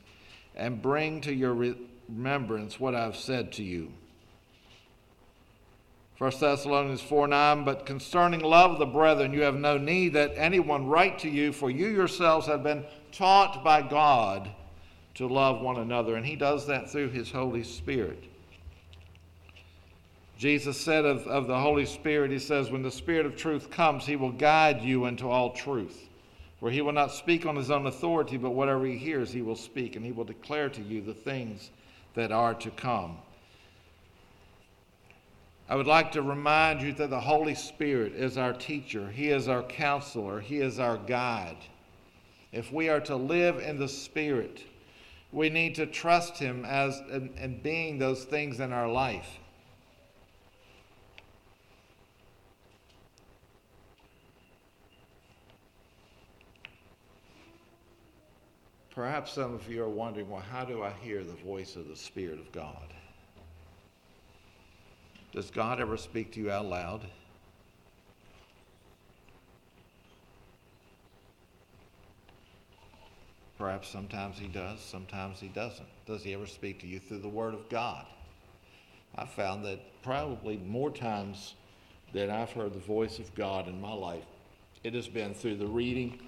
and 0.54 0.82
bring 0.82 1.20
to 1.22 1.32
your 1.32 1.54
remembrance 1.54 2.78
what 2.78 2.94
I 2.94 3.02
have 3.02 3.16
said 3.16 3.52
to 3.52 3.62
you. 3.62 3.92
1 6.18 6.30
Thessalonians 6.38 7.00
4 7.00 7.26
9, 7.26 7.64
but 7.64 7.84
concerning 7.84 8.40
love 8.42 8.70
of 8.72 8.78
the 8.78 8.86
brethren, 8.86 9.32
you 9.32 9.42
have 9.42 9.56
no 9.56 9.76
need 9.76 10.12
that 10.12 10.32
anyone 10.36 10.86
write 10.86 11.18
to 11.20 11.28
you, 11.28 11.52
for 11.52 11.68
you 11.68 11.88
yourselves 11.88 12.46
have 12.46 12.62
been 12.62 12.84
taught 13.10 13.64
by 13.64 13.82
God 13.82 14.48
to 15.14 15.26
love 15.26 15.60
one 15.60 15.78
another. 15.78 16.14
And 16.14 16.24
he 16.24 16.36
does 16.36 16.66
that 16.68 16.88
through 16.88 17.08
his 17.08 17.32
Holy 17.32 17.64
Spirit. 17.64 18.31
Jesus 20.42 20.76
said 20.76 21.04
of, 21.04 21.24
of 21.28 21.46
the 21.46 21.56
Holy 21.56 21.86
Spirit, 21.86 22.32
He 22.32 22.40
says, 22.40 22.68
When 22.68 22.82
the 22.82 22.90
Spirit 22.90 23.26
of 23.26 23.36
truth 23.36 23.70
comes, 23.70 24.04
He 24.04 24.16
will 24.16 24.32
guide 24.32 24.82
you 24.82 25.04
into 25.04 25.30
all 25.30 25.50
truth. 25.50 26.08
For 26.58 26.68
He 26.68 26.80
will 26.80 26.90
not 26.90 27.12
speak 27.12 27.46
on 27.46 27.54
His 27.54 27.70
own 27.70 27.86
authority, 27.86 28.38
but 28.38 28.50
whatever 28.50 28.84
He 28.84 28.98
hears, 28.98 29.32
He 29.32 29.40
will 29.40 29.54
speak, 29.54 29.94
and 29.94 30.04
He 30.04 30.10
will 30.10 30.24
declare 30.24 30.68
to 30.70 30.82
you 30.82 31.00
the 31.00 31.14
things 31.14 31.70
that 32.14 32.32
are 32.32 32.54
to 32.54 32.70
come. 32.72 33.18
I 35.68 35.76
would 35.76 35.86
like 35.86 36.10
to 36.10 36.22
remind 36.22 36.82
you 36.82 36.92
that 36.94 37.10
the 37.10 37.20
Holy 37.20 37.54
Spirit 37.54 38.12
is 38.12 38.36
our 38.36 38.52
teacher, 38.52 39.12
He 39.12 39.28
is 39.28 39.46
our 39.46 39.62
counselor, 39.62 40.40
He 40.40 40.56
is 40.56 40.80
our 40.80 40.96
guide. 40.96 41.58
If 42.50 42.72
we 42.72 42.88
are 42.88 43.00
to 43.02 43.14
live 43.14 43.60
in 43.60 43.78
the 43.78 43.86
Spirit, 43.86 44.64
we 45.30 45.50
need 45.50 45.76
to 45.76 45.86
trust 45.86 46.36
Him 46.36 46.64
as 46.64 47.00
in, 47.12 47.32
in 47.36 47.60
being 47.60 48.00
those 48.00 48.24
things 48.24 48.58
in 48.58 48.72
our 48.72 48.88
life. 48.88 49.38
Perhaps 58.94 59.32
some 59.32 59.54
of 59.54 59.70
you 59.70 59.82
are 59.82 59.88
wondering, 59.88 60.28
well, 60.28 60.42
how 60.42 60.66
do 60.66 60.82
I 60.82 60.90
hear 61.00 61.24
the 61.24 61.32
voice 61.32 61.76
of 61.76 61.88
the 61.88 61.96
Spirit 61.96 62.38
of 62.38 62.52
God? 62.52 62.92
Does 65.32 65.50
God 65.50 65.80
ever 65.80 65.96
speak 65.96 66.32
to 66.32 66.40
you 66.40 66.50
out 66.50 66.66
loud? 66.66 67.06
Perhaps 73.56 73.88
sometimes 73.88 74.38
he 74.38 74.48
does, 74.48 74.80
sometimes 74.80 75.40
he 75.40 75.48
doesn't. 75.48 75.88
Does 76.04 76.22
he 76.22 76.34
ever 76.34 76.46
speak 76.46 76.80
to 76.80 76.86
you 76.86 76.98
through 76.98 77.20
the 77.20 77.28
Word 77.28 77.54
of 77.54 77.66
God? 77.70 78.04
I 79.14 79.24
found 79.24 79.64
that 79.64 79.80
probably 80.02 80.58
more 80.58 80.90
times 80.90 81.54
than 82.12 82.28
I've 82.28 82.50
heard 82.50 82.74
the 82.74 82.80
voice 82.80 83.18
of 83.18 83.34
God 83.34 83.68
in 83.68 83.80
my 83.80 83.92
life, 83.92 84.24
it 84.84 84.92
has 84.92 85.08
been 85.08 85.32
through 85.32 85.56
the 85.56 85.66
reading 85.66 86.20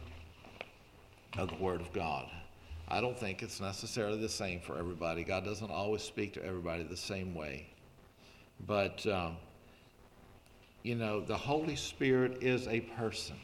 of 1.36 1.48
the 1.48 1.56
Word 1.56 1.82
of 1.82 1.92
God. 1.92 2.30
I 2.88 3.00
don't 3.00 3.18
think 3.18 3.42
it's 3.42 3.60
necessarily 3.60 4.18
the 4.18 4.28
same 4.28 4.60
for 4.60 4.78
everybody. 4.78 5.24
God 5.24 5.44
doesn't 5.44 5.70
always 5.70 6.02
speak 6.02 6.34
to 6.34 6.44
everybody 6.44 6.82
the 6.82 6.96
same 6.96 7.34
way. 7.34 7.68
But, 8.66 9.06
um, 9.06 9.36
you 10.82 10.94
know, 10.94 11.20
the 11.20 11.36
Holy 11.36 11.76
Spirit 11.76 12.42
is 12.42 12.68
a 12.68 12.80
person. 12.80 13.36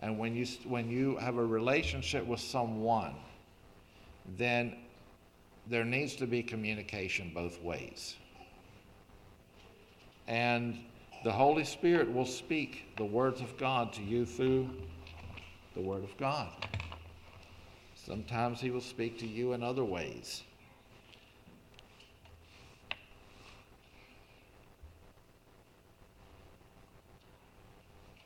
And 0.00 0.18
when 0.18 0.34
you, 0.34 0.46
when 0.66 0.90
you 0.90 1.16
have 1.16 1.38
a 1.38 1.44
relationship 1.44 2.26
with 2.26 2.40
someone, 2.40 3.14
then 4.36 4.76
there 5.66 5.84
needs 5.84 6.16
to 6.16 6.26
be 6.26 6.42
communication 6.42 7.32
both 7.34 7.60
ways. 7.62 8.16
And 10.26 10.78
the 11.24 11.32
Holy 11.32 11.64
Spirit 11.64 12.12
will 12.12 12.26
speak 12.26 12.84
the 12.96 13.04
words 13.04 13.40
of 13.40 13.56
God 13.56 13.92
to 13.94 14.02
you 14.02 14.24
through 14.24 14.68
the 15.74 15.80
Word 15.80 16.04
of 16.04 16.16
God. 16.16 16.48
Sometimes 18.08 18.58
He 18.58 18.70
will 18.70 18.80
speak 18.80 19.18
to 19.18 19.26
you 19.26 19.52
in 19.52 19.62
other 19.62 19.84
ways. 19.84 20.42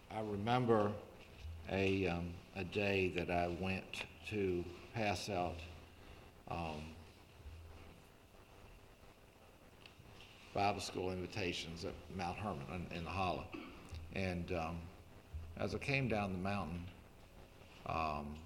I 0.09 0.21
remember 0.21 0.93
a, 1.69 2.07
um, 2.07 2.29
a 2.55 2.63
day 2.63 3.13
that 3.17 3.29
I 3.29 3.57
went 3.61 3.83
to 4.31 4.65
pass 4.95 5.29
out 5.29 5.57
um, 6.49 6.85
Bible 10.55 10.81
school 10.81 11.11
invitations 11.11 11.85
at 11.85 11.95
Mount 12.17 12.37
Hermon 12.37 12.87
in, 12.93 12.99
in 12.99 13.05
the 13.05 13.11
Hollow. 13.11 13.47
And 14.15 14.53
um, 14.53 14.77
as 15.57 15.75
I 15.75 15.79
came 15.79 16.07
down 16.07 16.35
the 16.35 16.39
mountain, 16.39 16.85
um, 17.87 18.37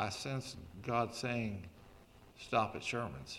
I 0.00 0.08
sensed 0.08 0.56
God 0.82 1.14
saying, 1.14 1.62
stop 2.38 2.74
at 2.74 2.82
Sherman's. 2.82 3.38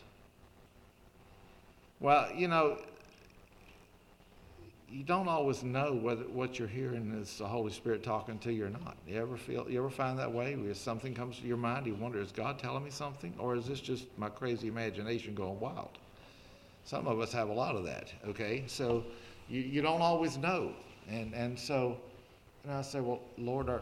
Well, 1.99 2.30
you 2.36 2.47
know, 2.47 2.78
you 4.88 5.03
don't 5.03 5.28
always 5.28 5.64
know 5.64 5.95
whether 5.95 6.24
what 6.26 6.59
you're 6.59 6.68
hearing 6.68 7.20
is 7.20 7.36
the 7.39 7.47
Holy 7.47 7.72
Spirit 7.72 8.03
talking 8.03 8.38
to 8.39 8.53
you 8.53 8.68
or 8.68 8.70
not. 8.70 8.95
You 9.07 9.20
ever 9.20 9.38
feel? 9.38 9.68
You 9.68 9.80
ever 9.80 9.89
find 9.89 10.20
that 10.20 10.32
way? 10.32 10.55
Where 10.55 10.72
something 10.76 11.16
comes 11.16 11.39
to 11.39 11.47
your 11.47 11.57
mind, 11.57 11.88
you 11.88 11.95
wonder, 11.95 12.22
is 12.22 12.32
God 12.32 12.59
telling 12.59 12.84
me 12.84 12.91
something, 12.91 13.34
or 13.39 13.55
is 13.55 13.66
this 13.66 13.80
just 13.80 14.05
my 14.20 14.30
crazy 14.30 14.68
imagination 14.68 15.34
going 15.34 15.59
wild? 15.59 15.97
Some 16.84 17.07
of 17.07 17.20
us 17.20 17.32
have 17.32 17.49
a 17.49 17.53
lot 17.53 17.76
of 17.76 17.86
that. 17.86 18.14
Okay, 18.28 18.66
so 18.68 19.03
you, 19.49 19.62
you 19.62 19.82
don't 19.82 20.01
always 20.01 20.38
know, 20.38 20.74
and 21.09 21.34
and 21.34 21.57
so, 21.57 21.97
and 22.64 22.74
I 22.74 22.84
say, 22.84 22.99
well, 22.99 23.22
Lord, 23.38 23.68
are, 23.68 23.82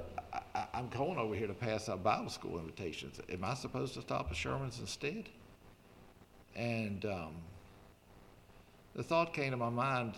I, 0.56 0.68
am 0.74 0.89
going 0.89 1.18
over 1.18 1.36
here 1.36 1.47
to 1.47 1.54
pass 1.54 1.89
out 1.89 2.04
Bible 2.04 2.30
school 2.30 2.60
invitations. 2.60 3.20
Am 3.30 3.43
I 3.43 3.54
supposed 3.54 3.93
to 3.95 4.02
stop 4.02 4.28
at 4.30 4.36
Sherman's 4.36 4.80
instead? 4.80 5.30
and 6.56 7.06
um, 7.06 7.36
the 8.95 9.04
thought 9.04 9.34
came 9.34 9.52
to 9.52 9.58
my 9.58 9.70
mind 9.70 10.16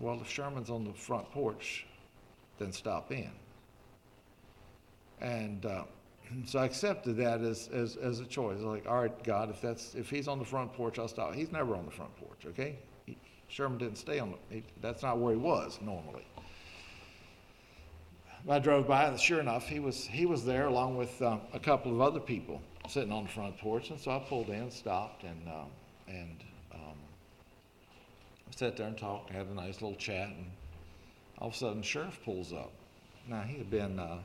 well, 0.00 0.18
if 0.20 0.28
Sherman's 0.28 0.70
on 0.70 0.84
the 0.84 0.92
front 0.94 1.30
porch, 1.30 1.86
then 2.58 2.72
stop 2.72 3.12
in. 3.12 3.30
And 5.20 5.64
uh, 5.64 5.84
so 6.46 6.58
I 6.58 6.64
accepted 6.64 7.18
that 7.18 7.42
as, 7.42 7.68
as, 7.72 7.96
as 7.96 8.18
a 8.18 8.24
choice. 8.24 8.60
Like, 8.60 8.88
all 8.88 9.02
right, 9.02 9.22
God, 9.22 9.50
if 9.50 9.60
that's 9.60 9.94
if 9.94 10.08
he's 10.08 10.28
on 10.28 10.38
the 10.38 10.44
front 10.44 10.72
porch, 10.72 10.98
I'll 10.98 11.08
stop. 11.08 11.34
He's 11.34 11.52
never 11.52 11.76
on 11.76 11.84
the 11.84 11.92
front 11.92 12.16
porch, 12.16 12.46
okay? 12.46 12.78
He, 13.06 13.16
Sherman 13.48 13.78
didn't 13.78 13.98
stay 13.98 14.18
on 14.18 14.32
the. 14.32 14.56
He, 14.56 14.64
that's 14.80 15.02
not 15.02 15.18
where 15.18 15.34
he 15.34 15.38
was 15.38 15.78
normally. 15.82 16.26
I 18.48 18.58
drove 18.58 18.88
by, 18.88 19.04
and 19.04 19.18
sure 19.18 19.38
enough, 19.38 19.68
he 19.68 19.78
was 19.78 20.04
he 20.04 20.26
was 20.26 20.44
there 20.44 20.66
along 20.66 20.96
with 20.96 21.20
uh, 21.22 21.38
a 21.52 21.60
couple 21.60 21.92
of 21.92 22.00
other 22.00 22.18
people 22.18 22.60
sitting 22.88 23.12
on 23.12 23.24
the 23.24 23.28
front 23.28 23.56
porch, 23.58 23.90
and 23.90 24.00
so 24.00 24.10
I 24.10 24.18
pulled 24.18 24.48
in, 24.48 24.70
stopped, 24.70 25.22
and 25.22 25.48
um, 25.48 25.70
and 26.08 26.44
um, 26.74 26.96
sat 28.50 28.76
there 28.76 28.88
and 28.88 28.98
talked, 28.98 29.30
had 29.30 29.46
a 29.46 29.54
nice 29.54 29.80
little 29.80 29.96
chat, 29.96 30.28
and 30.28 30.46
all 31.38 31.48
of 31.48 31.54
a 31.54 31.56
sudden, 31.56 31.82
sheriff 31.82 32.18
pulls 32.24 32.52
up. 32.52 32.72
Now 33.28 33.42
he 33.42 33.58
had 33.58 33.70
been 33.70 34.00
uh, 34.00 34.18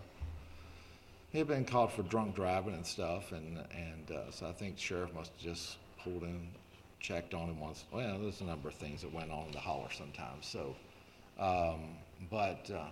he 1.31 1.37
had 1.37 1.47
been 1.47 1.65
caught 1.65 1.91
for 1.91 2.01
drunk 2.01 2.33
driving 2.35 2.73
and 2.73 2.85
stuff, 2.85 3.31
and 3.31 3.59
and 3.71 4.11
uh, 4.11 4.31
so 4.31 4.47
I 4.47 4.51
think 4.51 4.79
sheriff 4.79 5.13
must 5.13 5.31
have 5.33 5.41
just 5.41 5.77
pulled 6.03 6.23
in, 6.23 6.47
checked 6.99 7.35
on 7.35 7.49
him 7.49 7.59
once. 7.59 7.85
Well, 7.91 8.17
there's 8.17 8.41
a 8.41 8.45
number 8.45 8.69
of 8.69 8.75
things 8.75 9.01
that 9.01 9.13
went 9.13 9.31
on 9.31 9.45
in 9.45 9.51
the 9.51 9.59
holler 9.59 9.89
sometimes. 9.95 10.47
So, 10.47 10.75
um, 11.39 11.97
but 12.31 12.71
uh, 12.73 12.87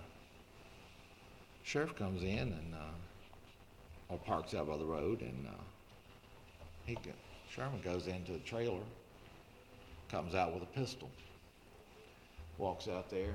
sheriff 1.66 1.96
comes 1.96 2.22
in 2.22 2.38
and 2.38 2.74
uh, 2.74 4.08
or 4.08 4.18
parks 4.18 4.54
out 4.54 4.68
by 4.68 4.76
the 4.76 4.84
road, 4.84 5.20
and 5.20 5.48
uh, 5.48 5.62
he 6.84 6.96
Sherman 7.50 7.80
goes 7.82 8.06
into 8.06 8.32
the 8.32 8.38
trailer, 8.38 8.84
comes 10.08 10.36
out 10.36 10.54
with 10.54 10.62
a 10.62 10.66
pistol, 10.66 11.10
walks 12.56 12.86
out 12.86 13.10
there, 13.10 13.34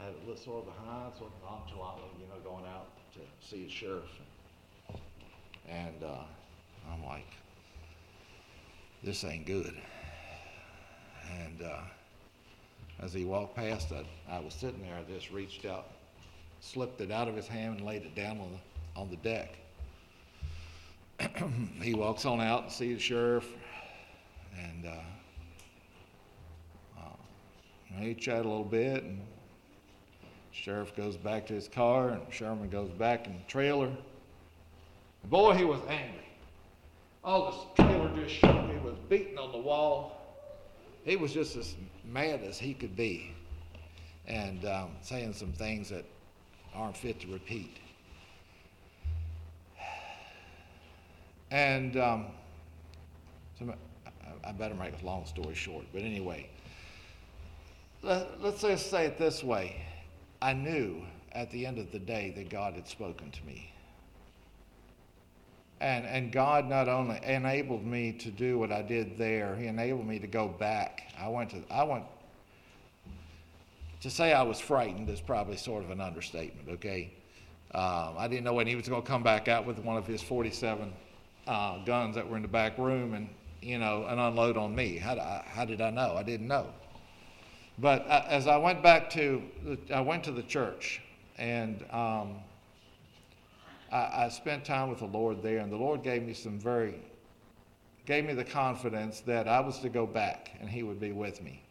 had 0.00 0.08
it 0.08 0.38
sort 0.38 0.66
of 0.66 0.74
behind, 0.74 1.12
sort 1.16 1.30
of 1.30 1.48
nonchalantly, 1.48 2.08
you 2.18 2.26
know, 2.26 2.40
going 2.42 2.64
out 2.64 2.88
to 3.14 3.20
see 3.40 3.64
the 3.64 3.70
sheriff. 3.70 4.10
And 5.68 6.02
uh, 6.02 6.24
I'm 6.92 7.04
like, 7.04 7.28
this 9.04 9.22
ain't 9.22 9.46
good. 9.46 9.74
And 11.40 11.62
uh, 11.62 11.82
as 13.00 13.12
he 13.12 13.24
walked 13.24 13.54
past, 13.54 13.92
I, 13.92 14.04
I 14.28 14.40
was 14.40 14.54
sitting 14.54 14.82
there, 14.82 14.96
I 14.96 15.12
just 15.12 15.30
reached 15.30 15.64
out, 15.64 15.86
slipped 16.60 17.00
it 17.00 17.10
out 17.10 17.28
of 17.28 17.36
his 17.36 17.48
hand, 17.48 17.78
and 17.78 17.86
laid 17.86 18.02
it 18.02 18.14
down 18.14 18.38
on 18.38 18.50
the, 18.52 19.00
on 19.00 19.10
the 19.10 19.16
deck. 19.16 19.56
he 21.80 21.94
walks 21.94 22.24
on 22.24 22.40
out 22.40 22.64
and 22.64 22.72
sees 22.72 22.96
the 22.96 23.02
sheriff, 23.02 23.46
and 24.58 24.86
uh, 24.86 24.92
uh, 26.98 28.00
he 28.00 28.14
chat 28.14 28.44
a 28.44 28.48
little 28.48 28.64
bit, 28.64 29.02
and 29.02 29.20
sheriff 30.52 30.94
goes 30.96 31.16
back 31.16 31.46
to 31.46 31.54
his 31.54 31.68
car, 31.68 32.10
and 32.10 32.22
Sherman 32.30 32.68
goes 32.68 32.90
back 32.90 33.26
in 33.26 33.34
the 33.34 33.44
trailer. 33.48 33.90
boy, 35.24 35.54
he 35.54 35.64
was 35.64 35.80
angry. 35.88 36.22
All 37.24 37.50
this 37.50 37.86
trailer 37.86 38.14
just 38.14 38.34
shook. 38.34 38.70
He 38.70 38.78
was 38.78 38.96
beating 39.08 39.38
on 39.38 39.52
the 39.52 39.58
wall. 39.58 40.12
He 41.04 41.16
was 41.16 41.32
just 41.32 41.56
as 41.56 41.74
mad 42.04 42.42
as 42.42 42.58
he 42.58 42.74
could 42.74 42.96
be, 42.96 43.32
and 44.26 44.64
um, 44.64 44.90
saying 45.02 45.32
some 45.32 45.52
things 45.52 45.88
that 45.90 46.04
aren't 46.76 46.96
fit 46.96 47.20
to 47.20 47.28
repeat. 47.28 47.78
And 51.50 51.96
um, 51.96 52.26
so 53.58 53.74
I 54.44 54.52
better 54.52 54.74
make 54.74 55.00
a 55.00 55.06
long 55.06 55.26
story 55.26 55.54
short, 55.54 55.84
but 55.92 56.02
anyway, 56.02 56.48
let, 58.02 58.26
us 58.42 58.60
just 58.60 58.90
say 58.90 59.06
it 59.06 59.18
this 59.18 59.42
way 59.42 59.80
I 60.42 60.52
knew 60.52 61.02
at 61.32 61.50
the 61.50 61.66
end 61.66 61.78
of 61.78 61.92
the 61.92 61.98
day 61.98 62.32
that 62.36 62.50
God 62.50 62.74
had 62.74 62.88
spoken 62.88 63.30
to 63.30 63.46
me. 63.46 63.72
And, 65.80 66.06
and 66.06 66.32
God 66.32 66.68
not 66.68 66.88
only 66.88 67.20
enabled 67.22 67.84
me 67.84 68.12
to 68.12 68.30
do 68.30 68.58
what 68.58 68.72
I 68.72 68.82
did 68.82 69.18
there, 69.18 69.54
He 69.56 69.66
enabled 69.66 70.06
me 70.06 70.18
to 70.18 70.26
go 70.26 70.48
back. 70.48 71.02
I 71.18 71.28
went 71.28 71.50
to, 71.50 71.62
I 71.70 71.84
went, 71.84 72.04
to 74.00 74.10
say 74.10 74.32
I 74.32 74.42
was 74.42 74.60
frightened 74.60 75.08
is 75.08 75.20
probably 75.20 75.56
sort 75.56 75.84
of 75.84 75.90
an 75.90 76.00
understatement, 76.00 76.68
okay? 76.68 77.12
Um, 77.74 78.14
I 78.18 78.28
didn't 78.28 78.44
know 78.44 78.54
when 78.54 78.66
he 78.66 78.76
was 78.76 78.88
going 78.88 79.02
to 79.02 79.08
come 79.08 79.22
back 79.22 79.48
out 79.48 79.66
with 79.66 79.78
one 79.78 79.96
of 79.96 80.06
his 80.06 80.22
47 80.22 80.92
uh, 81.46 81.84
guns 81.84 82.14
that 82.14 82.28
were 82.28 82.36
in 82.36 82.42
the 82.42 82.48
back 82.48 82.78
room 82.78 83.14
and, 83.14 83.28
you 83.60 83.78
know, 83.78 84.06
and 84.08 84.20
unload 84.20 84.56
on 84.56 84.74
me. 84.74 84.96
How, 84.96 85.14
I, 85.14 85.44
how 85.46 85.64
did 85.64 85.80
I 85.80 85.90
know? 85.90 86.14
I 86.16 86.22
didn't 86.22 86.48
know. 86.48 86.66
But 87.78 88.06
uh, 88.08 88.24
as 88.28 88.46
I 88.46 88.56
went 88.56 88.82
back 88.82 89.10
to, 89.10 89.42
the, 89.64 89.78
I 89.94 90.00
went 90.00 90.24
to 90.24 90.32
the 90.32 90.42
church 90.42 91.02
and 91.36 91.84
um, 91.90 92.36
I, 93.92 94.24
I 94.24 94.28
spent 94.30 94.64
time 94.64 94.88
with 94.88 95.00
the 95.00 95.06
Lord 95.06 95.42
there, 95.42 95.58
and 95.58 95.70
the 95.70 95.76
Lord 95.76 96.02
gave 96.02 96.22
me 96.22 96.32
some 96.32 96.58
very, 96.58 96.94
gave 98.06 98.24
me 98.24 98.32
the 98.32 98.44
confidence 98.44 99.20
that 99.20 99.46
I 99.46 99.60
was 99.60 99.78
to 99.80 99.88
go 99.88 100.06
back 100.06 100.52
and 100.60 100.68
He 100.68 100.82
would 100.82 101.00
be 101.00 101.12
with 101.12 101.42
me. 101.42 101.62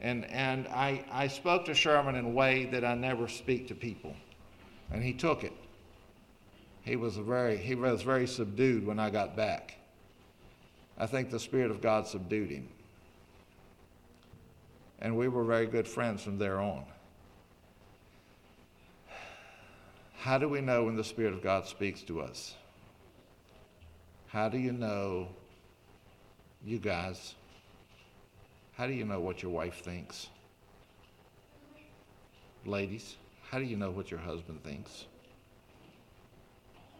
And, 0.00 0.24
and 0.26 0.66
I, 0.68 1.04
I 1.12 1.28
spoke 1.28 1.66
to 1.66 1.74
Sherman 1.74 2.14
in 2.14 2.24
a 2.24 2.30
way 2.30 2.64
that 2.66 2.84
I 2.84 2.94
never 2.94 3.28
speak 3.28 3.68
to 3.68 3.74
people. 3.74 4.14
And 4.90 5.02
he 5.02 5.12
took 5.12 5.44
it. 5.44 5.52
He 6.82 6.96
was, 6.96 7.16
very, 7.16 7.56
he 7.56 7.74
was 7.74 8.02
very 8.02 8.26
subdued 8.26 8.86
when 8.86 8.98
I 8.98 9.10
got 9.10 9.36
back. 9.36 9.76
I 10.98 11.06
think 11.06 11.30
the 11.30 11.40
Spirit 11.40 11.70
of 11.70 11.80
God 11.80 12.06
subdued 12.06 12.50
him 12.50 12.68
and 15.00 15.16
we 15.16 15.28
were 15.28 15.44
very 15.44 15.66
good 15.66 15.88
friends 15.88 16.22
from 16.22 16.38
there 16.38 16.60
on. 16.60 16.84
How 20.18 20.36
do 20.36 20.48
we 20.48 20.60
know 20.60 20.84
when 20.84 20.96
the 20.96 21.04
Spirit 21.04 21.32
of 21.32 21.42
God 21.42 21.66
speaks 21.66 22.02
to 22.02 22.20
us? 22.20 22.54
How 24.26 24.48
do 24.48 24.58
you 24.58 24.72
know, 24.72 25.28
you 26.64 26.78
guys, 26.78 27.34
how 28.80 28.86
do 28.86 28.94
you 28.94 29.04
know 29.04 29.20
what 29.20 29.42
your 29.42 29.52
wife 29.52 29.84
thinks? 29.84 30.28
Ladies, 32.64 33.16
how 33.50 33.58
do 33.58 33.64
you 33.66 33.76
know 33.76 33.90
what 33.90 34.10
your 34.10 34.20
husband 34.20 34.64
thinks? 34.64 35.04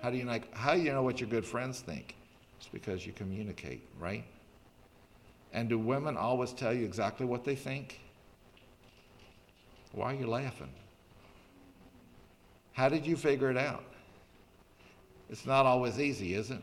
How 0.03 0.11
do 0.11 0.19
you 0.19 0.25
know, 0.25 0.39
how 0.53 0.75
do 0.75 0.81
you 0.83 0.93
know 0.93 1.03
what 1.03 1.23
your 1.23 1.31
good 1.31 1.47
friends 1.47 1.81
think? 1.81 2.17
It's 2.59 2.69
because 2.69 3.07
you 3.07 3.15
communicate, 3.15 3.81
right? 3.99 4.27
And 5.55 5.71
do 5.71 5.79
women 5.79 6.19
always 6.19 6.53
tell 6.53 6.75
you 6.75 6.85
exactly 6.85 7.25
what 7.25 7.45
they 7.45 7.55
think? 7.55 7.99
Why 9.93 10.13
are 10.13 10.17
you 10.17 10.27
laughing? 10.27 10.75
How 12.75 12.91
did 12.91 13.07
you 13.07 13.17
figure 13.17 13.51
it 13.51 13.57
out? 13.57 13.85
It's 15.31 15.47
not 15.47 15.65
always 15.65 15.99
easy, 15.99 16.35
is 16.35 16.51
it? 16.51 16.63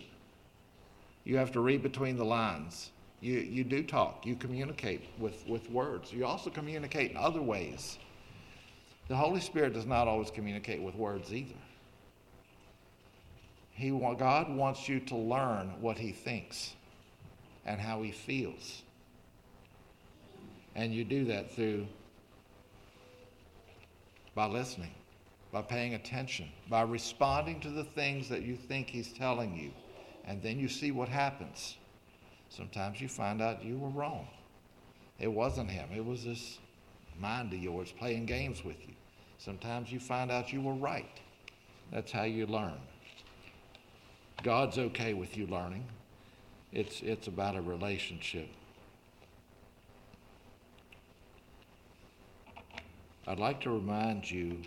You 1.24 1.38
have 1.38 1.52
to 1.54 1.60
read 1.60 1.82
between 1.82 2.18
the 2.18 2.24
lines. 2.24 2.92
You, 3.28 3.40
you 3.40 3.66
do 3.66 3.84
talk, 3.84 4.26
you 4.26 4.38
communicate 4.38 5.02
with, 5.20 5.46
with 5.50 5.70
words. 5.70 6.14
You 6.14 6.26
also 6.26 6.50
communicate 6.50 7.12
in 7.12 7.18
other 7.18 7.42
ways. 7.42 7.98
The 9.10 9.18
Holy 9.18 9.42
Spirit 9.42 9.74
does 9.74 9.86
not 9.86 10.08
always 10.08 10.32
communicate 10.32 10.82
with 10.82 10.96
words 10.96 11.34
either. 11.34 11.60
He, 13.72 13.90
God 13.90 14.50
wants 14.50 14.88
you 14.88 15.02
to 15.02 15.18
learn 15.18 15.74
what 15.82 15.98
He 15.98 16.14
thinks 16.14 16.74
and 17.66 17.82
how 17.82 18.02
he 18.02 18.12
feels. 18.12 18.84
And 20.74 20.94
you 20.94 21.04
do 21.04 21.26
that 21.26 21.52
through 21.52 21.86
by 24.36 24.46
listening, 24.46 24.94
by 25.52 25.64
paying 25.64 25.96
attention, 25.96 26.48
by 26.70 26.84
responding 26.84 27.60
to 27.60 27.70
the 27.72 27.84
things 27.84 28.30
that 28.30 28.44
you 28.44 28.56
think 28.56 28.88
he's 28.88 29.12
telling 29.12 29.54
you. 29.54 29.72
And 30.24 30.42
then 30.42 30.58
you 30.58 30.70
see 30.70 30.92
what 30.92 31.10
happens. 31.10 31.76
Sometimes 32.50 33.02
you 33.02 33.08
find 33.08 33.42
out 33.42 33.64
you 33.64 33.78
were 33.78 33.90
wrong. 33.90 34.28
It 35.20 35.32
wasn't 35.32 35.72
him, 35.72 35.90
it 35.96 36.06
was 36.06 36.24
this 36.24 36.60
mind 37.20 37.52
of 37.54 37.60
yours 37.60 37.92
playing 37.98 38.26
games 38.26 38.64
with 38.64 38.78
you. 38.88 38.94
Sometimes 39.40 39.92
you 39.92 40.00
find 40.00 40.32
out 40.32 40.54
you 40.54 40.62
were 40.62 40.74
right. 40.74 41.20
That's 41.92 42.12
how 42.12 42.24
you 42.24 42.46
learn. 42.46 42.78
God's 44.44 44.78
okay 44.78 45.14
with 45.14 45.38
you 45.38 45.48
learning. 45.48 45.86
It's, 46.72 47.02
it's 47.02 47.28
about 47.28 47.56
a 47.56 47.62
relationship. 47.62 48.50
I'd 53.26 53.40
like 53.40 53.62
to 53.62 53.70
remind 53.70 54.30
you 54.30 54.62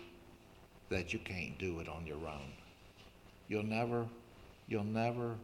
that 0.89 1.13
you 1.13 1.19
can't 1.19 1.57
do 1.57 1.79
it 1.79 1.87
on 1.87 2.05
your 2.05 2.17
own. 2.17 2.51
You'll 3.47 3.63
never, 3.63 4.05
you'll 4.67 4.83
never 4.83 5.35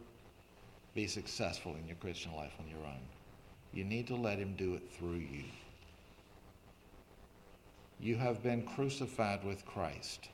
be 0.98 1.06
successful 1.06 1.76
in 1.76 1.86
your 1.86 1.94
Christian 1.98 2.34
life 2.34 2.54
on 2.58 2.66
your 2.68 2.84
own. 2.84 2.98
You 3.72 3.84
need 3.84 4.08
to 4.08 4.16
let 4.16 4.36
him 4.36 4.56
do 4.56 4.74
it 4.74 4.82
through 4.90 5.22
you. 5.32 5.44
You 8.00 8.16
have 8.16 8.42
been 8.42 8.62
crucified 8.62 9.44
with 9.44 9.64
Christ. 9.64 10.28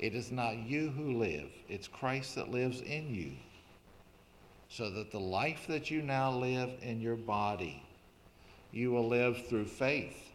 It 0.00 0.16
is 0.16 0.32
not 0.32 0.56
you 0.56 0.90
who 0.90 1.18
live, 1.18 1.48
it's 1.68 1.86
Christ 1.86 2.34
that 2.34 2.50
lives 2.50 2.80
in 2.80 3.14
you. 3.14 3.34
so 4.68 4.90
that 4.90 5.12
the 5.12 5.20
life 5.20 5.66
that 5.68 5.92
you 5.92 6.02
now 6.02 6.32
live 6.32 6.70
in 6.82 7.00
your 7.00 7.14
body, 7.14 7.80
you 8.72 8.90
will 8.90 9.06
live 9.06 9.46
through 9.46 9.66
faith, 9.66 10.32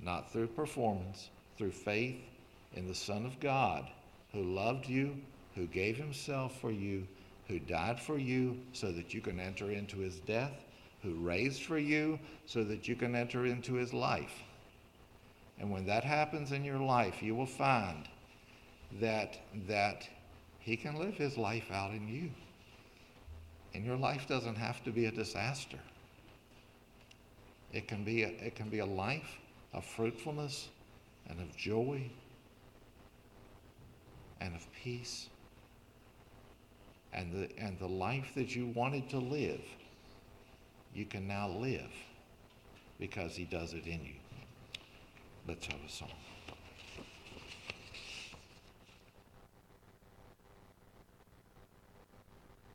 not 0.00 0.30
through 0.30 0.46
performance, 0.46 1.30
through 1.58 1.72
faith 1.72 2.22
in 2.74 2.86
the 2.86 2.94
Son 2.94 3.26
of 3.26 3.40
God 3.40 3.84
who 4.32 4.42
loved 4.42 4.88
you, 4.88 5.16
who 5.56 5.66
gave 5.66 5.96
himself 5.96 6.60
for 6.60 6.70
you, 6.70 7.08
who 7.48 7.58
died 7.58 8.00
for 8.00 8.18
you 8.18 8.58
so 8.72 8.90
that 8.92 9.14
you 9.14 9.20
can 9.20 9.38
enter 9.38 9.70
into 9.70 9.98
his 9.98 10.20
death, 10.20 10.64
who 11.02 11.14
raised 11.14 11.62
for 11.62 11.78
you 11.78 12.18
so 12.46 12.64
that 12.64 12.88
you 12.88 12.96
can 12.96 13.14
enter 13.14 13.46
into 13.46 13.74
his 13.74 13.92
life. 13.92 14.42
And 15.58 15.70
when 15.70 15.86
that 15.86 16.04
happens 16.04 16.52
in 16.52 16.64
your 16.64 16.78
life, 16.78 17.22
you 17.22 17.34
will 17.34 17.46
find 17.46 18.08
that, 19.00 19.38
that 19.68 20.08
he 20.58 20.76
can 20.76 20.96
live 20.96 21.14
his 21.14 21.36
life 21.36 21.70
out 21.70 21.92
in 21.92 22.08
you. 22.08 22.30
And 23.74 23.84
your 23.84 23.96
life 23.96 24.26
doesn't 24.26 24.56
have 24.56 24.82
to 24.84 24.90
be 24.90 25.06
a 25.06 25.12
disaster. 25.12 25.78
It 27.72 27.88
can 27.88 28.04
be 28.04 28.22
a, 28.22 28.28
it 28.28 28.54
can 28.54 28.68
be 28.68 28.78
a 28.78 28.86
life 28.86 29.38
of 29.72 29.84
fruitfulness 29.84 30.68
and 31.28 31.40
of 31.40 31.56
joy 31.56 32.10
and 34.40 34.54
of 34.54 34.66
peace. 34.72 35.28
And 37.12 37.32
the, 37.32 37.58
and 37.58 37.78
the 37.78 37.88
life 37.88 38.32
that 38.34 38.54
you 38.54 38.66
wanted 38.74 39.08
to 39.10 39.18
live, 39.18 39.62
you 40.94 41.06
can 41.06 41.26
now 41.26 41.48
live 41.48 41.90
because 42.98 43.36
he 43.36 43.44
does 43.44 43.72
it 43.72 43.86
in 43.86 44.04
you. 44.04 44.16
Let's 45.46 45.66
have 45.66 45.80
a 45.86 45.90
song. 45.90 46.25